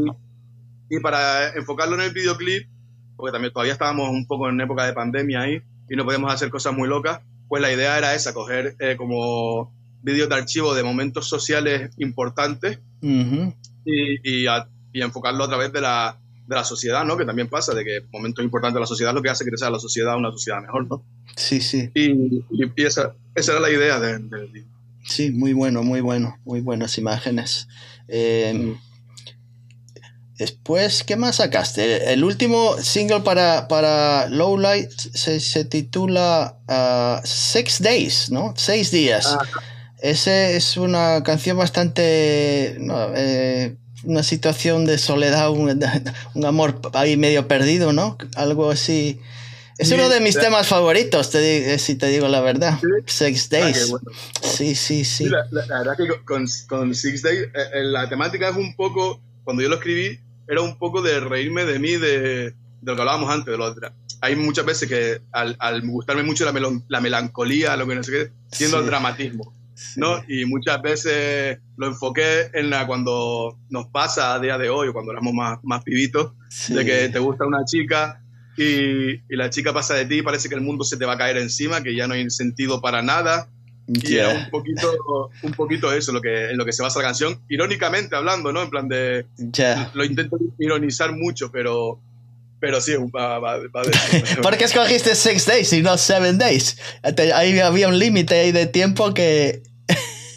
Y, 0.90 0.96
y 0.96 1.00
para 1.00 1.56
enfocarlo 1.56 1.96
en 1.96 2.02
el 2.02 2.14
videoclip, 2.14 2.70
porque 3.16 3.32
también 3.32 3.52
todavía 3.52 3.74
estábamos 3.74 4.10
un 4.10 4.28
poco 4.28 4.48
en 4.48 4.62
época 4.62 4.86
de 4.86 4.94
pandemia 4.94 5.42
ahí, 5.42 5.62
y 5.90 5.96
no 5.96 6.06
podíamos 6.06 6.32
hacer 6.32 6.52
cosas 6.52 6.74
muy 6.74 6.88
locas, 6.88 7.22
pues 7.48 7.64
la 7.64 7.74
idea 7.74 7.98
era 7.98 8.14
esa, 8.14 8.34
coger 8.34 8.76
eh, 8.80 8.96
como 8.96 9.74
vídeos 10.04 10.30
de 10.30 10.36
archivo 10.36 10.76
de 10.76 10.84
momentos 10.84 11.28
sociales 11.28 11.90
importantes 11.98 12.80
y, 13.02 13.56
y, 13.86 14.46
y, 14.94 15.02
enfocarlo 15.02 15.46
a 15.46 15.48
través 15.48 15.74
de 15.74 15.82
la, 15.82 16.20
de 16.46 16.56
la 16.56 16.64
sociedad, 16.64 17.04
¿no? 17.06 17.18
Que 17.18 17.26
también 17.26 17.48
pasa, 17.48 17.74
de 17.74 17.84
que 17.84 18.02
momentos 18.12 18.44
importantes 18.44 18.76
de 18.76 18.80
la 18.82 18.86
sociedad 18.86 19.12
es 19.12 19.16
lo 19.16 19.22
que 19.22 19.30
hace 19.30 19.46
crecer 19.46 19.68
a 19.68 19.72
la 19.72 19.80
sociedad 19.80 20.16
una 20.16 20.32
sociedad 20.32 20.62
mejor, 20.62 20.88
¿no? 20.88 21.04
Sí, 21.36 21.62
sí. 21.62 21.90
Y, 21.96 22.44
y 22.52 22.84
esa, 22.84 23.16
esa, 23.34 23.54
era 23.54 23.62
la 23.62 23.72
idea 23.72 24.00
del 24.00 24.30
de, 24.30 24.66
Sí, 25.06 25.32
muy 25.32 25.54
bueno, 25.54 25.84
muy 25.84 26.02
bueno, 26.02 26.38
muy 26.46 26.62
buenas 26.62 26.98
imágenes. 26.98 27.68
Eh, 28.08 28.54
mm. 28.54 28.94
Después, 30.38 31.04
¿qué 31.04 31.16
más 31.16 31.38
sacaste? 31.38 32.12
El 32.12 32.24
último 32.24 32.76
single 32.78 33.22
para, 33.22 33.68
para 33.68 34.28
Lowlight 34.30 34.90
se, 34.90 35.40
se 35.40 35.66
titula 35.66 36.58
uh, 36.68 37.26
Six 37.26 37.82
Days, 37.82 38.32
¿no? 38.32 38.54
Seis 38.58 38.92
días. 38.92 39.38
Ah. 39.40 39.46
Ese 40.04 40.58
es 40.58 40.76
una 40.76 41.24
canción 41.24 41.56
bastante. 41.56 42.76
No, 42.78 43.14
eh, 43.16 43.78
una 44.04 44.22
situación 44.22 44.86
de 44.86 44.98
soledad, 44.98 45.50
un, 45.50 45.70
un, 46.34 46.46
amor 46.46 46.82
ahí 46.94 47.16
medio 47.16 47.48
perdido, 47.48 47.94
¿no? 47.94 48.18
Algo 48.36 48.70
así. 48.70 49.22
Es 49.78 49.94
uno 49.94 50.10
de 50.10 50.20
mis 50.20 50.36
la, 50.36 50.42
temas 50.42 50.68
favoritos, 50.68 51.32
te, 51.32 51.80
si 51.80 51.96
te 51.96 52.08
digo 52.08 52.28
la 52.28 52.42
verdad. 52.42 52.80
Six 53.06 53.46
ah, 53.46 53.56
Days. 53.58 53.94
Sí, 54.42 54.76
sí, 54.76 55.06
sí. 55.06 55.30
La, 55.30 55.48
la, 55.52 55.80
verdad 55.80 55.96
que 55.96 56.08
con, 56.26 56.46
con 56.68 56.94
Six 56.94 57.22
Days, 57.22 57.48
eh, 57.54 57.84
la 57.84 58.10
temática 58.10 58.50
es 58.50 58.58
un 58.58 58.76
poco. 58.76 59.22
Cuando 59.46 59.64
yo 59.64 59.70
lo 59.70 59.76
escribí, 59.76 60.20
era 60.50 60.62
un 60.62 60.78
poco 60.78 61.02
de 61.02 61.22
reírme 61.22 61.64
de 61.64 61.80
mí, 61.80 61.94
de, 61.94 62.20
de 62.20 62.56
lo 62.82 62.96
que 62.96 63.02
hablábamos 63.02 63.30
antes, 63.30 63.54
de 63.54 63.58
lo 63.58 63.64
otro. 63.64 63.90
Hay 64.20 64.36
muchas 64.36 64.66
veces 64.66 64.90
que 64.90 65.22
al, 65.32 65.56
al 65.60 65.82
gustarme 65.82 66.24
mucho 66.24 66.44
la, 66.44 66.52
melon, 66.52 66.84
la, 66.90 67.00
melancolía, 67.00 67.78
lo 67.78 67.88
que 67.88 67.96
no 67.96 68.04
sé 68.04 68.12
qué, 68.12 68.32
tiendo 68.58 68.78
sí. 68.78 68.84
al 68.84 68.86
dramatismo. 68.86 69.63
Sí. 69.76 70.00
¿no? 70.00 70.24
Y 70.28 70.46
muchas 70.46 70.82
veces 70.82 71.60
lo 71.78 71.88
enfoqué 71.88 72.50
en 72.54 72.70
la 72.70 72.86
cuando 72.86 73.58
nos 73.70 73.88
pasa 73.88 74.36
a 74.36 74.40
día 74.40 74.58
de 74.58 74.70
hoy, 74.70 74.92
cuando 74.92 75.12
éramos 75.12 75.34
más, 75.34 75.60
más 75.64 75.84
pibitos, 75.84 76.34
sí. 76.50 76.74
de 76.74 76.86
que 76.86 77.10
te 77.10 77.20
gusta 77.20 77.46
una 77.46 77.66
chica 77.66 78.22
y, 78.58 79.14
y, 79.14 79.36
la 79.36 79.50
chica 79.50 79.74
pasa 79.74 79.96
de 79.96 80.06
ti 80.06 80.20
y 80.20 80.22
parece 80.22 80.48
que 80.48 80.56
el 80.56 80.62
mundo 80.62 80.84
se 80.84 80.98
te 80.98 81.06
va 81.06 81.14
a 81.14 81.18
caer 81.18 81.38
encima, 81.38 81.82
que 81.82 81.96
ya 81.96 82.08
no 82.08 82.14
hay 82.14 82.30
sentido 82.30 82.82
para 82.82 83.02
nada. 83.02 83.50
Yeah. 83.88 84.10
Y 84.10 84.16
era 84.16 84.46
un 84.46 84.50
poquito, 84.50 85.32
un 85.42 85.52
poquito 85.54 85.92
eso 85.92 86.12
lo 86.12 86.22
que, 86.22 86.52
en 86.52 86.58
lo 86.58 86.66
que 86.66 86.72
se 86.72 86.84
basa 86.84 87.00
la 87.00 87.06
canción, 87.06 87.42
irónicamente 87.50 88.16
hablando, 88.16 88.54
¿no? 88.54 88.62
En 88.62 88.70
plan 88.70 88.88
de... 88.88 89.26
Yeah. 89.54 89.92
Lo 89.94 90.06
intento 90.06 90.38
ironizar 90.60 91.14
mucho, 91.14 91.52
pero, 91.52 92.00
pero 92.64 92.80
sí, 92.80 92.94
va, 93.14 93.40
va, 93.40 93.58
va 93.58 93.82
¿Por 94.42 94.58
qué 94.58 94.64
escogiste 94.64 95.16
Six 95.16 95.46
Days 95.46 95.74
y 95.74 95.82
no 95.82 95.98
Seven 95.98 96.38
Days? 96.38 96.78
Ahí 97.36 97.60
había 97.60 97.90
un 97.90 98.00
límite 98.00 98.40
ahí 98.40 98.54
de 98.54 98.68
tiempo 98.68 99.14
que... 99.14 99.64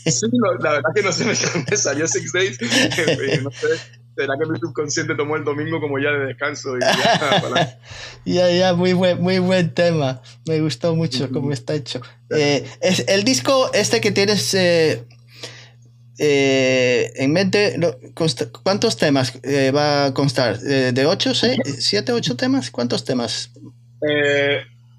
sí, 0.05 0.27
no, 0.33 0.55
la 0.55 0.73
verdad 0.73 0.91
que 0.93 1.03
no 1.05 1.13
sé, 1.13 1.25
me 1.25 1.77
salió 1.77 2.09
Six 2.09 2.33
Days. 2.33 2.59
no 3.45 3.51
sé, 3.53 3.69
será 4.17 4.35
que 4.43 4.51
mi 4.51 4.59
subconsciente 4.59 5.15
tomó 5.15 5.37
el 5.37 5.45
domingo 5.45 5.81
como 5.81 6.01
ya 6.01 6.11
de 6.11 6.27
descanso. 6.27 6.77
Y 6.77 6.81
ya, 6.81 7.41
para... 7.41 7.79
ya, 8.25 8.51
ya, 8.51 8.75
muy 8.75 8.93
buen, 8.93 9.23
muy 9.23 9.39
buen 9.39 9.73
tema. 9.73 10.21
Me 10.49 10.61
gustó 10.61 10.97
mucho 10.97 11.25
uh 11.25 11.27
-huh. 11.29 11.33
cómo 11.33 11.53
está 11.53 11.75
hecho. 11.75 12.01
Eh, 12.31 12.69
es, 12.81 13.05
el 13.07 13.23
disco 13.23 13.71
este 13.73 14.01
que 14.01 14.11
tienes 14.11 14.53
eh, 14.55 15.05
eh, 16.19 17.13
en 17.17 17.33
mente, 17.33 17.79
¿cuántos 18.63 18.97
temas 18.97 19.39
eh, 19.43 19.71
va 19.71 20.07
a 20.07 20.15
constar? 20.15 20.59
Eh, 20.67 20.93
¿De 20.93 21.07
ocho, 21.07 21.35
seis, 21.35 21.59
siete, 21.79 22.13
ocho 22.13 22.37
temas? 22.37 22.71
¿Cuántos 22.71 23.05
temas? 23.05 23.51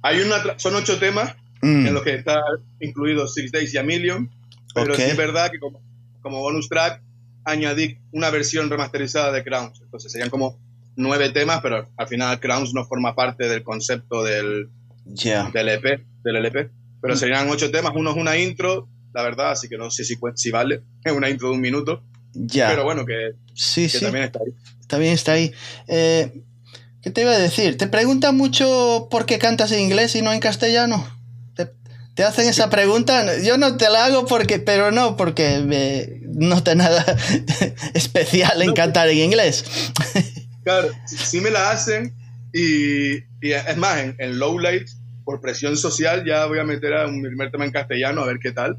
hay 0.02 0.20
una, 0.22 0.60
son 0.60 0.76
ocho 0.76 1.00
temas 1.00 1.36
mm. 1.62 1.88
en 1.88 1.94
los 1.94 2.04
que 2.04 2.16
está 2.16 2.42
incluido 2.80 3.28
Six 3.28 3.52
Days 3.52 3.74
y 3.74 3.78
A 3.78 3.84
Million, 3.84 4.30
pero 4.74 4.94
okay. 4.94 5.06
sí 5.06 5.12
es 5.12 5.18
verdad 5.18 5.50
que 5.50 5.60
como, 5.60 5.82
como 6.22 6.40
bonus 6.42 6.68
track 6.68 7.02
añadí 7.46 8.00
una 8.12 8.30
versión 8.30 8.70
remasterizada 8.70 9.32
de 9.32 9.44
Crowns. 9.44 9.80
Entonces 9.82 10.12
serían 10.12 10.30
como 10.30 10.60
nueve 10.96 11.30
temas, 11.30 11.62
pero 11.62 11.88
al 11.96 12.08
final 12.08 12.40
Crowns 12.40 12.74
no 12.74 12.86
forma 12.86 13.16
parte 13.16 13.48
del 13.48 13.64
concepto 13.64 14.24
del, 14.24 14.70
yeah. 15.16 15.50
del 15.54 15.70
EP, 15.70 16.06
del 16.24 16.36
LP. 16.36 16.70
Pero 17.02 17.14
mm. 17.14 17.18
serían 17.18 17.50
ocho 17.50 17.72
temas, 17.72 17.94
uno 17.96 18.12
es 18.12 18.18
una 18.18 18.38
intro, 18.38 18.90
la 19.18 19.24
verdad, 19.24 19.50
así 19.50 19.68
que 19.68 19.80
no 19.80 19.90
sé 19.90 20.04
si, 20.04 20.16
si 20.36 20.52
vale, 20.52 20.84
es 21.04 21.12
una 21.16 21.28
intro 21.28 21.50
de 21.50 21.56
un 21.56 21.62
minuto. 21.62 22.04
Ya. 22.34 22.70
Pero 22.70 22.84
bueno, 22.84 23.04
que, 23.04 23.32
sí, 23.56 23.84
que 23.84 23.98
sí. 23.98 24.00
también 24.00 24.26
está 24.26 24.40
ahí. 24.46 24.54
También 24.86 25.14
está 25.14 25.32
ahí. 25.32 25.52
Eh, 25.88 26.44
¿Qué 27.02 27.10
te 27.10 27.22
iba 27.22 27.32
a 27.32 27.40
decir? 27.40 27.78
¿Te 27.78 27.88
preguntan 27.88 28.38
mucho 28.38 29.08
por 29.10 29.26
qué 29.26 29.40
cantas 29.40 29.72
en 29.72 29.80
inglés 29.80 30.16
y 30.16 30.22
no 30.22 30.32
en 30.32 30.40
castellano? 30.40 31.04
¿Te, 31.56 31.68
te 32.14 32.24
hacen 32.24 32.48
esa 32.48 32.70
pregunta? 32.70 33.40
Yo 33.40 33.58
no 33.58 33.76
te 33.76 33.90
la 33.90 34.06
hago 34.06 34.28
porque, 34.28 34.60
pero 34.60 34.92
no, 34.92 35.18
porque 35.18 35.62
me, 35.66 36.22
no 36.28 36.62
te 36.62 36.76
nada 36.76 37.04
especial 37.96 38.62
en 38.62 38.68
no, 38.68 38.74
cantar 38.76 39.10
en 39.10 39.18
inglés. 39.18 39.66
Claro, 40.64 40.90
sí 41.08 41.42
me 41.42 41.50
la 41.50 41.72
hacen 41.72 42.16
y, 42.54 43.16
y 43.42 43.52
es 43.54 43.78
más, 43.78 44.00
en, 44.00 44.16
en 44.20 44.38
Lowlight, 44.38 44.88
por 45.28 45.42
presión 45.42 45.76
social, 45.76 46.24
ya 46.26 46.46
voy 46.46 46.58
a 46.60 46.64
meter 46.64 46.94
a 46.94 47.06
un 47.06 47.22
primer 47.22 47.52
tema 47.52 47.66
en 47.66 47.72
castellano 47.74 48.22
a 48.22 48.28
ver 48.28 48.40
qué 48.40 48.54
tal. 48.54 48.78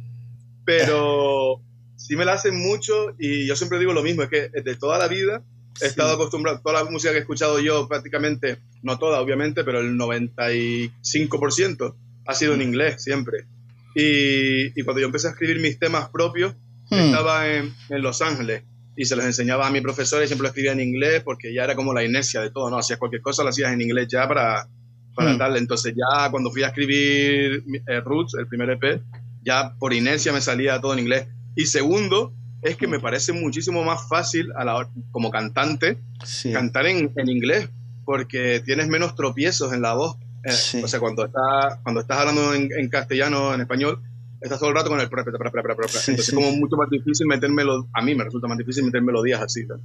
Pero 0.69 1.63
sí 1.97 2.15
me 2.15 2.27
la 2.27 2.35
hacen 2.35 2.55
mucho 2.55 3.15
y 3.19 3.47
yo 3.47 3.57
siempre 3.57 3.79
digo 3.79 3.95
lo 3.95 4.03
mismo, 4.03 4.23
es 4.23 4.29
que 4.29 4.51
de 4.51 4.77
toda 4.77 4.99
la 4.99 5.09
vida 5.09 5.43
he 5.77 5.85
sí. 5.85 5.87
estado 5.87 6.13
acostumbrado, 6.13 6.61
toda 6.61 6.85
la 6.85 6.91
música 6.91 7.13
que 7.13 7.19
he 7.19 7.23
escuchado 7.23 7.59
yo 7.59 7.89
prácticamente, 7.89 8.59
no 8.83 8.99
toda 8.99 9.19
obviamente, 9.23 9.65
pero 9.65 9.81
el 9.81 9.97
95% 9.97 11.95
ha 12.27 12.35
sido 12.35 12.53
en 12.53 12.61
inglés 12.61 13.03
siempre. 13.03 13.47
Y, 13.95 14.79
y, 14.79 14.83
cuando 14.85 15.01
yo 15.01 15.07
empecé 15.07 15.29
a 15.29 15.31
escribir 15.31 15.59
mis 15.61 15.79
temas 15.79 16.11
propios, 16.11 16.55
hmm. 16.91 16.95
estaba 16.95 17.49
en, 17.49 17.75
en, 17.89 18.03
Los 18.03 18.21
Ángeles 18.21 18.63
y 18.95 19.07
se 19.07 19.17
los 19.17 19.25
enseñaba 19.25 19.67
a 19.67 19.71
mi 19.71 19.81
profesor 19.81 20.23
y 20.23 20.27
siempre 20.27 20.43
lo 20.43 20.49
escribía 20.49 20.73
en 20.73 20.81
inglés 20.81 21.23
porque 21.25 21.55
ya 21.55 21.65
era 21.65 21.75
como 21.75 21.95
la 21.95 22.05
inercia 22.05 22.43
de 22.43 22.51
todo, 22.51 22.69
¿no? 22.69 22.77
Hacías 22.77 22.99
cualquier 22.99 23.23
cosa, 23.23 23.43
lo 23.43 23.49
hacías 23.49 23.73
en 23.73 23.81
inglés 23.81 24.09
ya 24.09 24.29
para, 24.29 24.69
para 25.15 25.33
hmm. 25.33 25.39
tal. 25.39 25.57
Entonces 25.57 25.95
ya 25.97 26.31
cuando 26.31 26.51
fui 26.51 26.63
a 26.63 26.69
escribir 26.69 27.65
eh, 27.87 28.01
Roots, 28.01 28.35
el 28.35 28.47
primer 28.47 28.71
EP, 28.71 29.01
ya 29.43 29.75
por 29.79 29.93
inercia 29.93 30.33
me 30.33 30.41
salía 30.41 30.81
todo 30.81 30.93
en 30.93 31.01
inglés. 31.01 31.29
Y 31.55 31.67
segundo, 31.67 32.33
es 32.63 32.77
que 32.77 32.87
me 32.87 33.01
parece 33.01 33.33
muchísimo 33.33 33.85
más 33.85 34.09
fácil 34.09 34.53
a 34.57 34.65
la, 34.65 34.89
como 35.11 35.31
cantante 35.31 35.99
sí. 36.25 36.53
cantar 36.53 36.87
en, 36.87 37.13
en, 37.17 37.29
inglés, 37.29 37.69
porque 38.05 38.61
tienes 38.65 38.89
menos 38.89 39.15
tropiezos 39.15 39.73
en 39.73 39.83
la 39.83 39.95
voz. 39.95 40.17
Eh, 40.45 40.53
sí. 40.53 40.83
O 40.83 40.89
sea, 40.89 41.01
cuando, 41.01 41.25
está, 41.25 41.81
cuando 41.83 42.01
estás 42.01 42.19
hablando 42.19 42.55
en, 42.55 42.69
en, 42.73 42.89
castellano, 42.89 43.55
en 43.55 43.61
español, 43.61 44.03
estás 44.41 44.59
todo 44.59 44.71
el 44.71 44.77
rato 44.77 44.91
con 44.91 45.01
el... 45.01 45.09
Sí, 45.09 46.11
Entonces 46.11 46.29
es 46.29 46.35
como 46.35 46.53
mucho 46.53 46.77
más 46.77 46.91
difícil 46.91 47.27
meter 47.27 47.51
a 47.51 48.03
mí 48.03 48.15
me 48.15 48.25
resulta 48.25 48.47
más 48.47 48.59
difícil 48.59 48.85
meter 48.85 49.03
melodías 49.03 49.41
así. 49.41 49.65
¿no? 49.67 49.81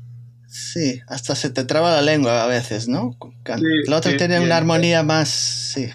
Sí, 0.47 1.01
hasta 1.07 1.35
se 1.35 1.49
te 1.49 1.63
traba 1.63 1.91
la 1.91 2.01
lengua 2.01 2.43
a 2.43 2.47
veces, 2.47 2.87
¿no? 2.87 3.17
la 3.87 3.97
otra 3.97 4.15
tiene 4.15 4.39
una 4.39 4.57
armonía 4.57 5.01
más, 5.01 5.29
sí, 5.29 5.89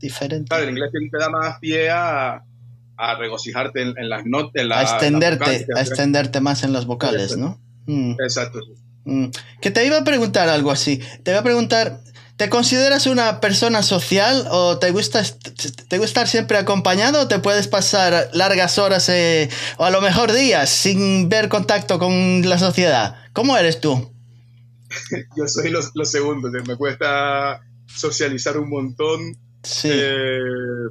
diferente. 0.00 0.48
Claro, 0.48 0.64
el 0.64 0.70
inglés 0.70 0.90
te 0.92 1.18
da 1.18 1.28
más 1.28 1.58
pie 1.58 1.90
a 1.90 2.42
a 2.98 3.14
regocijarte 3.14 3.80
en, 3.80 3.94
en 3.96 4.08
las 4.08 4.26
notas. 4.26 4.64
a 4.70 4.82
extenderte, 4.82 5.66
a 5.74 5.80
extenderte 5.80 6.40
más 6.40 6.64
en 6.64 6.72
las 6.72 6.84
vocales, 6.84 7.36
¿no? 7.36 7.60
Mm. 7.86 8.16
Exacto. 8.20 8.58
Mm. 9.04 9.28
Que 9.60 9.70
te 9.70 9.86
iba 9.86 9.98
a 9.98 10.04
preguntar 10.04 10.48
algo 10.48 10.70
así. 10.70 11.00
Te 11.22 11.30
iba 11.30 11.40
a 11.40 11.44
preguntar, 11.44 12.00
¿te 12.36 12.50
consideras 12.50 13.06
una 13.06 13.40
persona 13.40 13.82
social 13.82 14.46
o 14.50 14.78
te 14.78 14.90
gusta, 14.90 15.22
te 15.22 15.98
gusta 15.98 16.04
estar 16.04 16.28
siempre 16.28 16.58
acompañado 16.58 17.22
o 17.22 17.28
te 17.28 17.38
puedes 17.38 17.68
pasar 17.68 18.30
largas 18.32 18.78
horas 18.78 19.08
eh, 19.08 19.48
o 19.78 19.84
a 19.84 19.90
lo 19.90 20.00
mejor 20.00 20.32
días 20.32 20.68
sin 20.68 21.28
ver 21.28 21.48
contacto 21.48 22.00
con 22.00 22.48
la 22.48 22.58
sociedad? 22.58 23.16
¿Cómo 23.32 23.56
eres 23.56 23.80
tú? 23.80 24.12
Yo 25.36 25.46
soy 25.46 25.70
lo, 25.70 25.80
lo 25.94 26.04
segundo, 26.04 26.50
me 26.50 26.76
cuesta 26.76 27.60
socializar 27.86 28.58
un 28.58 28.68
montón. 28.70 29.36
Sí. 29.62 29.88
Eh, 29.92 30.90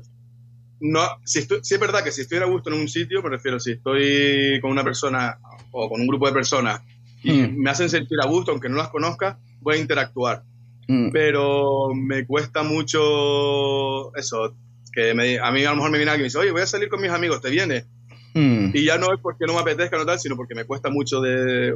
no, 0.80 1.02
si, 1.26 1.40
estoy, 1.40 1.60
si, 1.64 1.74
es 1.74 1.80
verdad 1.80 2.04
que 2.04 2.12
si 2.12 2.22
estoy 2.22 2.40
a 2.40 2.46
gusto 2.46 2.70
en 2.70 2.80
un 2.80 2.88
sitio, 2.88 3.24
me 3.24 3.30
refiero, 3.30 3.60
si 3.60 3.74
estoy 3.74 4.60
con 4.62 4.72
una 4.72 4.84
persona 4.84 5.40
o 5.72 5.90
con 5.90 6.02
un 6.02 6.08
grupo 6.08 6.28
de 6.28 6.34
personas 6.34 6.82
y 7.24 7.32
mm. 7.32 7.58
me 7.58 7.70
hacen 7.70 7.90
sentir 7.90 8.18
a 8.22 8.28
gusto, 8.28 8.52
aunque 8.52 8.70
no 8.70 8.78
las 8.78 8.90
conozca, 8.90 9.40
voy 9.62 9.78
a 9.78 9.80
interactuar. 9.80 10.44
Mm. 10.88 11.12
Pero 11.12 11.90
me 11.94 12.26
cuesta 12.26 12.64
mucho 12.64 14.16
eso, 14.16 14.56
que 14.92 15.12
a 15.12 15.52
mí 15.52 15.66
a 15.66 15.70
lo 15.70 15.76
mejor 15.76 15.92
me 15.92 15.98
viene 15.98 16.12
alguien 16.12 16.22
y 16.22 16.26
me 16.26 16.28
dice, 16.28 16.38
oye, 16.38 16.52
voy 16.52 16.62
a 16.62 16.68
salir 16.68 16.90
con 16.90 17.02
mis 17.02 17.12
amigos, 17.12 17.42
¿te 17.42 17.50
viene? 17.50 17.86
Hmm. 18.34 18.70
Y 18.74 18.86
ya 18.86 18.98
no 18.98 19.14
es 19.14 19.20
porque 19.22 19.46
no 19.48 19.54
me 19.54 19.62
apetezca 19.62 19.98
no 19.98 20.06
tal, 20.06 20.20
sino 20.20 20.36
porque 20.36 20.54
me 20.54 20.66
cuesta 20.66 20.90
mucho 20.90 21.22
de... 21.22 21.74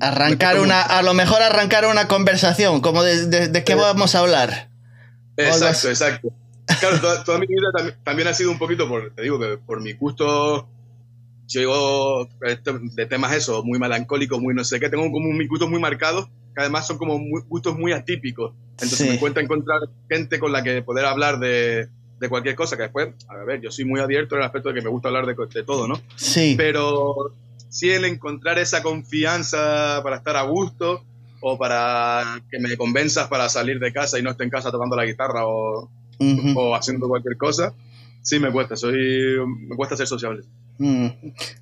arrancar 0.00 0.58
una, 0.58 0.82
a 0.82 1.02
lo 1.02 1.14
mejor 1.14 1.42
arrancar 1.42 1.86
una 1.86 2.08
conversación, 2.08 2.80
como 2.80 3.04
de, 3.04 3.62
qué 3.64 3.74
vamos 3.76 4.16
a 4.16 4.20
hablar. 4.20 4.70
Exacto, 5.36 5.88
exacto. 5.88 6.28
Claro, 6.80 7.24
toda, 7.24 7.38
mi 7.38 7.46
vida 7.46 7.68
también, 8.04 8.28
ha 8.28 8.34
sido 8.34 8.50
un 8.50 8.58
poquito, 8.58 8.88
por, 8.88 9.10
te 9.10 9.22
digo, 9.22 9.38
que 9.38 9.58
por 9.58 9.80
mi 9.80 9.94
gusto, 9.94 10.68
yo 11.46 12.28
de 12.42 13.06
temas 13.06 13.32
eso, 13.34 13.64
muy 13.64 13.78
melancólicos, 13.78 14.40
muy 14.40 14.54
no 14.54 14.64
sé 14.64 14.78
qué, 14.78 14.88
tengo 14.88 15.10
como 15.10 15.32
mis 15.32 15.48
gustos 15.48 15.70
muy 15.70 15.80
marcados, 15.80 16.26
que 16.54 16.60
además 16.60 16.86
son 16.86 16.98
como 16.98 17.18
gustos 17.48 17.76
muy 17.76 17.92
atípicos. 17.92 18.52
Entonces 18.72 19.08
me 19.08 19.18
cuenta 19.18 19.40
encontrar 19.40 19.80
gente 20.08 20.38
con 20.38 20.52
la 20.52 20.62
que 20.62 20.82
poder 20.82 21.06
hablar 21.06 21.38
de, 21.38 21.88
de, 22.20 22.28
cualquier 22.28 22.54
cosa, 22.54 22.76
que 22.76 22.84
después, 22.84 23.08
a 23.28 23.44
ver, 23.44 23.60
yo 23.60 23.70
soy 23.70 23.84
muy 23.84 24.00
abierto 24.00 24.34
en 24.34 24.42
el 24.42 24.46
aspecto 24.46 24.68
de 24.68 24.76
que 24.76 24.82
me 24.82 24.90
gusta 24.90 25.08
hablar 25.08 25.26
de, 25.26 25.34
de 25.34 25.62
todo, 25.64 25.88
¿no? 25.88 26.00
Sí. 26.16 26.54
Pero 26.56 27.32
sí 27.70 27.90
el 27.90 28.04
encontrar 28.04 28.58
esa 28.58 28.82
confianza 28.82 30.00
para 30.02 30.16
estar 30.16 30.36
a 30.36 30.42
gusto 30.42 31.04
o 31.40 31.58
para 31.58 32.40
que 32.50 32.58
me 32.58 32.76
convenzas 32.76 33.28
para 33.28 33.48
salir 33.48 33.78
de 33.78 33.92
casa 33.92 34.18
y 34.18 34.22
no 34.22 34.30
esté 34.30 34.44
en 34.44 34.50
casa 34.50 34.70
tocando 34.70 34.96
la 34.96 35.04
guitarra 35.04 35.46
o, 35.46 35.90
o 36.56 36.74
haciendo 36.74 37.08
cualquier 37.08 37.36
cosa, 37.36 37.74
sí 38.22 38.38
me 38.38 38.50
cuesta, 38.50 38.76
soy, 38.76 39.36
me 39.46 39.76
cuesta 39.76 39.96
ser 39.96 40.06
sociable. 40.06 40.44
Mm. 40.78 41.08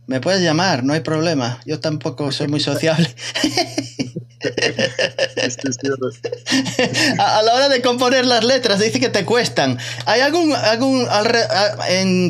Me 0.07 0.21
puedes 0.21 0.43
llamar, 0.43 0.85
no 0.85 0.93
hay 0.93 1.01
problema. 1.01 1.61
Yo 1.65 1.81
tampoco 1.81 2.31
soy 2.33 2.49
muy 2.49 2.61
sociable. 2.61 3.09
a, 7.19 7.43
la 7.43 7.55
hora 7.55 7.69
de 7.69 7.83
componer 7.83 8.25
las 8.27 8.45
letras, 8.45 8.79
dice 8.79 9.01
que 9.01 9.09
te 9.09 9.25
cuestan. 9.25 9.77
¿Hay 10.05 10.21
algún, 10.21 10.55
algún 10.55 11.09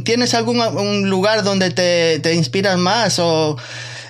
tienes 0.04 0.32
algún 0.34 1.10
lugar 1.10 1.42
donde 1.42 1.70
te, 1.70 2.20
te, 2.20 2.34
inspiras 2.34 2.78
más 2.78 3.18
o 3.18 3.56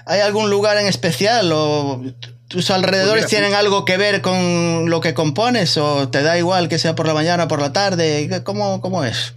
hay 0.05 0.21
algún 0.21 0.51
lugar 0.51 0.77
en 0.77 0.87
especial 0.87 1.51
o 1.53 2.03
tus 2.49 2.71
alrededores 2.71 3.27
tienen 3.27 3.55
algo 3.55 3.85
que 3.85 3.97
ver 3.97 4.23
con 4.23 4.89
lo 4.89 5.01
que 5.01 5.15
compones 5.15 5.77
o 5.77 6.09
te 6.09 6.23
da 6.23 6.39
igual 6.39 6.69
que 6.69 6.79
sea 6.79 6.95
por 6.95 7.07
la 7.07 7.15
mañana 7.15 7.45
o 7.45 7.49
por 7.49 7.61
la 7.61 7.73
tarde? 7.73 8.43
¿Cómo, 8.45 8.81
cómo 8.81 9.05
es? 9.05 9.35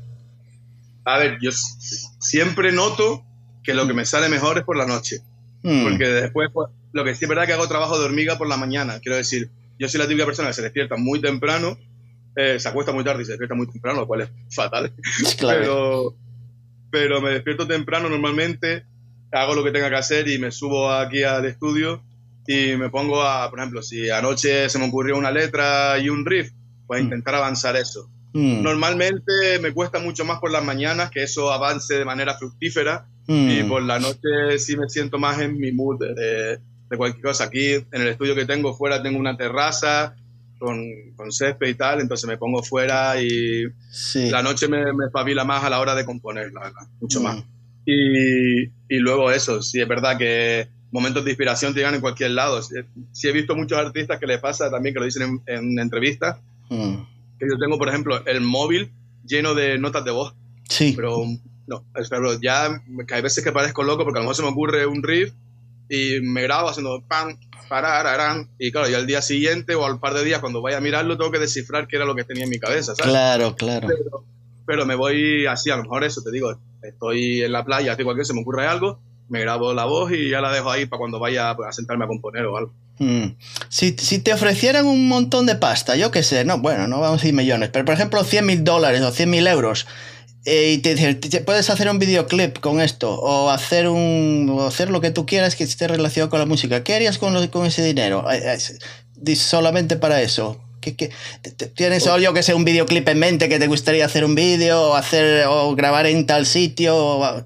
A 1.05 1.17
ver, 1.17 1.37
yo 1.41 1.49
siempre 2.19 2.71
noto 2.71 3.25
que 3.63 3.73
lo 3.73 3.87
que 3.87 3.93
me 3.93 4.05
sale 4.05 4.29
mejor 4.29 4.59
es 4.59 4.63
por 4.63 4.77
la 4.77 4.85
noche. 4.85 5.21
Hmm. 5.63 5.83
Porque 5.83 6.07
después, 6.07 6.49
pues, 6.53 6.69
lo 6.91 7.03
que 7.03 7.15
sí 7.15 7.25
es 7.25 7.29
verdad 7.29 7.45
que 7.45 7.53
hago 7.53 7.67
trabajo 7.67 7.97
de 7.97 8.05
hormiga 8.05 8.37
por 8.37 8.47
la 8.47 8.57
mañana. 8.57 8.99
Quiero 8.99 9.17
decir, 9.17 9.49
yo 9.79 9.89
soy 9.89 9.99
la 9.99 10.07
típica 10.07 10.25
persona 10.25 10.49
que 10.49 10.53
se 10.53 10.61
despierta 10.61 10.95
muy 10.95 11.19
temprano, 11.19 11.77
eh, 12.35 12.59
se 12.59 12.69
acuesta 12.69 12.91
muy 12.91 13.03
tarde 13.03 13.23
y 13.23 13.25
se 13.25 13.31
despierta 13.31 13.55
muy 13.55 13.67
temprano, 13.67 14.01
lo 14.01 14.07
cual 14.07 14.21
es 14.21 14.29
fatal. 14.53 14.93
Pero, 15.39 16.15
pero 16.91 17.21
me 17.21 17.29
despierto 17.29 17.67
temprano 17.67 18.09
normalmente, 18.09 18.83
hago 19.31 19.53
lo 19.53 19.63
que 19.63 19.69
tenga 19.69 19.91
que 19.91 19.95
hacer 19.95 20.27
y 20.27 20.39
me 20.39 20.51
subo 20.51 20.91
aquí 20.91 21.21
al 21.21 21.45
estudio 21.45 22.01
y 22.51 22.75
me 22.77 22.89
pongo 22.89 23.21
a, 23.21 23.47
por 23.47 23.59
ejemplo, 23.59 23.83
si 23.83 24.09
anoche 24.09 24.69
se 24.69 24.79
me 24.79 24.87
ocurrió 24.87 25.15
una 25.15 25.29
letra 25.29 25.99
y 25.99 26.09
un 26.09 26.25
riff, 26.25 26.51
pues 26.87 26.99
hmm. 26.99 27.03
intentar 27.03 27.35
avanzar 27.35 27.75
eso. 27.75 28.09
Hmm. 28.33 28.63
Normalmente 28.63 29.59
me 29.61 29.71
cuesta 29.71 29.99
mucho 29.99 30.25
más 30.25 30.39
por 30.39 30.49
las 30.49 30.63
mañanas 30.63 31.11
que 31.11 31.21
eso 31.21 31.51
avance 31.51 31.93
de 31.93 32.05
manera 32.05 32.35
fructífera 32.39 33.07
y 33.27 33.61
por 33.61 33.83
la 33.83 33.99
noche 33.99 34.57
sí 34.57 34.75
me 34.75 34.89
siento 34.89 35.19
más 35.19 35.39
en 35.39 35.59
mi 35.59 35.71
mood 35.71 35.99
de, 35.99 36.57
de 36.89 36.97
cualquier 36.97 37.23
cosa. 37.23 37.43
Aquí 37.43 37.73
en 37.73 37.87
el 37.91 38.07
estudio 38.07 38.33
que 38.33 38.45
tengo 38.45 38.75
fuera 38.75 39.03
tengo 39.03 39.19
una 39.19 39.37
terraza 39.37 40.15
con, 40.57 40.81
con 41.15 41.31
césped 41.31 41.67
y 41.67 41.75
tal, 41.75 42.01
entonces 42.01 42.27
me 42.27 42.39
pongo 42.39 42.63
fuera 42.63 43.21
y 43.21 43.65
la 44.31 44.41
noche 44.41 44.67
me, 44.67 44.91
me 44.93 45.05
espabila 45.05 45.43
más 45.43 45.63
a 45.63 45.69
la 45.69 45.79
hora 45.79 45.93
de 45.93 46.05
componer, 46.05 46.51
la 46.51 46.61
verdad, 46.61 46.87
mucho 46.99 47.21
más. 47.21 47.37
Mm. 47.37 47.43
Y, 47.85 48.63
y, 48.63 48.97
luego 48.97 49.31
eso, 49.31 49.61
sí 49.61 49.79
es 49.79 49.87
verdad 49.87 50.17
que 50.17 50.67
momentos 50.91 51.23
de 51.23 51.31
inspiración 51.31 51.73
te 51.73 51.79
llegan 51.79 51.95
en 51.95 52.01
cualquier 52.01 52.31
lado. 52.31 52.61
Sí, 52.61 53.27
he 53.27 53.31
visto 53.31 53.55
muchos 53.55 53.77
artistas 53.77 54.19
que 54.19 54.27
les 54.27 54.39
pasa 54.39 54.69
también, 54.71 54.93
que 54.93 54.99
lo 54.99 55.05
dicen 55.05 55.41
en, 55.45 55.79
entrevistas, 55.79 56.37
mm. 56.69 56.95
que 57.39 57.45
yo 57.49 57.57
tengo, 57.59 57.77
por 57.77 57.89
ejemplo, 57.89 58.25
el 58.25 58.41
móvil 58.41 58.91
lleno 59.25 59.53
de 59.53 59.77
notas 59.77 60.03
de 60.05 60.11
voz. 60.11 60.33
Sí. 60.67 60.93
Pero 60.95 61.23
no, 61.69 61.85
pero 62.09 62.39
ya 62.41 62.81
hay 63.11 63.21
veces 63.21 63.43
que 63.43 63.51
parezco 63.51 63.83
loco 63.83 64.03
porque 64.03 64.17
a 64.17 64.21
lo 64.21 64.23
mejor 64.23 64.35
se 64.35 64.41
me 64.41 64.49
ocurre 64.49 64.87
un 64.87 65.03
riff 65.03 65.31
y 65.87 66.19
me 66.21 66.41
grabo 66.41 66.69
haciendo 66.69 67.03
pam, 67.07 67.37
parararán, 67.67 68.49
y 68.57 68.71
claro, 68.71 68.89
y 68.89 68.95
al 68.95 69.05
día 69.05 69.21
siguiente 69.21 69.75
o 69.75 69.85
al 69.85 69.99
par 69.99 70.15
de 70.15 70.23
días 70.23 70.39
cuando 70.39 70.61
vaya 70.61 70.77
a 70.77 70.81
mirarlo 70.81 71.17
tengo 71.17 71.31
que 71.31 71.39
descifrar 71.39 71.87
qué 71.87 71.97
era 71.97 72.05
lo 72.05 72.15
que 72.15 72.23
tenía 72.23 72.43
en 72.43 72.49
mi 72.49 72.59
cabeza, 72.59 72.95
¿sabes? 72.95 73.11
Claro, 73.11 73.55
claro. 73.55 73.87
Pero, 74.65 74.85
me 74.85 74.95
voy 74.95 75.45
así, 75.47 75.69
a 75.69 75.77
lo 75.77 75.83
mejor 75.83 76.03
eso, 76.03 76.21
te 76.21 76.31
digo, 76.31 76.55
estoy 76.83 77.41
en 77.41 77.51
la 77.51 77.65
playa, 77.65 77.93
hace 77.93 78.03
cualquier 78.03 78.25
se 78.25 78.33
me 78.33 78.41
ocurre 78.41 78.67
algo, 78.67 78.99
me 79.29 79.39
grabo 79.41 79.73
la 79.73 79.85
voz 79.85 80.11
y 80.11 80.29
ya 80.29 80.41
la 80.41 80.51
dejo 80.51 80.69
ahí 80.69 80.85
para 80.85 80.99
cuando 80.99 81.19
vaya 81.19 81.51
a 81.51 81.71
sentarme 81.71 82.05
a 82.05 82.07
componer 82.07 82.45
o 82.45 82.57
algo. 82.57 82.73
Hmm. 82.97 83.35
Si, 83.69 83.95
si, 83.97 84.19
te 84.19 84.33
ofrecieran 84.33 84.85
un 84.85 85.07
montón 85.07 85.45
de 85.45 85.55
pasta, 85.55 85.95
yo 85.95 86.11
qué 86.11 86.21
sé, 86.21 86.43
no, 86.43 86.59
bueno, 86.59 86.87
no 86.87 86.99
vamos 86.99 87.19
a 87.19 87.21
decir 87.21 87.33
millones, 87.33 87.69
pero 87.71 87.85
por 87.85 87.93
ejemplo 87.93 88.23
100 88.23 88.45
mil 88.45 88.63
dólares 88.65 89.01
o 89.01 89.11
100 89.11 89.29
mil 89.29 89.47
euros, 89.47 89.87
eh, 90.45 90.73
y 90.73 90.77
te 90.79 90.95
dicen, 90.95 91.19
puedes 91.45 91.69
hacer 91.69 91.89
un 91.89 91.99
videoclip 91.99 92.59
con 92.59 92.79
esto 92.79 93.13
o 93.13 93.49
hacer 93.49 93.87
un 93.87 94.49
o 94.51 94.65
hacer 94.65 94.89
lo 94.89 95.01
que 95.01 95.11
tú 95.11 95.25
quieras 95.25 95.55
que 95.55 95.63
esté 95.63 95.87
relacionado 95.87 96.29
con 96.29 96.39
la 96.39 96.45
música. 96.45 96.83
¿Qué 96.83 96.95
harías 96.95 97.17
con, 97.17 97.47
con 97.49 97.65
ese 97.65 97.83
dinero? 97.83 98.25
Solamente 99.35 99.97
para 99.97 100.21
eso. 100.21 100.59
¿Qué, 100.79 100.95
qué? 100.95 101.11
¿Tienes 101.75 102.07
o 102.07 102.17
yo 102.19 102.33
que 102.33 102.41
sé 102.41 102.53
un 102.53 102.63
videoclip 102.63 103.07
en 103.09 103.19
mente 103.19 103.49
que 103.49 103.59
te 103.59 103.67
gustaría 103.67 104.05
hacer 104.05 104.23
un 104.23 104.33
vídeo 104.33 104.91
o 104.91 104.95
hacer 104.95 105.45
o 105.47 105.75
grabar 105.75 106.05
en 106.05 106.25
tal 106.25 106.45
sitio? 106.45 107.45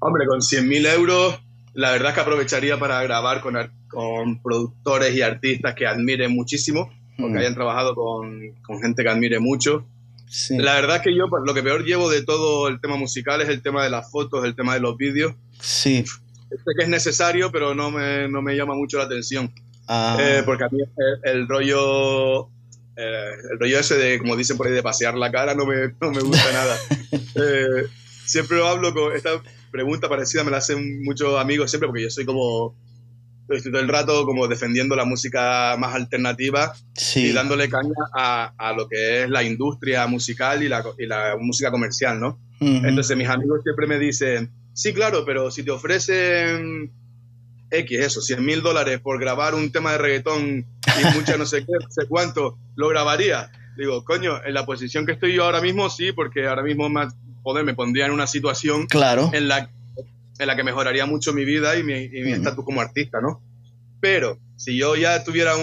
Hombre, 0.00 0.26
con 0.26 0.40
100.000 0.40 0.94
euros 0.94 1.40
la 1.72 1.92
verdad 1.92 2.08
es 2.08 2.14
que 2.16 2.20
aprovecharía 2.20 2.80
para 2.80 3.00
grabar 3.04 3.40
con, 3.40 3.54
con 3.88 4.42
productores 4.42 5.14
y 5.14 5.22
artistas 5.22 5.74
que 5.76 5.86
admiren 5.86 6.32
muchísimo, 6.32 6.92
porque 7.16 7.34
mm. 7.34 7.38
hayan 7.38 7.54
trabajado 7.54 7.94
con, 7.94 8.56
con 8.62 8.82
gente 8.82 9.04
que 9.04 9.08
admire 9.08 9.38
mucho 9.38 9.86
la 10.50 10.74
verdad 10.74 10.96
es 10.96 11.02
que 11.02 11.16
yo 11.16 11.28
pues, 11.28 11.42
lo 11.44 11.54
que 11.54 11.62
peor 11.62 11.84
llevo 11.84 12.08
de 12.08 12.22
todo 12.22 12.68
el 12.68 12.80
tema 12.80 12.96
musical 12.96 13.40
es 13.40 13.48
el 13.48 13.62
tema 13.62 13.82
de 13.82 13.90
las 13.90 14.10
fotos, 14.10 14.44
el 14.44 14.54
tema 14.54 14.74
de 14.74 14.80
los 14.80 14.96
vídeos. 14.96 15.34
Sí. 15.60 16.04
Sé 16.04 16.72
que 16.78 16.84
es 16.84 16.88
necesario, 16.88 17.50
pero 17.50 17.74
no 17.74 17.90
me, 17.90 18.28
no 18.28 18.40
me 18.40 18.54
llama 18.54 18.74
mucho 18.74 18.98
la 18.98 19.04
atención. 19.04 19.52
Ah. 19.88 20.16
Eh, 20.20 20.42
porque 20.44 20.64
a 20.64 20.68
mí 20.68 20.80
el, 21.24 21.48
rollo 21.48 22.48
eh, 22.96 23.32
el 23.50 23.58
rollo 23.58 23.78
ese 23.80 23.96
de, 23.96 24.18
como 24.18 24.36
dicen 24.36 24.56
por 24.56 24.68
ahí, 24.68 24.72
de 24.72 24.82
pasear 24.82 25.14
la 25.14 25.32
cara 25.32 25.54
no 25.54 25.66
me, 25.66 25.94
no 26.00 26.10
me 26.12 26.20
gusta 26.20 26.52
nada. 26.52 26.76
Eh, 27.32 27.86
siempre 28.24 28.56
lo 28.58 28.66
hablo 28.66 28.92
con 28.92 29.14
esta 29.14 29.40
pregunta 29.70 30.08
parecida, 30.08 30.44
me 30.44 30.50
la 30.50 30.58
hacen 30.58 31.02
muchos 31.02 31.38
amigos 31.38 31.70
siempre, 31.70 31.88
porque 31.88 32.02
yo 32.02 32.10
soy 32.10 32.24
como 32.24 32.76
estoy 33.56 33.72
todo 33.72 33.82
el 33.82 33.88
rato 33.88 34.24
como 34.24 34.46
defendiendo 34.48 34.94
la 34.94 35.04
música 35.04 35.76
más 35.78 35.94
alternativa 35.94 36.74
y 37.16 37.32
dándole 37.32 37.68
caña 37.68 37.90
a, 38.14 38.52
a, 38.56 38.72
lo 38.72 38.88
que 38.88 39.24
es 39.24 39.30
la 39.30 39.42
industria 39.42 40.06
musical 40.06 40.62
y 40.62 40.68
la, 40.68 40.84
y 40.98 41.06
la 41.06 41.36
música 41.38 41.70
comercial, 41.70 42.20
¿no? 42.20 42.38
Entonces 42.60 43.16
mis 43.16 43.28
amigos 43.28 43.62
siempre 43.62 43.86
me 43.86 43.98
dicen, 43.98 44.52
sí, 44.74 44.92
claro, 44.92 45.24
pero 45.24 45.50
si 45.50 45.62
te 45.62 45.70
ofrecen 45.70 46.92
X, 47.70 48.00
eso, 48.00 48.20
100 48.20 48.44
mil 48.44 48.60
dólares 48.60 49.00
por 49.00 49.18
grabar 49.18 49.54
un 49.54 49.72
tema 49.72 49.92
de 49.92 49.98
reggaetón 49.98 50.66
y 50.86 51.16
mucha 51.16 51.38
no 51.38 51.46
sé 51.46 51.60
qué, 51.60 51.72
no 51.72 51.90
sé 51.90 52.06
cuánto, 52.06 52.58
¿lo 52.76 52.88
grabaría? 52.88 53.50
Digo, 53.78 54.04
coño, 54.04 54.44
en 54.44 54.52
la 54.52 54.66
posición 54.66 55.06
que 55.06 55.12
estoy 55.12 55.34
yo 55.34 55.44
ahora 55.44 55.62
mismo, 55.62 55.88
sí, 55.88 56.12
porque 56.12 56.46
ahora 56.46 56.62
mismo 56.62 56.90
más, 57.40 57.42
poder, 57.42 57.64
me 57.64 57.74
pondría 57.74 58.06
en 58.06 58.12
una 58.12 58.26
situación 58.26 58.86
claro. 58.86 59.30
en 59.32 59.48
la 59.48 59.70
en 60.38 60.46
la 60.46 60.56
que 60.56 60.64
mejoraría 60.64 61.04
mucho 61.04 61.34
mi 61.34 61.44
vida 61.44 61.76
y 61.76 61.82
mi 61.82 62.32
estatus 62.32 62.64
como 62.64 62.80
artista, 62.80 63.20
¿no? 63.20 63.42
Pero 64.00 64.38
si 64.56 64.76
yo 64.76 64.96
ya 64.96 65.22
tuviera 65.22 65.54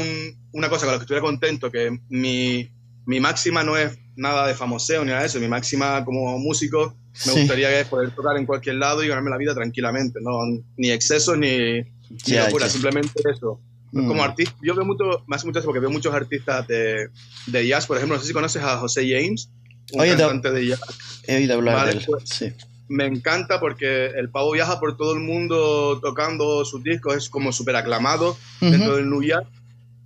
una 0.54 0.70
cosa 0.70 0.86
con 0.86 0.94
la 0.94 1.00
que 1.00 1.04
estuviera 1.04 1.26
contento, 1.26 1.72
que 1.72 2.00
mi, 2.10 2.72
mi, 3.06 3.20
máxima 3.20 3.64
no 3.64 3.76
es 3.76 3.98
nada 4.16 4.48
de 4.48 4.54
famoseo 4.54 5.04
ni 5.04 5.10
nada 5.10 5.22
de 5.22 5.28
eso, 5.28 5.40
mi 5.40 5.48
máxima 5.48 6.06
como 6.06 6.38
músico 6.38 6.96
me 7.26 7.34
gustaría 7.34 7.90
poder 7.90 8.12
tocar 8.12 8.38
en 8.38 8.46
cualquier 8.46 8.76
lado 8.76 9.04
y 9.04 9.08
ganarme 9.08 9.32
la 9.32 9.38
vida 9.38 9.56
tranquilamente, 9.56 10.20
¿no? 10.22 10.40
Ni 10.78 10.92
exceso 10.92 11.36
ni, 11.36 11.82
locura, 12.28 12.70
simplemente 12.70 13.12
eso. 13.32 13.60
Como 13.92 14.16
mm. 14.16 14.20
artista, 14.20 14.56
yo 14.62 14.76
veo 14.76 14.86
mucho, 14.86 15.24
más 15.26 15.44
muchas 15.46 15.64
porque 15.64 15.80
veo 15.80 15.90
muchos 15.90 16.14
artistas 16.14 16.68
de, 16.68 17.10
de, 17.48 17.68
jazz, 17.68 17.88
por 17.88 17.98
ejemplo, 17.98 18.18
no 18.18 18.22
sé 18.22 18.28
si 18.28 18.34
conoces 18.34 18.62
a 18.62 18.78
José 18.78 19.08
James, 19.10 19.50
un 19.94 20.06
cantante 20.06 20.52
de 20.52 20.68
jazz. 20.68 20.82
He 21.28 21.38
oído 21.38 21.56
hablar 21.56 21.86
de 21.88 21.92
él, 21.94 22.04
pues, 22.06 22.24
sí 22.30 22.54
me 22.90 23.06
encanta 23.06 23.60
porque 23.60 24.08
el 24.08 24.30
pavo 24.30 24.52
viaja 24.52 24.80
por 24.80 24.96
todo 24.96 25.14
el 25.14 25.20
mundo 25.20 26.00
tocando 26.02 26.64
sus 26.64 26.84
discos, 26.84 27.16
es 27.16 27.30
como 27.30 27.52
súper 27.52 27.76
aclamado 27.76 28.38
dentro 28.62 28.96
del 28.96 29.10
New 29.10 29.24
York, 29.24 29.48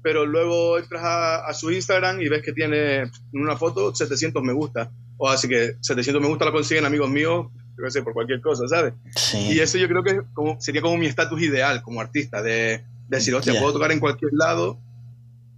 pero 0.01 0.25
luego 0.25 0.79
entras 0.79 1.03
a, 1.03 1.53
su 1.53 1.71
Instagram 1.71 2.21
y 2.21 2.27
ves 2.27 2.41
que 2.41 2.53
tiene 2.53 3.01
en 3.01 3.11
una 3.33 3.55
foto 3.55 3.93
700 3.93 4.41
me 4.41 4.53
gusta, 4.53 4.91
o 5.17 5.29
así 5.29 5.47
que 5.47 5.75
700 5.79 6.21
me 6.21 6.27
gusta 6.27 6.45
lo 6.45 6.51
consiguen 6.51 6.85
amigos 6.85 7.09
míos, 7.09 7.47
yo 7.77 7.89
sé, 7.89 8.01
por 8.01 8.13
cualquier 8.13 8.41
cosa, 8.41 8.67
¿sabes? 8.67 8.93
Y 9.33 9.59
eso 9.59 9.77
yo 9.77 9.87
creo 9.87 10.03
que 10.03 10.21
como, 10.33 10.59
sería 10.59 10.81
como 10.81 10.97
mi 10.97 11.05
estatus 11.05 11.41
ideal 11.41 11.81
como 11.83 12.01
artista, 12.01 12.41
de, 12.41 12.83
decir, 13.07 13.35
hostia, 13.35 13.59
puedo 13.59 13.73
tocar 13.73 13.91
en 13.91 13.99
cualquier 13.99 14.31
lado 14.33 14.79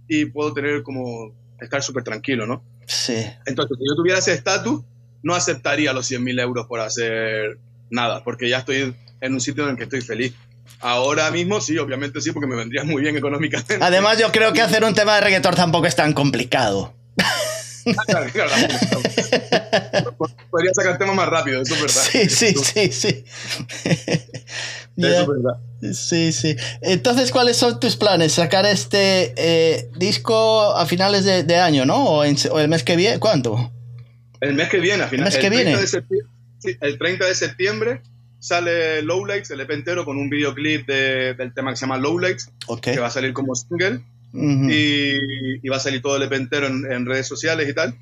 y 0.08 0.26
puedo 0.26 0.52
tener 0.52 0.82
como 0.82 1.32
estar 1.60 1.82
súper 1.82 2.02
tranquilo, 2.02 2.46
¿no? 2.46 2.62
Sí. 2.86 3.26
Entonces, 3.46 3.76
si 3.78 3.84
yo 3.88 3.96
tuviera 3.96 4.18
ese 4.18 4.32
estatus, 4.32 4.82
no 5.22 5.34
aceptaría 5.34 5.92
los 5.92 6.10
100.000 6.10 6.40
euros 6.40 6.66
por 6.66 6.80
hacer 6.80 7.58
nada, 7.90 8.22
porque 8.24 8.48
ya 8.48 8.58
estoy 8.58 8.94
en 9.20 9.32
un 9.32 9.40
sitio 9.40 9.64
en 9.64 9.70
el 9.70 9.76
que 9.76 9.84
estoy 9.84 10.02
feliz. 10.02 10.34
Ahora 10.80 11.30
mismo 11.30 11.60
sí, 11.60 11.78
obviamente 11.78 12.20
sí, 12.20 12.32
porque 12.32 12.46
me 12.46 12.56
vendría 12.56 12.84
muy 12.84 13.02
bien 13.02 13.16
económicamente. 13.16 13.78
Además, 13.80 14.18
yo 14.18 14.30
creo 14.32 14.52
que 14.52 14.60
hacer 14.60 14.84
un 14.84 14.94
tema 14.94 15.14
de 15.14 15.22
reggaeton 15.22 15.54
tampoco 15.54 15.86
es 15.86 15.96
tan 15.96 16.12
complicado. 16.12 16.94
Podría 20.50 20.72
sacar 20.74 20.98
temas 20.98 21.16
más 21.16 21.28
rápido, 21.28 21.62
eso 21.62 21.74
es 21.74 21.80
verdad. 21.80 22.02
Sí, 22.10 22.28
sí, 22.28 22.54
sí, 22.54 22.92
sí. 22.92 23.24
Eso 24.96 25.22
es 25.22 25.26
verdad. 25.26 25.58
Sí, 25.92 26.32
sí. 26.32 26.56
Entonces, 26.80 27.32
¿cuáles 27.32 27.56
son 27.56 27.80
tus 27.80 27.96
planes? 27.96 28.32
¿Sacar 28.32 28.64
este 28.64 29.34
eh, 29.36 29.90
disco 29.96 30.74
a 30.76 30.86
finales 30.86 31.24
de, 31.24 31.56
año, 31.56 31.84
no? 31.84 32.04
¿O, 32.04 32.24
el 32.24 32.68
mes 32.68 32.84
que 32.84 32.94
viene? 32.94 33.18
¿Cuándo? 33.18 33.72
El 34.40 34.54
mes 34.54 34.68
que 34.68 34.78
viene, 34.78 35.02
a 35.02 35.08
finales. 35.08 35.34
¿El 35.34 35.42
mes 35.42 35.50
que 35.50 35.56
viene? 35.64 35.86
sí, 36.60 36.76
el 36.80 36.96
30 36.96 37.26
de 37.26 37.34
septiembre 37.34 38.02
sale 38.44 39.00
Lowlights, 39.02 39.50
el 39.50 39.60
EP 39.60 39.70
entero, 39.70 40.04
con 40.04 40.18
un 40.18 40.28
videoclip 40.28 40.86
del 40.86 41.54
tema 41.54 41.70
que 41.70 41.76
se 41.76 41.86
llama 41.86 41.96
Lowlights, 41.96 42.52
que 42.82 42.98
va 42.98 43.06
a 43.06 43.10
salir 43.10 43.32
como 43.32 43.54
single. 43.54 44.00
y, 44.32 45.68
va 45.68 45.76
a 45.76 45.80
salir 45.80 46.02
todo 46.02 46.16
el 46.16 46.24
EP 46.24 46.32
entero 46.34 46.66
en, 46.66 47.06
redes 47.06 47.26
sociales 47.26 47.68
y 47.68 47.72
tal. 47.72 47.96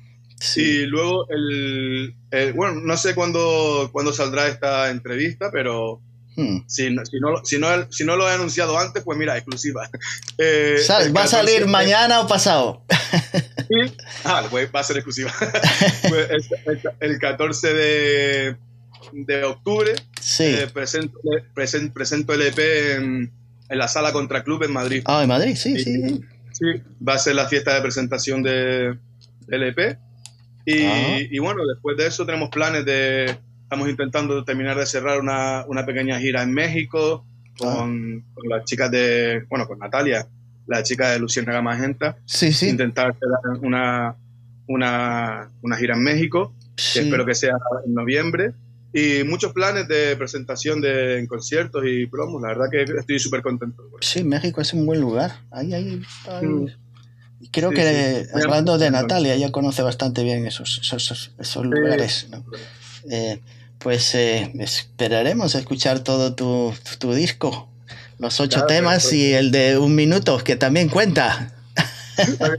Y 0.55 0.85
luego, 0.85 1.27
el, 1.29 2.15
bueno, 2.53 2.81
no 2.81 2.97
sé 2.97 3.15
cuándo, 3.15 3.89
cuándo 3.91 4.11
saldrá 4.13 4.47
esta 4.47 4.89
entrevista, 4.89 5.49
pero 5.51 6.01
hmm. 6.35 6.59
si, 6.67 6.87
si, 6.87 7.19
no, 7.19 7.43
si, 7.43 7.59
no, 7.59 7.91
si 7.91 8.03
no 8.03 8.15
lo 8.15 8.29
he 8.29 8.33
anunciado 8.33 8.77
antes, 8.77 9.03
pues 9.03 9.17
mira, 9.17 9.37
exclusiva. 9.37 9.89
Eh, 10.39 10.77
¿Va 11.15 11.23
a 11.23 11.27
salir 11.27 11.67
mañana 11.67 12.19
o 12.21 12.27
pasado? 12.27 12.83
Ah, 14.23 14.45
pues 14.51 14.69
va 14.73 14.81
a 14.81 14.83
ser 14.83 14.97
exclusiva. 14.97 15.33
Pues 16.09 16.29
el 16.99 17.19
14 17.19 17.73
de, 17.73 18.55
de 19.11 19.43
octubre. 19.43 19.93
Sí. 20.21 20.43
Eh, 20.43 20.67
presento, 20.73 21.19
presento, 21.53 22.33
el 22.33 22.41
EP 22.41 22.59
en, 22.97 23.31
la 23.69 23.87
sala 23.87 24.11
Contra 24.11 24.43
Club 24.43 24.63
en 24.63 24.73
Madrid. 24.73 25.03
Ah, 25.05 25.23
en 25.23 25.29
Madrid, 25.29 25.55
sí, 25.55 25.79
sí. 25.79 26.21
Sí, 26.51 26.65
va 27.05 27.15
a 27.15 27.19
ser 27.19 27.35
la 27.35 27.47
fiesta 27.47 27.73
de 27.73 27.81
presentación 27.81 28.43
de, 28.43 28.97
del 29.47 29.63
EP. 29.63 29.97
Y, 30.65 30.83
ah. 30.83 31.19
y, 31.19 31.39
bueno, 31.39 31.65
después 31.65 31.97
de 31.97 32.07
eso 32.07 32.25
tenemos 32.25 32.49
planes 32.49 32.85
de. 32.85 33.37
Estamos 33.63 33.89
intentando 33.89 34.43
terminar 34.43 34.77
de 34.77 34.85
cerrar 34.85 35.19
una, 35.19 35.65
una 35.67 35.85
pequeña 35.85 36.19
gira 36.19 36.43
en 36.43 36.53
México 36.53 37.25
con, 37.57 38.23
ah. 38.25 38.33
con, 38.33 38.49
las 38.49 38.65
chicas 38.65 38.91
de. 38.91 39.45
Bueno, 39.49 39.67
con 39.67 39.79
Natalia, 39.79 40.27
la 40.67 40.83
chica 40.83 41.11
de 41.11 41.19
Luciana 41.19 41.61
Magenta. 41.61 42.17
Sí, 42.25 42.53
sí. 42.53 42.69
Intentar 42.69 43.11
hacer 43.11 43.65
una, 43.65 44.15
una, 44.67 45.49
una 45.61 45.77
gira 45.77 45.95
en 45.95 46.03
México, 46.03 46.53
que 46.75 47.01
espero 47.01 47.25
que 47.25 47.35
sea 47.35 47.55
en 47.85 47.93
noviembre 47.93 48.53
y 48.93 49.23
muchos 49.23 49.53
planes 49.53 49.87
de 49.87 50.15
presentación 50.15 50.79
de, 50.79 51.17
en 51.17 51.25
conciertos 51.25 51.83
y 51.85 52.05
promos. 52.05 52.41
La 52.43 52.49
verdad 52.49 52.65
que 52.71 52.83
estoy 52.83 53.17
súper 53.17 53.41
contento. 53.41 53.83
Sí, 54.01 54.23
México 54.23 54.61
es 54.61 54.71
un 54.73 54.85
buen 54.85 55.01
lugar. 55.01 55.31
Ahí, 55.49 55.73
ahí, 55.73 55.99
mm. 56.41 56.67
Creo 57.51 57.71
que 57.71 58.27
hablando 58.33 58.77
de 58.77 58.91
Natalia, 58.91 59.33
ella 59.33 59.51
conoce 59.51 59.81
bastante 59.81 60.23
bien 60.23 60.45
esos, 60.45 60.79
esos, 60.83 61.31
esos 61.39 61.65
lugares. 61.65 62.27
Eh, 63.09 63.39
pues 63.79 64.15
eh, 64.15 64.51
esperaremos 64.59 65.55
a 65.55 65.59
escuchar 65.59 65.99
todo 65.99 66.35
tu, 66.35 66.73
tu 66.99 67.13
disco, 67.13 67.69
los 68.17 68.39
ocho 68.39 68.65
temas 68.65 69.11
y 69.11 69.33
el 69.33 69.51
de 69.51 69.77
un 69.77 69.93
minuto, 69.95 70.37
que 70.37 70.55
también 70.55 70.89
cuenta. 70.89 71.53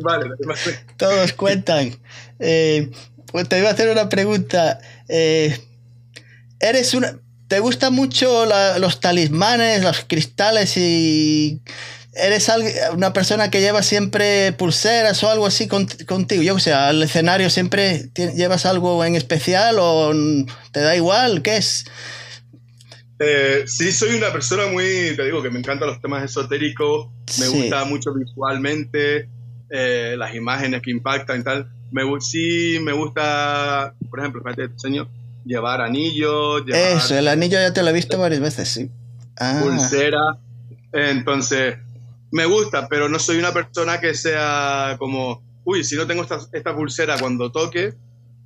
vale, 0.00 0.30
Todos 0.96 1.32
cuentan. 1.32 1.98
Eh, 2.38 2.90
pues 3.26 3.48
te 3.48 3.58
iba 3.58 3.70
a 3.70 3.72
hacer 3.72 3.90
una 3.90 4.08
pregunta. 4.08 4.80
Eres 5.08 6.94
una. 6.94 7.18
¿Te 7.48 7.60
gustan 7.60 7.94
mucho 7.94 8.46
los 8.78 9.00
talismanes, 9.00 9.82
los 9.82 10.04
cristales 10.06 10.76
y 10.76 11.60
eres 12.16 12.50
una 12.92 13.12
persona 13.12 13.50
que 13.50 13.60
lleva 13.60 13.82
siempre 13.82 14.52
pulseras 14.52 15.22
o 15.24 15.30
algo 15.30 15.46
así 15.46 15.68
contigo? 15.68 16.42
Yo 16.42 16.54
o 16.54 16.58
sea, 16.58 16.88
al 16.88 17.02
escenario 17.02 17.50
siempre 17.50 18.10
llevas 18.14 18.66
algo 18.66 19.04
en 19.04 19.16
especial 19.16 19.76
o 19.78 20.12
te 20.72 20.80
da 20.80 20.96
igual, 20.96 21.42
¿qué 21.42 21.56
es? 21.56 21.84
Eh, 23.18 23.64
sí, 23.66 23.92
soy 23.92 24.16
una 24.16 24.32
persona 24.32 24.66
muy, 24.66 25.14
te 25.16 25.24
digo, 25.24 25.42
que 25.42 25.50
me 25.50 25.58
encantan 25.58 25.88
los 25.88 26.00
temas 26.00 26.24
esotéricos, 26.24 27.08
me 27.38 27.48
gusta 27.48 27.84
mucho 27.84 28.12
visualmente, 28.12 29.28
eh, 29.70 30.14
las 30.18 30.34
imágenes 30.34 30.82
que 30.82 30.90
impactan 30.90 31.40
y 31.40 31.44
tal. 31.44 31.70
Me, 31.90 32.02
sí, 32.20 32.78
me 32.82 32.92
gusta, 32.92 33.94
por 34.10 34.18
ejemplo, 34.18 34.40
espérate, 34.40 34.68
te 34.68 34.74
enseño 34.74 35.08
llevar 35.44 35.80
anillos. 35.80 36.62
Eso, 36.66 37.16
el 37.16 37.28
anillo 37.28 37.58
ya 37.58 37.72
te 37.72 37.82
lo 37.82 37.90
he 37.90 37.92
visto 37.92 38.18
varias 38.18 38.40
veces, 38.40 38.68
sí. 38.68 38.90
Ah. 39.38 39.60
Pulsera. 39.62 40.38
Entonces, 40.92 41.76
me 42.34 42.46
gusta, 42.46 42.88
pero 42.88 43.08
no 43.08 43.20
soy 43.20 43.36
una 43.38 43.52
persona 43.52 44.00
que 44.00 44.12
sea 44.12 44.96
como, 44.98 45.40
uy, 45.62 45.84
si 45.84 45.94
no 45.94 46.04
tengo 46.04 46.22
esta, 46.22 46.40
esta 46.52 46.74
pulsera 46.74 47.16
cuando 47.16 47.52
toque, 47.52 47.94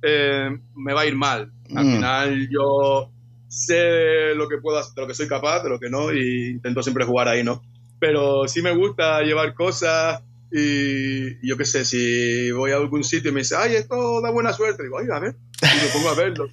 eh, 0.03 0.49
me 0.75 0.93
va 0.93 1.01
a 1.01 1.05
ir 1.07 1.15
mal. 1.15 1.51
Al 1.75 1.85
mm. 1.85 1.95
final 1.95 2.49
yo 2.51 3.11
sé 3.47 4.35
lo 4.35 4.47
que 4.47 4.59
puedo 4.59 4.77
hacer, 4.77 4.93
de 4.93 5.01
lo 5.01 5.07
que 5.07 5.15
soy 5.15 5.27
capaz, 5.27 5.63
de 5.63 5.69
lo 5.69 5.79
que 5.79 5.89
no, 5.89 6.13
y 6.13 6.49
intento 6.51 6.83
siempre 6.83 7.03
jugar 7.03 7.29
ahí, 7.29 7.43
¿no? 7.43 7.63
Pero 7.99 8.47
sí 8.47 8.61
me 8.61 8.75
gusta 8.75 9.23
llevar 9.23 9.55
cosas 9.55 10.21
y 10.51 11.47
yo 11.47 11.57
qué 11.57 11.65
sé, 11.65 11.83
si 11.83 12.51
voy 12.51 12.69
a 12.69 12.75
algún 12.75 13.03
sitio 13.03 13.31
y 13.31 13.33
me 13.33 13.39
dice, 13.39 13.55
ay, 13.57 13.73
esto 13.73 14.21
da 14.21 14.29
buena 14.29 14.53
suerte, 14.53 14.83
digo, 14.83 14.99
ay, 14.99 15.07
a 15.11 15.17
ver, 15.17 15.35
y 15.63 15.83
me 15.83 15.91
pongo 15.91 16.09
a 16.09 16.13
verlo 16.13 16.47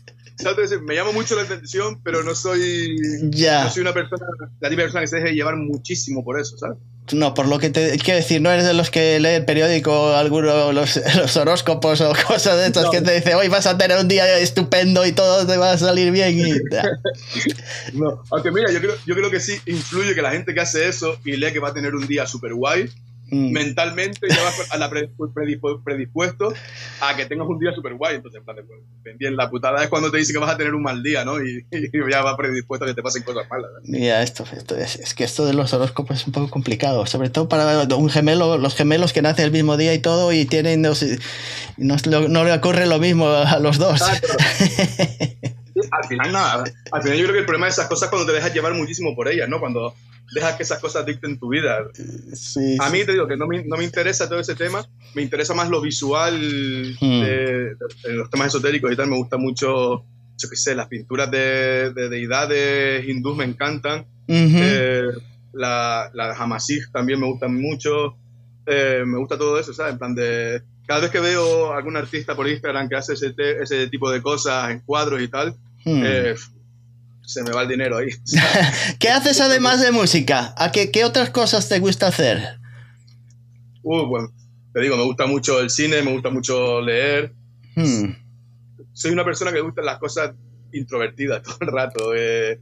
me 0.83 0.95
llama 0.95 1.13
mucho 1.13 1.35
la 1.37 1.43
atención, 1.43 2.01
pero 2.03 2.23
no 2.23 2.35
soy, 2.35 2.97
ya. 3.31 3.65
no 3.65 3.71
soy 3.71 3.83
una 3.83 3.95
persona, 3.95 4.27
la 4.61 4.69
típica 4.69 4.85
persona 4.85 5.01
que 5.01 5.09
se 5.09 5.17
deje 5.17 5.35
llevar 5.35 5.57
muchísimo 5.57 6.25
por 6.25 6.39
eso, 6.39 6.57
¿sabes? 6.59 6.79
No, 7.13 7.35
por 7.35 7.47
lo 7.47 7.59
que 7.59 7.71
te 7.71 7.97
quiero 7.99 8.19
decir, 8.19 8.41
no 8.41 8.51
eres 8.51 8.67
de 8.67 8.75
los 8.75 8.91
que 8.91 9.21
lee 9.21 9.29
el 9.29 9.45
periódico, 9.45 10.15
algunos 10.15 10.75
los, 10.75 11.01
los 11.17 11.37
horóscopos 11.37 12.01
o 12.01 12.13
cosas 12.27 12.57
de 12.59 12.67
estas 12.67 12.91
que 12.91 13.01
te 13.01 13.15
dice, 13.15 13.35
hoy 13.35 13.49
vas 13.49 13.67
a 13.67 13.79
tener 13.79 13.99
un 13.99 14.09
día 14.09 14.39
estupendo 14.39 15.07
y 15.07 15.13
todo 15.13 15.47
te 15.47 15.57
va 15.57 15.73
a 15.73 15.79
salir 15.79 16.11
bien. 16.11 16.39
Y... 16.39 16.53
no, 17.95 18.23
aunque 18.31 18.51
mira, 18.51 18.73
yo 18.73 18.81
creo, 18.81 18.95
yo 19.07 19.15
creo 19.15 19.31
que 19.31 19.41
sí 19.41 19.61
influye 19.67 20.15
que 20.15 20.23
la 20.23 20.33
gente 20.33 20.53
que 20.53 20.61
hace 20.61 20.89
eso 20.89 21.17
y 21.25 21.37
lee 21.37 21.53
que 21.53 21.61
va 21.61 21.69
a 21.69 21.75
tener 21.75 21.95
un 21.95 22.07
día 22.07 22.27
súper 22.27 22.55
guay, 22.55 22.91
Mm. 23.29 23.51
mentalmente 23.51 24.29
ya 24.29 24.41
vas 24.41 24.71
a 24.71 24.79
la 24.79 24.89
predispuesto 24.89 26.55
a 27.01 27.17
que 27.17 27.27
tengas 27.27 27.49
un 27.49 27.59
día 27.59 27.73
súper 27.75 27.95
guay. 27.95 28.17
Entonces, 28.17 28.41
pues, 28.45 28.57
bien, 29.19 29.37
la 29.37 29.51
putada 29.51 29.83
es 29.83 29.89
cuando 29.89 30.13
te 30.13 30.19
dice 30.19 30.33
que 30.33 30.39
vas 30.39 30.51
a 30.51 30.57
tener 30.57 30.75
un 30.75 30.83
mal 30.83 31.03
día, 31.03 31.25
¿no? 31.25 31.43
Y, 31.43 31.67
ya 32.11 32.23
vas 32.23 32.37
predispuesto 32.37 32.85
a 32.85 32.89
que 32.89 32.95
te 32.95 33.03
pasen 33.03 33.25
cosas 33.25 33.49
malas. 33.51 33.71
Mira, 33.83 34.23
esto, 34.23 34.45
esto 34.57 34.77
es, 34.77 35.15
que 35.15 35.25
esto 35.25 35.45
de 35.45 35.55
los 35.55 35.75
horóscopos 35.75 36.21
es 36.21 36.27
un 36.27 36.33
poco 36.33 36.51
complicado, 36.51 37.05
sobre 37.07 37.31
todo 37.31 37.49
para 37.49 37.83
un 37.97 38.11
gemelo, 38.11 38.59
los 38.59 38.77
gemelos 38.77 39.13
que 39.13 39.23
nacen 39.23 39.47
el 39.47 39.51
mismo 39.51 39.77
día 39.77 39.93
y 39.93 39.99
todo 39.99 40.33
y 40.33 40.45
tienen, 40.45 40.83
no, 40.83 40.93
no, 41.77 42.45
le 42.45 42.53
ocurre 42.53 42.87
lo 42.87 43.01
mismo 43.01 43.29
a 43.29 43.59
los 43.59 43.79
dos. 43.79 44.03
al 45.91 46.09
final 46.09 46.33
nada, 46.33 46.65
al 46.93 47.03
final 47.03 47.19
yo 47.19 47.25
creo 47.25 47.35
que 47.35 47.41
el 47.41 47.47
problema 47.47 47.67
de 47.67 47.73
esas 47.73 47.89
cosas 47.89 48.05
es 48.05 48.11
cuando 48.11 48.27
te 48.27 48.33
dejas 48.33 48.55
llevar 48.55 48.73
muchísimo 48.75 49.17
por 49.17 49.29
ellas, 49.29 49.49
¿no? 49.49 49.59
Cuando 49.59 49.95
deja 50.33 50.57
que 50.57 50.63
esas 50.63 50.81
cosas 50.81 51.07
dicten 51.07 51.39
tu 51.39 51.49
vida. 51.49 51.79
a 51.79 52.91
mí 52.91 53.05
te 53.05 53.13
digo 53.13 53.27
que 53.27 53.37
no 53.37 53.47
me, 53.47 53.65
no 53.65 53.77
me, 53.77 53.85
interesa 53.85 54.29
todo 54.29 54.41
ese 54.41 54.55
tema, 54.55 54.87
me 55.15 55.23
interesa 55.23 55.55
más 55.55 55.71
lo 55.71 55.81
visual 55.81 56.97
hmm. 57.01 57.21
de, 57.21 57.77
los 58.15 58.31
temas 58.31 58.49
esotéricos 58.49 58.93
y 58.93 58.97
tal, 58.97 59.09
me 59.09 59.17
gusta 59.17 59.37
mucho, 59.37 60.05
yo 60.37 60.51
qué 60.51 60.57
sé, 60.57 60.75
las 60.75 60.89
pinturas 60.89 61.31
de, 61.31 61.93
deidades 61.93 63.07
hindús 63.09 63.37
me 63.37 63.45
encantan, 63.45 64.07
eh, 64.29 65.09
la, 65.53 66.11
la 66.13 66.59
también 66.93 67.21
me 67.21 67.27
gustan 67.27 67.55
mucho, 67.55 68.17
eh, 68.67 69.05
me 69.07 69.19
gusta 69.19 69.39
todo 69.39 69.59
eso, 69.59 69.73
¿sabes? 69.73 69.93
En 69.93 69.99
plan 69.99 70.15
de... 70.15 70.63
Cada 70.87 71.01
vez 71.01 71.11
que 71.11 71.19
veo 71.19 71.73
algún 71.73 71.97
artista 71.97 72.37
por 72.37 72.49
Instagram 72.49 72.89
que 72.89 72.95
hace 72.95 73.15
ese, 73.15 73.35
ese 73.61 73.89
tipo 73.89 74.09
de 74.09 74.23
cosas 74.23 74.71
en 74.71 74.81
cuadros 74.81 75.21
y 75.21 75.27
tal, 75.27 75.57
hmm. 75.85 76.03
eh, 76.05 76.35
se 77.27 77.43
me 77.43 77.51
va 77.51 77.63
el 77.63 77.69
dinero 77.69 77.99
ahí. 77.99 78.09
¿Qué 78.99 79.09
haces 79.09 79.41
además 79.41 79.81
de 79.81 79.91
música? 79.91 80.55
¿A 80.57 80.73
qué, 80.73 80.91
qué 80.91 81.05
otras 81.05 81.31
cosas 81.31 81.69
te 81.69 81.81
gusta 81.81 82.07
hacer? 82.07 82.59
Uh, 83.83 84.07
bueno, 84.07 84.33
te 84.73 84.81
digo, 84.81 84.97
me 84.97 85.05
gusta 85.05 85.27
mucho 85.27 85.61
el 85.61 85.71
cine, 85.71 86.03
me 86.03 86.13
gusta 86.13 86.31
mucho 86.31 86.81
leer. 86.81 87.33
Hmm. 87.75 88.13
Soy 88.93 89.11
una 89.11 89.25
persona 89.25 89.51
que 89.51 89.57
le 89.57 89.63
gustan 89.63 89.85
las 89.85 89.99
cosas 89.99 90.35
introvertidas 90.73 91.43
todo 91.45 91.59
el 91.61 91.67
rato. 91.67 92.15
Eh, 92.15 92.61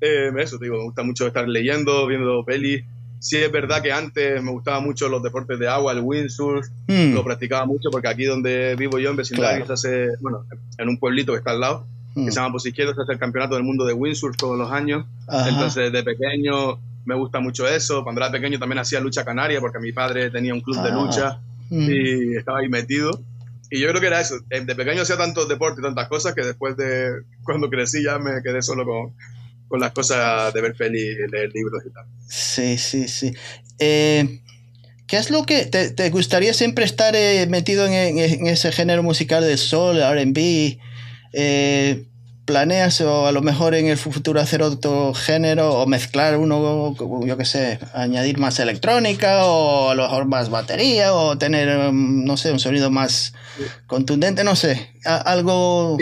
eh, 0.00 0.30
eso 0.38 0.58
te 0.58 0.66
digo, 0.66 0.76
me 0.76 0.84
gusta 0.84 1.02
mucho 1.02 1.26
estar 1.26 1.48
leyendo, 1.48 2.06
viendo 2.06 2.44
pelis. 2.44 2.84
Sí 3.20 3.38
es 3.38 3.50
verdad 3.50 3.82
que 3.82 3.90
antes 3.90 4.42
me 4.42 4.50
gustaban 4.50 4.84
mucho 4.84 5.08
los 5.08 5.22
deportes 5.22 5.58
de 5.58 5.66
agua, 5.66 5.92
el 5.92 6.00
windsurf, 6.00 6.66
hmm. 6.88 7.14
lo 7.14 7.24
practicaba 7.24 7.64
mucho 7.64 7.88
porque 7.90 8.08
aquí 8.08 8.24
donde 8.24 8.76
vivo 8.76 8.98
yo 8.98 9.08
en 9.08 9.16
vecindario 9.16 9.64
se 9.64 9.72
hace, 9.72 10.08
bueno, 10.20 10.44
en 10.76 10.88
un 10.90 10.98
pueblito 10.98 11.32
que 11.32 11.38
está 11.38 11.52
al 11.52 11.60
lado, 11.60 11.86
que 12.14 12.20
mm. 12.20 12.30
se 12.30 12.36
llama 12.36 12.52
Pues 12.52 12.66
Izquierdo, 12.66 12.94
se 12.94 13.02
hace 13.02 13.12
el 13.12 13.18
campeonato 13.18 13.54
del 13.54 13.64
mundo 13.64 13.84
de 13.84 13.92
windsurf 13.92 14.36
todos 14.36 14.56
los 14.56 14.70
años. 14.70 15.06
Entonces, 15.28 15.92
de 15.92 16.02
pequeño 16.02 16.78
me 17.04 17.14
gusta 17.14 17.40
mucho 17.40 17.66
eso. 17.66 18.02
Cuando 18.02 18.20
era 18.20 18.30
pequeño 18.30 18.58
también 18.58 18.78
hacía 18.78 19.00
lucha 19.00 19.24
canaria 19.24 19.60
porque 19.60 19.78
mi 19.78 19.92
padre 19.92 20.30
tenía 20.30 20.54
un 20.54 20.60
club 20.60 20.82
de 20.82 20.90
ah. 20.90 20.94
lucha. 20.94 21.40
mm. 21.70 21.90
y 21.90 22.36
estaba 22.36 22.60
ahí 22.60 22.68
metido. 22.68 23.20
Y 23.70 23.80
yo 23.80 23.88
creo 23.88 24.00
que 24.00 24.06
era 24.06 24.20
eso. 24.20 24.36
Eh, 24.50 24.60
de 24.60 24.74
pequeño 24.74 25.02
hacía 25.02 25.16
tantos 25.16 25.48
deportes 25.48 25.80
y 25.80 25.82
tantas 25.82 26.08
cosas 26.08 26.34
que 26.34 26.42
después 26.42 26.76
de 26.76 27.10
cuando 27.44 27.68
crecí 27.68 28.02
ya 28.04 28.18
me 28.18 28.42
quedé 28.42 28.62
solo 28.62 28.84
con, 28.84 29.14
con 29.68 29.80
las 29.80 29.92
cosas 29.92 30.54
de 30.54 30.60
ver 30.60 30.74
peli, 30.74 31.16
leer 31.30 31.50
libros 31.52 31.82
y 31.84 31.92
tal. 31.92 32.04
Sí, 32.28 32.78
sí, 32.78 33.08
sí. 33.08 33.34
Eh, 33.78 34.40
¿Qué 35.06 35.16
es 35.16 35.30
lo 35.30 35.44
que 35.44 35.66
te, 35.66 36.10
gustaría 36.10 36.54
siempre 36.54 36.84
estar 36.84 37.14
eh, 37.14 37.46
metido 37.48 37.84
en, 37.86 38.18
en, 38.18 38.46
ese 38.46 38.72
género 38.72 39.02
musical 39.02 39.44
de 39.44 39.56
soul, 39.58 39.98
RB? 39.98 40.78
Eh, 41.34 42.04
¿Planeas 42.44 43.00
o 43.00 43.26
a 43.26 43.32
lo 43.32 43.40
mejor 43.40 43.74
en 43.74 43.86
el 43.86 43.96
futuro 43.96 44.38
hacer 44.38 44.60
otro 44.60 45.14
género 45.14 45.72
o 45.72 45.86
mezclar 45.86 46.36
uno, 46.36 46.94
yo 47.26 47.38
qué 47.38 47.46
sé, 47.46 47.78
añadir 47.94 48.36
más 48.36 48.58
electrónica 48.58 49.46
o 49.46 49.88
a 49.88 49.94
lo 49.94 50.02
mejor 50.02 50.26
más 50.26 50.50
batería 50.50 51.14
o 51.14 51.38
tener, 51.38 51.90
mm, 51.90 52.24
no 52.24 52.36
sé, 52.36 52.52
un 52.52 52.58
sonido 52.58 52.90
más 52.90 53.32
contundente, 53.86 54.44
no 54.44 54.56
sé, 54.56 54.90
algo... 55.04 55.96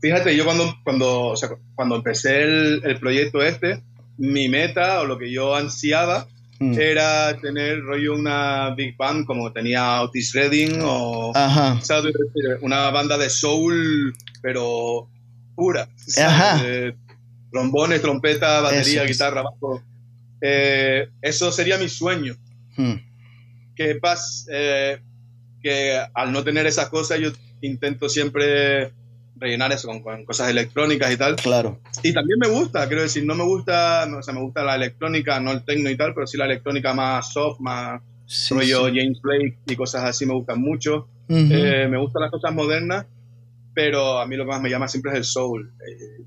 Fíjate, 0.00 0.34
yo 0.36 0.44
cuando, 0.46 0.74
cuando, 0.84 1.34
cuando 1.74 1.96
empecé 1.96 2.42
el, 2.42 2.98
proyecto 2.98 3.42
este, 3.42 3.82
mi 4.16 4.48
meta 4.48 5.00
o 5.00 5.04
lo 5.04 5.18
que 5.18 5.30
yo 5.30 5.54
ansiaba 5.54 6.28
mm. 6.58 6.78
era 6.78 7.38
tener 7.40 7.82
rollo 7.82 8.14
una 8.14 8.74
big 8.74 8.96
band 8.96 9.26
como 9.26 9.52
tenía 9.52 10.02
Otis 10.02 10.32
Redding 10.32 10.80
o 10.82 11.32
una 12.62 12.90
banda 12.90 13.18
de 13.18 13.30
soul, 13.30 14.14
pero 14.42 15.08
pura. 15.54 15.88
trombones, 17.50 18.02
trompeta, 18.02 18.60
batería, 18.60 19.04
guitarra, 19.04 19.42
bajo. 19.42 19.82
Eh, 20.40 21.08
eso 21.22 21.50
sería 21.50 21.78
mi 21.78 21.88
sueño. 21.88 22.36
Hmm. 22.76 22.96
Que 23.74 23.94
pasa, 23.96 24.46
eh, 24.52 25.00
que 25.62 25.98
al 26.14 26.32
no 26.32 26.44
tener 26.44 26.66
esas 26.66 26.88
cosas, 26.88 27.18
yo 27.18 27.30
intento 27.62 28.08
siempre 28.08 28.92
rellenar 29.38 29.72
eso 29.72 29.88
con, 29.88 30.24
cosas 30.24 30.50
electrónicas 30.50 31.12
y 31.12 31.16
tal. 31.16 31.36
Claro. 31.36 31.80
Y 32.02 32.12
también 32.12 32.38
me 32.38 32.48
gusta, 32.48 32.86
quiero 32.86 33.02
decir, 33.02 33.24
no 33.24 33.34
me 33.34 33.44
gusta, 33.44 34.06
o 34.06 34.22
sea, 34.22 34.34
me 34.34 34.40
gusta 34.40 34.64
la 34.64 34.74
electrónica, 34.74 35.38
no 35.40 35.52
el 35.52 35.64
techno 35.64 35.90
y 35.90 35.96
tal, 35.96 36.14
pero 36.14 36.26
sí 36.26 36.36
la 36.36 36.46
electrónica 36.46 36.94
más 36.94 37.32
soft, 37.32 37.60
más 37.60 38.00
rollo 38.50 38.84
James 38.86 39.20
Blake 39.22 39.58
y 39.66 39.76
cosas 39.76 40.04
así 40.04 40.26
me 40.26 40.34
gustan 40.34 40.60
mucho. 40.60 41.08
Eh, 41.28 41.86
me 41.90 41.98
gustan 41.98 42.22
las 42.22 42.30
cosas 42.30 42.52
modernas, 42.52 43.06
pero 43.74 44.18
a 44.18 44.26
mí 44.26 44.36
lo 44.36 44.44
que 44.44 44.50
más 44.50 44.62
me 44.62 44.70
llama 44.70 44.88
siempre 44.88 45.12
es 45.12 45.18
el 45.18 45.24
soul. 45.24 45.72
Eh, 45.86 46.24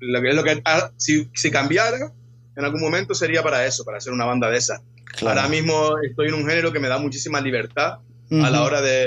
lo 0.00 0.20
que 0.20 0.30
es 0.30 0.34
lo 0.34 0.44
que 0.44 0.60
ah, 0.64 0.90
si, 0.96 1.28
si, 1.34 1.50
cambiara 1.50 2.12
en 2.56 2.64
algún 2.64 2.80
momento 2.80 3.14
sería 3.14 3.42
para 3.42 3.64
eso, 3.66 3.84
para 3.84 3.98
hacer 3.98 4.12
una 4.12 4.24
banda 4.24 4.50
de 4.50 4.58
esas. 4.58 4.82
Ahora 5.22 5.48
mismo 5.48 5.98
estoy 6.02 6.28
en 6.28 6.34
un 6.34 6.46
género 6.46 6.72
que 6.72 6.78
me 6.78 6.88
da 6.88 6.98
muchísima 6.98 7.40
libertad 7.40 7.98
a 8.30 8.50
la 8.50 8.62
hora 8.62 8.80
de, 8.80 9.06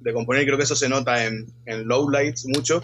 de, 0.00 0.12
componer, 0.12 0.44
creo 0.44 0.58
que 0.58 0.64
eso 0.64 0.76
se 0.76 0.88
nota 0.88 1.24
en, 1.24 1.46
en 1.64 1.88
low 1.88 2.10
lights 2.10 2.46
mucho, 2.46 2.82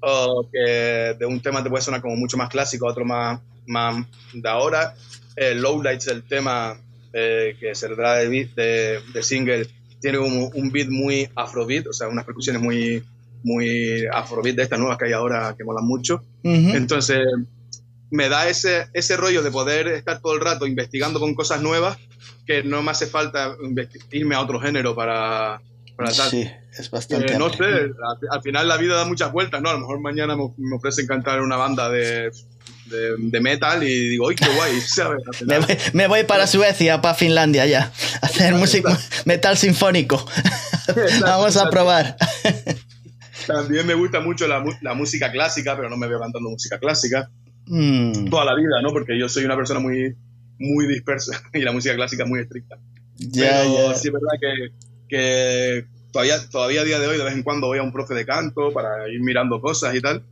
o 0.00 0.48
que 0.52 1.16
de 1.18 1.26
un 1.26 1.40
tema 1.40 1.62
te 1.62 1.70
puede 1.70 1.82
sonar 1.82 2.02
como 2.02 2.16
mucho 2.16 2.36
más 2.36 2.50
clásico, 2.50 2.86
otro 2.86 3.04
más, 3.04 3.40
más 3.66 4.04
de 4.34 4.48
ahora. 4.48 4.94
El 5.34 5.62
low 5.62 5.82
lights, 5.82 6.08
el 6.08 6.22
tema 6.22 6.78
eh, 7.12 7.56
que 7.58 7.74
se 7.74 7.88
trata 7.88 8.16
de, 8.16 8.50
de, 8.54 9.00
de 9.12 9.22
single, 9.22 9.66
tiene 10.00 10.18
un, 10.18 10.50
un 10.52 10.70
beat 10.70 10.88
muy 10.88 11.28
afrobeat, 11.34 11.86
o 11.86 11.92
sea, 11.92 12.08
unas 12.08 12.24
percusiones 12.24 12.60
muy, 12.60 13.02
muy 13.42 14.04
afrobeat 14.12 14.56
de 14.56 14.62
estas 14.64 14.78
nuevas 14.78 14.98
que 14.98 15.06
hay 15.06 15.12
ahora 15.12 15.54
que 15.56 15.64
molan 15.64 15.86
mucho. 15.86 16.22
Entonces, 16.42 17.18
me 18.10 18.28
da 18.28 18.48
ese, 18.48 18.88
ese 18.92 19.16
rollo 19.16 19.42
de 19.42 19.50
poder 19.50 19.88
estar 19.88 20.20
todo 20.20 20.34
el 20.34 20.40
rato 20.40 20.66
investigando 20.66 21.20
con 21.20 21.34
cosas 21.34 21.60
nuevas 21.60 21.98
que 22.46 22.62
no 22.62 22.82
me 22.82 22.92
hace 22.92 23.06
falta 23.06 23.56
irme 24.12 24.34
a 24.34 24.40
otro 24.40 24.60
género 24.60 24.94
para, 24.94 25.60
para 25.96 26.10
Sí, 26.10 26.48
es 26.78 26.90
bastante. 26.90 27.34
Eh, 27.34 27.38
no 27.38 27.52
sé, 27.52 27.64
al, 28.30 28.42
final 28.42 28.68
la 28.68 28.76
vida 28.76 28.96
da 28.96 29.04
muchas 29.04 29.32
vueltas, 29.32 29.60
¿no? 29.60 29.70
A 29.70 29.72
lo 29.72 29.80
mejor 29.80 30.00
mañana 30.00 30.36
me, 30.36 30.52
me 30.56 30.76
ofrecen 30.76 31.06
cantar 31.06 31.38
en 31.38 31.44
una 31.44 31.56
banda 31.56 31.90
de, 31.90 32.30
de, 32.86 33.40
metal 33.40 33.82
y 33.82 34.10
digo, 34.10 34.28
¡ay, 34.28 34.36
qué 34.36 34.46
guay! 34.48 34.80
me, 35.46 35.58
voy, 35.58 35.76
me, 35.92 36.06
voy, 36.06 36.24
para 36.24 36.46
Suecia, 36.46 37.00
para 37.00 37.14
Finlandia 37.14 37.66
ya, 37.66 37.92
a 38.22 38.26
hacer 38.26 38.54
música, 38.54 38.96
metal 39.24 39.56
sinfónico. 39.56 40.24
Vamos 41.20 41.56
a 41.56 41.68
probar. 41.68 42.16
También 43.46 43.86
me 43.86 43.94
gusta 43.94 44.20
mucho 44.20 44.46
la, 44.46 44.64
la, 44.82 44.94
música 44.94 45.32
clásica, 45.32 45.76
pero 45.76 45.90
no 45.90 45.96
me 45.96 46.06
veo 46.06 46.20
cantando 46.20 46.48
música 46.48 46.78
clásica 46.78 47.28
mm. 47.66 48.30
toda 48.30 48.44
la 48.44 48.54
vida, 48.54 48.80
¿no? 48.82 48.90
Porque 48.90 49.18
yo 49.18 49.28
soy 49.28 49.44
una 49.44 49.56
persona 49.56 49.80
muy, 49.80 50.14
muy 50.58 50.86
dispersa 50.86 51.42
y 51.52 51.60
la 51.60 51.72
música 51.72 51.94
clásica 51.94 52.24
muy 52.24 52.40
estricta. 52.40 52.78
pero 53.34 53.94
sí 53.94 54.08
es 54.08 54.12
verdad 54.12 54.38
que, 54.40 54.72
que, 55.08 55.84
todavía, 56.12 56.36
todavía 56.50 56.82
a 56.82 56.84
día 56.84 56.98
de 56.98 57.06
hoy 57.06 57.18
de 57.18 57.24
vez 57.24 57.34
en 57.34 57.42
cuando 57.42 57.68
voy 57.68 57.78
a 57.78 57.82
un 57.82 57.92
profe 57.92 58.14
de 58.14 58.26
canto 58.26 58.72
para 58.72 59.08
ir 59.08 59.20
mirando 59.20 59.60
cosas 59.60 59.94
y 59.94 60.00
tal. 60.00 60.22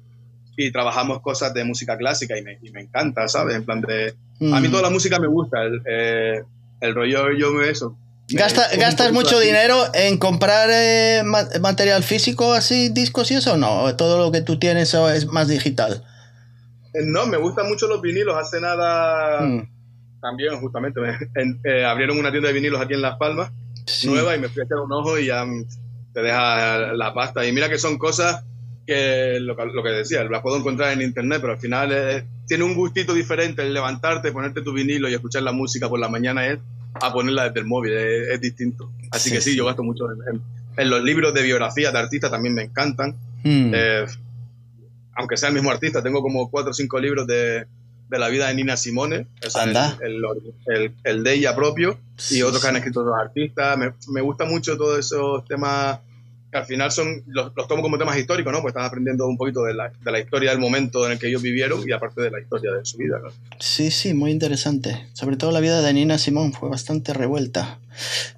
Y 0.57 0.71
trabajamos 0.71 1.21
cosas 1.21 1.53
de 1.53 1.65
música 1.65 1.97
clásica 1.97 2.39
y 2.39 2.43
me, 2.43 2.59
y 2.63 2.71
me 2.71 2.83
encanta, 2.83 3.27
¿sabes? 3.27 3.57
En 3.57 3.65
plan 3.65 3.81
de... 3.81 4.15
A 4.53 4.61
mí 4.61 4.69
mm. 4.69 4.71
toda 4.71 4.85
la 4.85 4.91
música 4.91 5.19
me 5.19 5.27
gusta. 5.27 5.65
El, 5.65 5.83
eh, 5.85 6.43
el 6.81 6.95
rollo 6.95 7.33
yo 7.33 7.53
me 7.53 7.69
eso, 7.69 7.97
¿Gastas 8.29 9.13
mucho 9.13 9.39
dinero 9.39 9.85
en 9.93 10.17
comprar 10.17 10.71
eh, 10.73 11.23
material 11.61 12.03
físico, 12.03 12.55
así, 12.55 12.89
discos 12.89 13.31
y 13.31 13.35
eso 13.35 13.55
o 13.55 13.57
no? 13.57 13.95
¿Todo 13.97 14.19
lo 14.19 14.33
que 14.33 14.41
tú 14.41 14.59
tienes 14.59 14.95
es 14.95 15.27
más 15.27 15.49
digital? 15.49 16.03
Eh, 16.95 17.03
no, 17.05 17.27
me 17.27 17.37
gustan 17.37 17.69
mucho 17.69 17.87
los 17.87 18.01
vinilos. 18.01 18.37
Hace 18.37 18.61
nada, 18.61 19.41
mm. 19.43 19.69
también 20.21 20.59
justamente, 20.61 21.01
eh, 21.65 21.85
abrieron 21.85 22.19
una 22.19 22.31
tienda 22.31 22.49
de 22.49 22.55
vinilos 22.55 22.81
aquí 22.81 22.95
en 22.95 23.03
Las 23.03 23.19
Palmas, 23.19 23.51
nueva, 24.05 24.37
y 24.37 24.41
me 24.41 24.49
fui 24.49 24.63
a 24.63 24.65
echar 24.65 24.79
un 24.79 24.93
ojo 24.93 25.19
y 25.19 25.27
ya 25.27 25.45
te 26.13 26.23
deja 26.23 26.93
la 26.95 27.13
pasta. 27.13 27.47
Y 27.47 27.53
mira 27.53 27.69
que 27.69 27.79
son 27.79 27.99
cosas 27.99 28.45
que 28.87 29.39
lo, 29.41 29.55
lo 29.55 29.83
que 29.83 29.91
decía, 29.91 30.25
las 30.25 30.43
puedo 30.43 30.57
encontrar 30.57 30.93
en 30.93 31.03
internet, 31.03 31.39
pero 31.41 31.55
al 31.55 31.59
final 31.59 32.27
tiene 32.47 32.65
un 32.65 32.75
gustito 32.75 33.15
diferente 33.15 33.63
el 33.63 33.73
levantarte, 33.73 34.33
ponerte 34.33 34.63
tu 34.63 34.73
vinilo 34.73 35.09
y 35.09 35.15
escuchar 35.15 35.43
la 35.43 35.53
música 35.53 35.89
por 35.89 35.99
la 35.99 36.09
mañana 36.09 36.47
es 36.47 36.59
a 36.95 37.13
ponerla 37.13 37.45
desde 37.45 37.61
el 37.61 37.67
móvil, 37.67 37.93
es, 37.93 38.41
distinto. 38.41 38.91
Así 39.11 39.31
que 39.31 39.41
sí, 39.41 39.57
yo 39.57 39.67
gasto 39.67 39.83
mucho 39.83 40.07
en, 40.11 40.91
los 40.91 41.03
libros 41.03 41.35
de 41.35 41.43
biografía 41.43 41.91
de 41.91 41.99
artistas, 41.99 42.31
también 42.31 42.55
me 42.55 42.63
encantan. 42.63 43.17
Hmm. 43.43 43.73
Eh, 43.75 44.07
aunque 45.15 45.37
sea 45.37 45.49
el 45.49 45.55
mismo 45.55 45.71
artista, 45.71 46.03
tengo 46.03 46.23
como 46.23 46.51
cuatro 46.51 46.71
o 46.71 46.75
cinco 46.75 46.99
libros 46.99 47.27
de, 47.27 47.67
de 48.09 48.19
la 48.19 48.29
vida 48.29 48.49
de 48.49 48.55
Nina 48.55 48.77
Simone, 48.77 49.27
el, 50.01 50.93
el, 51.05 51.25
de 51.25 51.35
ella 51.35 51.55
propio, 51.55 51.99
y 52.31 52.43
otros 52.43 52.63
que 52.63 52.69
han 52.69 52.77
escrito 52.77 53.03
los 53.03 53.17
artistas. 53.17 53.79
Me, 53.79 53.93
me 54.09 54.21
gusta 54.21 54.45
mucho 54.45 54.77
todos 54.77 54.99
esos 54.99 55.45
temas 55.47 56.01
al 56.55 56.67
final 56.67 56.91
son, 56.91 57.25
los, 57.27 57.53
tomo 57.69 57.83
como 57.83 57.99
temas 57.99 58.17
históricos, 58.17 58.53
¿no? 58.53 58.63
Pues 58.63 58.73
están 58.73 58.85
aprendiendo 58.85 59.27
un 59.27 59.37
poquito 59.37 59.65
de 59.65 59.75
la, 59.75 59.93
de 60.05 60.13
la, 60.13 60.21
historia 60.21 60.51
del 60.51 60.61
momento 60.61 61.05
en 61.05 61.13
el 61.13 61.19
que 61.19 61.29
ellos 61.29 61.43
vivieron 61.43 61.87
y 61.87 61.93
aparte 61.93 62.23
de 62.23 62.31
la 62.31 62.41
historia 62.41 62.73
de 62.73 62.85
su 62.85 62.97
vida, 62.97 63.21
Sí, 63.59 63.91
sí, 63.91 64.15
muy 64.15 64.31
interesante. 64.31 65.09
Sobre 65.15 65.37
todo 65.37 65.51
la 65.51 65.61
vida 65.61 65.83
de 65.83 65.93
Nina 65.93 66.17
Simón 66.17 66.53
fue 66.53 66.69
bastante 66.69 67.13
revuelta. 67.13 67.81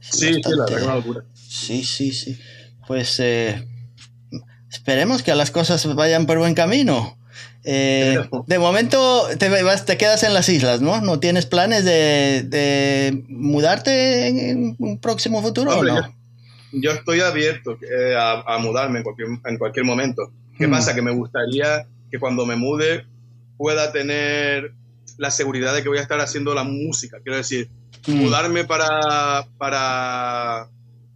Sí, 0.01 0.35
sí, 0.35 0.41
la 0.45 0.65
verdad, 0.65 0.97
locura. 0.97 1.25
Sí, 1.35 1.85
sí, 1.85 2.13
sí. 2.13 2.39
Pues 2.87 3.21
eh, 3.21 3.67
esperemos 4.77 5.23
que 5.23 5.35
las 5.35 5.51
cosas 5.51 5.95
vayan 5.95 6.27
por 6.27 6.39
buen 6.39 6.55
camino. 6.55 7.17
Eh, 7.65 8.19
de 8.47 8.59
momento 8.59 9.27
te, 9.39 9.51
te, 9.51 9.97
quedas 9.97 10.23
en 10.23 10.33
las 10.33 10.49
islas, 10.49 10.81
¿no? 10.81 11.01
¿No 11.01 11.19
tienes 11.19 11.47
planes 11.47 11.85
de, 11.85 12.45
de 12.47 13.25
mudarte 13.29 14.29
en 14.29 14.77
un 14.79 14.99
próximo 14.99 15.43
futuro 15.43 15.79
o 15.79 15.83
no? 15.83 16.17
yo 16.73 16.93
estoy 16.93 17.21
abierto 17.21 17.79
eh, 17.83 18.15
a, 18.17 18.59
mudarme 18.59 18.99
en 18.99 19.05
cualquier, 19.05 19.29
en 19.45 19.59
cualquier 19.59 19.85
momento. 19.85 20.31
¿Qué 20.59 20.67
hmm. 20.67 20.71
pasa? 20.71 20.95
Que 20.95 21.03
me 21.03 21.13
gustaría 21.13 21.87
que 22.11 22.19
cuando 22.19 22.47
me 22.47 22.57
mude 22.57 23.07
pueda 23.57 23.93
tener 23.93 24.73
la 25.17 25.31
seguridad 25.31 25.75
de 25.75 25.83
que 25.83 25.89
voy 25.89 25.99
a 25.99 26.03
estar 26.03 26.21
haciendo 26.21 26.55
la 26.55 26.65
música. 26.65 27.19
Quiero 27.23 27.39
decir, 27.39 27.71
hmm. 28.07 28.17
mudarme 28.17 28.65
para, 28.65 29.47
para 29.59 30.69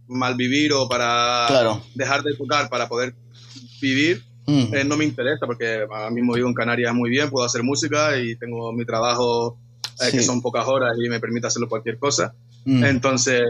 malvivir 0.07 0.73
o 0.73 0.89
para 0.89 1.47
dejar 1.95 2.23
de 2.23 2.35
tocar 2.35 2.69
para 2.69 2.89
poder 2.89 3.13
vivir, 3.81 4.23
eh, 4.47 4.83
no 4.85 4.97
me 4.97 5.05
interesa 5.05 5.45
porque 5.45 5.85
ahora 5.89 6.09
mismo 6.09 6.33
vivo 6.33 6.47
en 6.47 6.53
Canarias 6.53 6.93
muy 6.93 7.09
bien, 7.09 7.29
puedo 7.29 7.45
hacer 7.45 7.63
música 7.63 8.17
y 8.17 8.35
tengo 8.35 8.73
mi 8.73 8.85
trabajo 8.85 9.57
eh, 10.01 10.11
que 10.11 10.21
son 10.21 10.41
pocas 10.41 10.67
horas 10.67 10.97
y 10.97 11.09
me 11.09 11.19
permite 11.19 11.47
hacerlo 11.47 11.69
cualquier 11.69 11.97
cosa. 11.97 12.33
Entonces, 12.65 13.43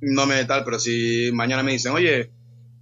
no 0.00 0.26
me 0.26 0.44
tal, 0.44 0.64
pero 0.64 0.78
si 0.78 1.30
mañana 1.32 1.62
me 1.62 1.72
dicen, 1.72 1.92
oye, 1.92 2.30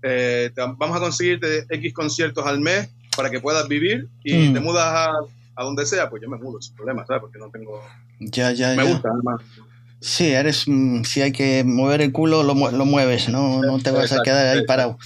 eh, 0.02 0.50
vamos 0.76 0.96
a 0.96 1.00
conseguirte 1.00 1.66
X 1.68 1.92
conciertos 1.92 2.46
al 2.46 2.60
mes 2.60 2.88
para 3.16 3.30
que 3.30 3.40
puedas 3.40 3.66
vivir 3.66 4.08
y 4.22 4.34
mm. 4.34 4.54
te 4.54 4.60
mudas 4.60 4.84
a, 4.84 5.10
a, 5.56 5.64
donde 5.64 5.86
sea, 5.86 6.10
pues 6.10 6.22
yo 6.22 6.28
me 6.28 6.36
mudo 6.36 6.60
sin 6.60 6.74
problema, 6.76 7.04
¿sabes? 7.06 7.22
Porque 7.22 7.38
no 7.38 7.50
tengo... 7.50 7.82
Ya, 8.20 8.52
ya, 8.52 8.74
me 8.76 8.84
gusta, 8.84 9.08
además. 9.10 9.40
Sí, 10.00 10.26
eres, 10.26 10.64
mm, 10.66 11.02
si 11.02 11.22
hay 11.22 11.32
que 11.32 11.64
mover 11.64 12.02
el 12.02 12.12
culo, 12.12 12.42
lo, 12.42 12.54
lo 12.54 12.84
mueves, 12.84 13.28
no, 13.28 13.62
no 13.62 13.78
te 13.78 13.90
vas 13.90 14.12
a 14.12 14.22
quedar 14.22 14.56
ahí 14.56 14.64
parado. 14.66 14.98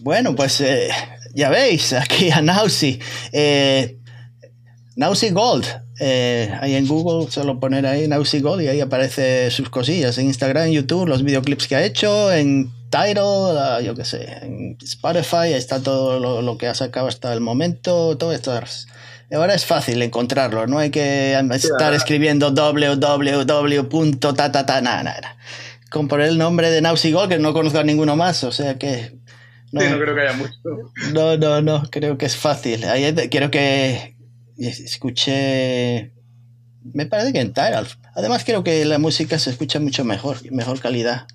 Bueno, 0.00 0.34
pues 0.34 0.60
eh, 0.60 0.88
ya 1.34 1.50
veis, 1.50 1.92
aquí 1.92 2.30
a 2.30 2.40
Nausi. 2.42 2.98
Eh, 3.32 3.98
Nausi 4.96 5.30
Gold. 5.30 5.66
Eh, 6.02 6.50
ahí 6.62 6.76
en 6.76 6.88
Google, 6.88 7.30
solo 7.30 7.60
poner 7.60 7.84
ahí 7.84 8.08
Naughty 8.08 8.40
Gold 8.40 8.62
y 8.62 8.68
ahí 8.68 8.80
aparece 8.80 9.50
sus 9.50 9.68
cosillas. 9.68 10.16
En 10.16 10.24
Instagram, 10.26 10.68
en 10.68 10.72
YouTube, 10.72 11.06
los 11.06 11.22
videoclips 11.22 11.68
que 11.68 11.76
ha 11.76 11.84
hecho, 11.84 12.32
en 12.32 12.72
Tidal, 12.88 13.84
yo 13.84 13.94
qué 13.94 14.06
sé, 14.06 14.26
en 14.40 14.78
Spotify, 14.82 15.36
ahí 15.36 15.52
está 15.52 15.82
todo 15.82 16.18
lo, 16.18 16.40
lo, 16.40 16.56
que 16.56 16.68
ha 16.68 16.74
sacado 16.74 17.06
hasta 17.06 17.34
el 17.34 17.42
momento, 17.42 18.16
todo 18.16 18.32
esto. 18.32 18.58
Ahora 19.30 19.54
es 19.54 19.66
fácil 19.66 20.00
encontrarlo, 20.00 20.66
no 20.66 20.78
hay 20.78 20.88
que 20.88 21.38
estar 21.52 21.92
escribiendo 21.92 22.50
www.tatata, 22.52 23.20
nada, 24.80 25.02
nada. 25.02 25.36
Con 25.90 26.08
poner 26.08 26.28
el 26.28 26.38
nombre 26.38 26.70
de 26.70 26.80
Naughty 26.80 27.12
Gold, 27.12 27.28
que 27.28 27.38
no 27.38 27.52
conozco 27.52 27.78
a 27.78 27.84
ninguno 27.84 28.16
más, 28.16 28.42
o 28.42 28.52
sea 28.52 28.78
que 28.78 29.19
no, 29.72 29.80
sí, 29.80 29.86
no 29.88 29.98
creo 30.00 30.14
que 30.14 30.20
haya 30.20 30.32
mucho. 30.32 30.52
No, 31.12 31.36
no, 31.36 31.62
no, 31.62 31.82
creo 31.90 32.18
que 32.18 32.26
es 32.26 32.36
fácil. 32.36 32.84
Ahí 32.84 33.14
quiero 33.30 33.50
que 33.50 34.16
escuché. 34.58 36.12
Me 36.82 37.06
parece 37.06 37.32
que 37.32 37.40
en 37.40 37.52
Tidal. 37.52 37.86
Además, 38.14 38.44
creo 38.44 38.64
que 38.64 38.84
la 38.84 38.98
música 38.98 39.38
se 39.38 39.50
escucha 39.50 39.78
mucho 39.78 40.04
mejor, 40.04 40.38
mejor 40.50 40.80
calidad 40.80 41.26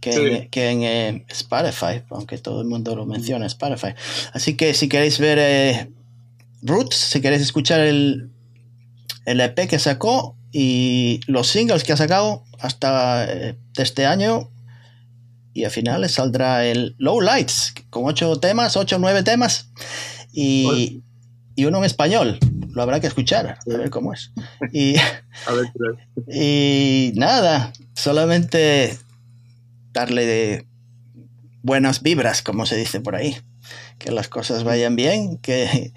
que, 0.00 0.10
en, 0.36 0.48
que 0.48 0.70
en 0.70 0.82
eh, 0.82 1.26
Spotify, 1.28 2.02
aunque 2.10 2.38
todo 2.38 2.62
el 2.62 2.68
mundo 2.68 2.96
lo 2.96 3.06
menciona, 3.06 3.46
Spotify. 3.46 3.94
Así 4.32 4.56
que 4.56 4.74
si 4.74 4.88
queréis 4.88 5.18
ver 5.18 5.38
eh, 5.40 5.90
Roots, 6.62 6.96
si 6.96 7.20
queréis 7.20 7.42
escuchar 7.42 7.80
el, 7.80 8.30
el 9.24 9.40
EP 9.40 9.68
que 9.68 9.78
sacó 9.78 10.36
y 10.52 11.20
los 11.26 11.48
singles 11.48 11.84
que 11.84 11.92
ha 11.92 11.96
sacado 11.96 12.44
hasta 12.58 13.24
eh, 13.30 13.56
este 13.76 14.06
año, 14.06 14.50
y 15.58 15.64
al 15.64 15.72
final 15.72 16.02
le 16.02 16.08
saldrá 16.08 16.64
el 16.64 16.94
Low 16.98 17.20
Lights, 17.20 17.74
con 17.90 18.04
ocho 18.04 18.38
temas, 18.38 18.76
ocho 18.76 18.94
o 18.94 18.98
nueve 19.00 19.24
temas, 19.24 19.72
y, 20.32 21.02
y, 21.56 21.64
uno 21.64 21.78
en 21.78 21.84
español. 21.84 22.38
Lo 22.70 22.80
habrá 22.80 23.00
que 23.00 23.08
escuchar, 23.08 23.58
a 23.58 23.76
ver 23.76 23.90
cómo 23.90 24.12
es. 24.12 24.30
Y, 24.72 24.94
y 26.32 27.12
nada, 27.16 27.72
solamente 27.94 28.96
darle 29.92 30.26
de 30.26 30.66
buenas 31.62 32.02
vibras, 32.02 32.40
como 32.42 32.64
se 32.64 32.76
dice 32.76 33.00
por 33.00 33.16
ahí. 33.16 33.36
Que 33.98 34.12
las 34.12 34.28
cosas 34.28 34.62
vayan 34.62 34.94
bien, 34.94 35.38
que, 35.38 35.92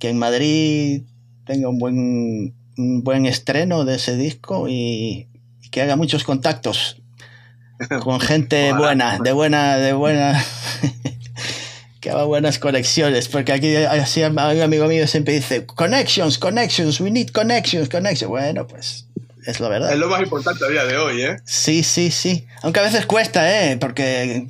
que 0.00 0.08
en 0.08 0.18
Madrid 0.18 1.02
tenga 1.46 1.68
un 1.68 1.78
buen, 1.78 2.56
un 2.76 3.04
buen 3.04 3.26
estreno 3.26 3.84
de 3.84 3.94
ese 3.94 4.16
disco 4.16 4.66
y, 4.68 5.28
y 5.62 5.68
que 5.70 5.82
haga 5.82 5.94
muchos 5.94 6.24
contactos 6.24 7.00
con 8.02 8.20
gente 8.20 8.72
buena, 8.72 9.18
de 9.18 9.32
buena, 9.32 9.76
de 9.76 9.92
buena, 9.94 10.44
que 12.00 12.10
haga 12.10 12.24
buenas 12.24 12.58
conexiones, 12.58 13.28
porque 13.28 13.52
aquí 13.52 13.76
así 13.76 14.22
un 14.22 14.38
amigo 14.38 14.86
mío 14.86 15.06
siempre 15.06 15.34
dice, 15.34 15.66
connections, 15.66 16.38
connections, 16.38 17.00
we 17.00 17.10
need 17.10 17.30
connections, 17.30 17.88
connections. 17.88 18.28
Bueno, 18.28 18.66
pues 18.66 19.06
es 19.46 19.60
la 19.60 19.68
verdad. 19.68 19.92
Es 19.92 19.98
lo 19.98 20.08
más 20.08 20.22
importante 20.22 20.64
a 20.64 20.68
día 20.68 20.84
de 20.84 20.96
hoy, 20.96 21.22
¿eh? 21.22 21.36
Sí, 21.44 21.82
sí, 21.82 22.10
sí. 22.10 22.46
Aunque 22.62 22.80
a 22.80 22.82
veces 22.82 23.06
cuesta, 23.06 23.50
¿eh? 23.50 23.76
Porque 23.78 24.48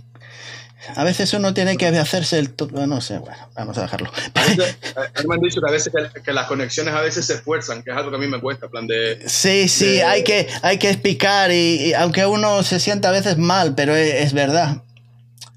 a 0.95 1.05
veces 1.05 1.33
uno 1.35 1.55
tiene 1.55 1.77
que 1.77 1.87
hacerse 1.87 2.39
el... 2.39 2.55
No 2.73 3.01
sé, 3.01 3.19
bueno, 3.19 3.49
vamos 3.55 3.79
a 3.79 3.83
dejarlo. 3.83 4.11
A 4.35 5.23
me 5.27 5.35
han 5.35 5.41
dicho 5.41 5.61
que 5.61 5.69
a 5.69 5.73
veces 5.73 5.93
que, 6.25 6.33
las 6.33 6.47
conexiones 6.47 6.95
a 6.95 7.01
veces 7.01 7.27
se 7.27 7.35
esfuerzan, 7.35 7.83
que 7.83 7.91
es 7.91 7.97
algo 7.97 8.11
que 8.11 8.17
a 8.17 8.19
mí 8.19 8.27
me 8.27 8.41
cuesta, 8.41 8.69
plan 8.69 8.87
de... 8.87 9.23
Sí, 9.27 9.69
sí, 9.69 10.01
hay, 10.01 10.25
que, 10.25 10.49
hay 10.63 10.79
que 10.79 10.91
explicar 10.91 11.51
y, 11.51 11.95
aunque 11.95 12.27
uno 12.27 12.63
se 12.63 12.81
sienta 12.81 13.09
a 13.09 13.13
veces 13.13 13.39
mal, 13.39 13.75
pero 13.75 13.95
es, 13.95 14.33
verdad. 14.33 14.83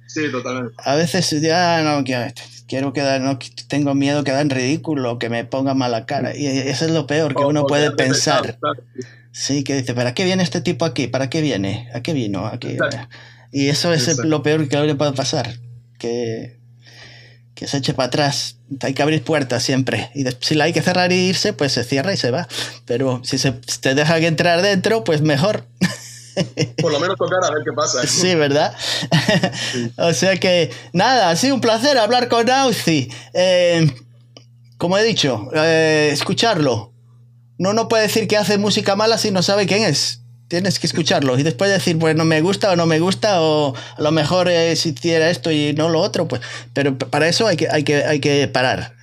Sí, 0.08 0.32
totalmente. 0.32 0.74
A 0.78 0.96
veces 0.96 1.30
ya 1.42 1.82
no 1.82 2.04
quiero 2.68 2.94
quedar, 2.94 3.22
no 3.22 3.40
tengo 3.68 3.96
miedo 3.96 4.24
que 4.24 4.32
quedar 4.32 4.42
en 4.42 4.50
ridículo, 4.50 5.20
que 5.20 5.30
me 5.30 5.46
ponga 5.46 5.74
mala 5.74 6.06
cara. 6.06 6.36
Y 6.36 6.48
eso 6.48 6.86
es 6.86 6.92
lo 6.92 7.08
peor 7.08 7.36
que 7.36 7.44
uno 7.44 7.66
puede 7.66 7.92
pensar. 7.92 8.58
Sí, 9.32 9.64
que 9.64 9.76
dice, 9.76 9.94
¿para 9.94 10.14
qué 10.16 10.26
viene 10.26 10.42
este 10.42 10.62
tipo 10.62 10.84
aquí? 10.84 11.08
¿Para 11.08 11.30
qué 11.30 11.42
viene? 11.42 11.90
¿A 11.94 12.02
qué 12.02 12.14
vino? 12.14 12.48
¿A 12.48 12.58
qué? 12.60 12.78
Y 13.52 13.70
eso 13.70 13.94
es 13.94 14.18
lo 14.18 14.44
peor 14.44 14.68
que 14.68 14.78
le 14.78 14.96
puede 14.96 15.14
pasar, 15.14 15.58
que, 15.98 16.60
que 17.56 17.68
se 17.68 17.78
eche 17.78 17.94
para 17.94 18.08
atrás. 18.08 18.58
Hay 18.82 18.94
que 18.94 19.02
abrir 19.02 19.24
puertas 19.24 19.64
siempre. 19.64 20.12
Y 20.14 20.26
si 20.42 20.56
la 20.56 20.66
hay 20.66 20.74
que 20.74 20.82
cerrar 20.82 21.12
y 21.12 21.16
irse, 21.16 21.54
pues 21.54 21.72
se 21.72 21.84
cierra 21.84 22.14
y 22.14 22.18
se 22.18 22.32
va. 22.32 22.48
Pero 22.86 23.22
si 23.24 23.38
se 23.38 23.54
te 23.82 23.96
deja 23.96 24.20
que 24.20 24.28
entrar 24.28 24.62
dentro, 24.62 25.04
pues 25.04 25.22
mejor. 25.22 25.66
Por 26.82 26.92
lo 26.92 27.00
menos 27.00 27.18
tocar 27.18 27.44
a 27.44 27.50
ver 27.50 27.64
qué 27.64 27.74
pasa. 27.74 28.06
Sí, 28.06 28.36
¿verdad? 28.36 28.76
o 29.98 30.14
sea 30.14 30.36
que, 30.38 30.72
nada, 30.94 31.30
ha 31.30 31.36
sido 31.36 31.56
un 31.56 31.62
placer 31.62 31.98
hablar 31.98 32.28
con 32.28 32.46
Nauzi. 32.46 33.10
Eh, 33.34 33.90
como 34.78 34.98
he 34.98 35.04
dicho, 35.04 35.50
eh, 35.56 36.10
escucharlo. 36.12 36.94
No, 37.58 37.74
no 37.74 37.88
puede 37.88 38.04
decir 38.04 38.28
que 38.28 38.38
hace 38.38 38.60
música 38.60 38.96
mala 38.96 39.18
si 39.18 39.32
no 39.32 39.42
sabe 39.42 39.66
quién 39.66 39.82
es 39.82 40.22
tienes 40.48 40.80
que 40.80 40.88
escucharlo 40.88 41.38
y 41.38 41.44
después 41.44 41.72
decir, 41.72 41.98
bueno, 41.98 42.26
me 42.26 42.42
gusta 42.42 42.72
o 42.72 42.76
no 42.76 42.86
me 42.86 43.00
gusta, 43.00 43.42
o 43.42 43.76
a 43.76 44.02
lo 44.02 44.12
mejor 44.12 44.50
eh, 44.50 44.76
si 44.76 44.90
hiciera 44.90 45.30
esto 45.30 45.52
y 45.52 45.74
no 45.74 45.90
lo 45.90 46.00
otro, 46.00 46.28
pues, 46.28 46.42
pero 46.74 46.98
para 46.98 47.28
eso 47.28 47.48
hay 47.48 47.58
que, 47.58 47.68
hay 47.70 47.84
que, 47.84 48.04
hay 48.04 48.20
que 48.20 48.48
parar 48.48 48.94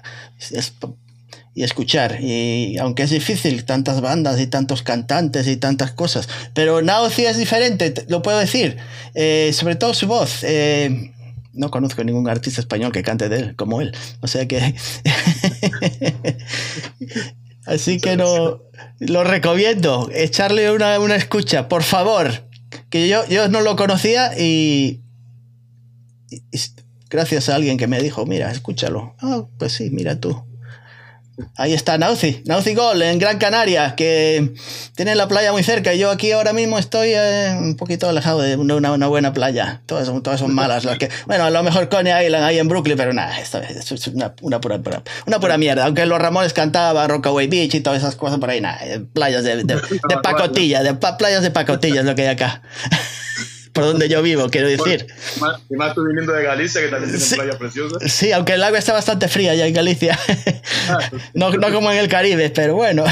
y 1.54 1.62
escuchar. 1.62 2.18
Y 2.20 2.78
aunque 2.78 3.04
es 3.04 3.10
difícil, 3.10 3.64
tantas 3.64 4.00
bandas 4.00 4.40
y 4.40 4.46
tantos 4.46 4.82
cantantes 4.82 5.46
y 5.46 5.56
tantas 5.56 5.92
cosas, 5.92 6.28
pero 6.54 6.82
Naozi 6.82 7.26
es 7.26 7.38
diferente, 7.38 7.94
lo 8.08 8.22
puedo 8.22 8.38
decir, 8.38 8.76
eh, 9.14 9.50
sobre 9.52 9.76
todo 9.76 9.94
su 9.94 10.06
voz. 10.06 10.42
Eh, 10.42 11.12
no 11.52 11.70
conozco 11.70 12.02
ningún 12.02 12.28
artista 12.28 12.60
español 12.60 12.90
que 12.90 13.04
cante 13.04 13.28
de 13.28 13.38
él 13.38 13.56
como 13.56 13.80
él. 13.80 13.92
O 14.20 14.26
sea 14.26 14.48
que. 14.48 14.74
Así 17.66 17.98
que 17.98 18.16
no, 18.16 18.62
lo 18.98 19.24
recomiendo, 19.24 20.10
echarle 20.12 20.70
una, 20.70 20.98
una, 21.00 21.16
escucha, 21.16 21.68
por 21.68 21.82
favor. 21.82 22.48
Que 22.90 23.08
yo, 23.08 23.26
yo 23.28 23.48
no 23.48 23.60
lo 23.60 23.76
conocía 23.76 24.38
y, 24.38 25.00
y, 26.30 26.58
gracias 27.08 27.48
a 27.48 27.54
alguien 27.54 27.78
que 27.78 27.86
me 27.86 28.00
dijo, 28.00 28.26
mira, 28.26 28.50
escúchalo. 28.50 29.14
Ah, 29.20 29.46
pues 29.58 29.72
sí, 29.72 29.90
mira 29.90 30.20
tú. 30.20 30.44
Ahí 31.56 31.72
está 31.72 31.98
Nauzi, 31.98 32.42
Nauzi 32.44 32.74
Gol 32.74 33.02
en 33.02 33.18
Gran 33.18 33.38
Canaria, 33.38 33.94
que 33.96 34.54
tiene 34.94 35.16
la 35.16 35.26
playa 35.26 35.50
muy 35.50 35.64
cerca. 35.64 35.92
Y 35.92 35.98
yo 35.98 36.10
aquí 36.10 36.30
ahora 36.32 36.52
mismo 36.52 36.78
estoy 36.78 37.10
eh, 37.12 37.56
un 37.58 37.76
poquito 37.76 38.08
alejado 38.08 38.40
de 38.40 38.56
una, 38.56 38.92
una, 38.92 39.06
buena 39.08 39.32
playa. 39.32 39.82
Todas 39.86 40.06
son, 40.06 40.22
todas 40.22 40.38
son 40.38 40.54
malas. 40.54 40.84
Las 40.84 40.98
que, 40.98 41.08
bueno, 41.26 41.44
a 41.44 41.50
lo 41.50 41.62
mejor 41.62 41.88
Coney 41.88 42.26
Island 42.26 42.44
ahí 42.44 42.58
en 42.58 42.68
Brooklyn, 42.68 42.96
pero 42.96 43.12
nada, 43.12 43.38
esto 43.40 43.58
es 43.58 44.06
una, 44.08 44.34
una, 44.42 44.60
pura, 44.60 44.80
una 45.26 45.40
pura 45.40 45.58
mierda. 45.58 45.86
Aunque 45.86 46.06
los 46.06 46.20
Ramones 46.20 46.52
cantaba 46.52 47.06
Rockaway 47.08 47.48
Beach 47.48 47.74
y 47.74 47.80
todas 47.80 47.98
esas 47.98 48.14
cosas 48.14 48.38
por 48.38 48.50
ahí, 48.50 48.60
nada, 48.60 48.80
playas 49.12 49.42
de, 49.42 49.64
de, 49.64 49.74
de 49.74 50.16
pacotilla, 50.22 50.82
de 50.82 50.94
playas 50.94 51.42
de 51.42 51.50
pacotilla 51.50 52.00
es 52.00 52.06
lo 52.06 52.14
que 52.14 52.22
hay 52.22 52.28
acá 52.28 52.62
por 53.74 53.84
donde 53.84 54.08
yo 54.08 54.22
vivo, 54.22 54.48
quiero 54.48 54.68
decir. 54.68 55.06
y 55.68 55.74
más 55.74 55.94
tú 55.94 56.06
viniendo 56.06 56.32
de 56.32 56.44
Galicia, 56.44 56.80
que 56.80 56.88
también 56.88 57.10
tiene 57.10 57.24
sí, 57.24 57.34
playas 57.34 57.56
preciosas. 57.56 58.12
Sí, 58.12 58.32
aunque 58.32 58.54
el 58.54 58.62
agua 58.62 58.78
está 58.78 58.92
bastante 58.92 59.28
fría 59.28 59.54
ya 59.54 59.66
en 59.66 59.74
Galicia. 59.74 60.18
Ah, 60.86 60.98
no, 61.34 61.50
no 61.50 61.72
como 61.72 61.90
en 61.90 61.98
el 61.98 62.08
Caribe, 62.08 62.50
pero 62.50 62.74
bueno. 62.76 63.04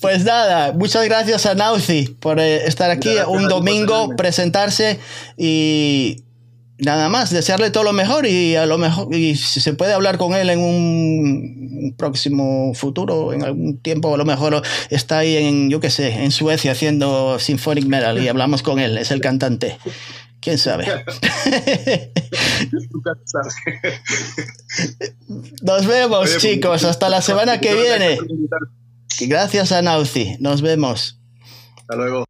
Pues 0.00 0.24
nada, 0.24 0.72
muchas 0.72 1.04
gracias 1.06 1.46
a 1.46 1.54
Nauzi 1.54 2.16
por 2.20 2.38
eh, 2.38 2.66
estar 2.66 2.90
aquí 2.90 3.10
un 3.26 3.48
domingo, 3.48 4.14
presentarse 4.16 5.00
y 5.36 6.22
nada 6.78 7.08
más, 7.08 7.30
desearle 7.30 7.70
todo 7.70 7.84
lo 7.84 7.92
mejor 7.92 8.26
y 8.26 8.56
a 8.56 8.66
lo 8.66 8.78
mejor, 8.78 9.14
y 9.14 9.36
si 9.36 9.60
se 9.60 9.74
puede 9.74 9.92
hablar 9.92 10.18
con 10.18 10.34
él 10.34 10.50
en 10.50 10.60
un 10.60 11.94
próximo 11.96 12.72
futuro, 12.74 13.32
en 13.32 13.42
algún 13.42 13.78
tiempo, 13.78 14.14
a 14.14 14.18
lo 14.18 14.24
mejor 14.24 14.62
está 14.90 15.18
ahí 15.18 15.36
en, 15.36 15.70
yo 15.70 15.80
qué 15.80 15.90
sé, 15.90 16.24
en 16.24 16.30
Suecia 16.30 16.72
haciendo 16.72 17.38
symphonic 17.38 17.86
metal 17.86 18.22
y 18.22 18.28
hablamos 18.28 18.62
con 18.62 18.78
él, 18.78 18.98
es 18.98 19.10
el 19.10 19.20
cantante. 19.20 19.78
¿Quién 20.40 20.56
sabe? 20.56 20.86
Nos 25.62 25.86
vemos, 25.86 26.38
chicos. 26.38 26.84
Hasta 26.84 27.08
la 27.08 27.20
semana 27.20 27.60
que 27.60 27.74
viene. 27.74 28.18
Gracias 29.20 29.72
a 29.72 29.82
Nauzi. 29.82 30.36
Nos 30.38 30.62
vemos. 30.62 31.18
Hasta 31.76 31.96
luego. 31.96 32.24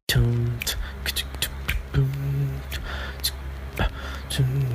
Oh, 4.41 4.68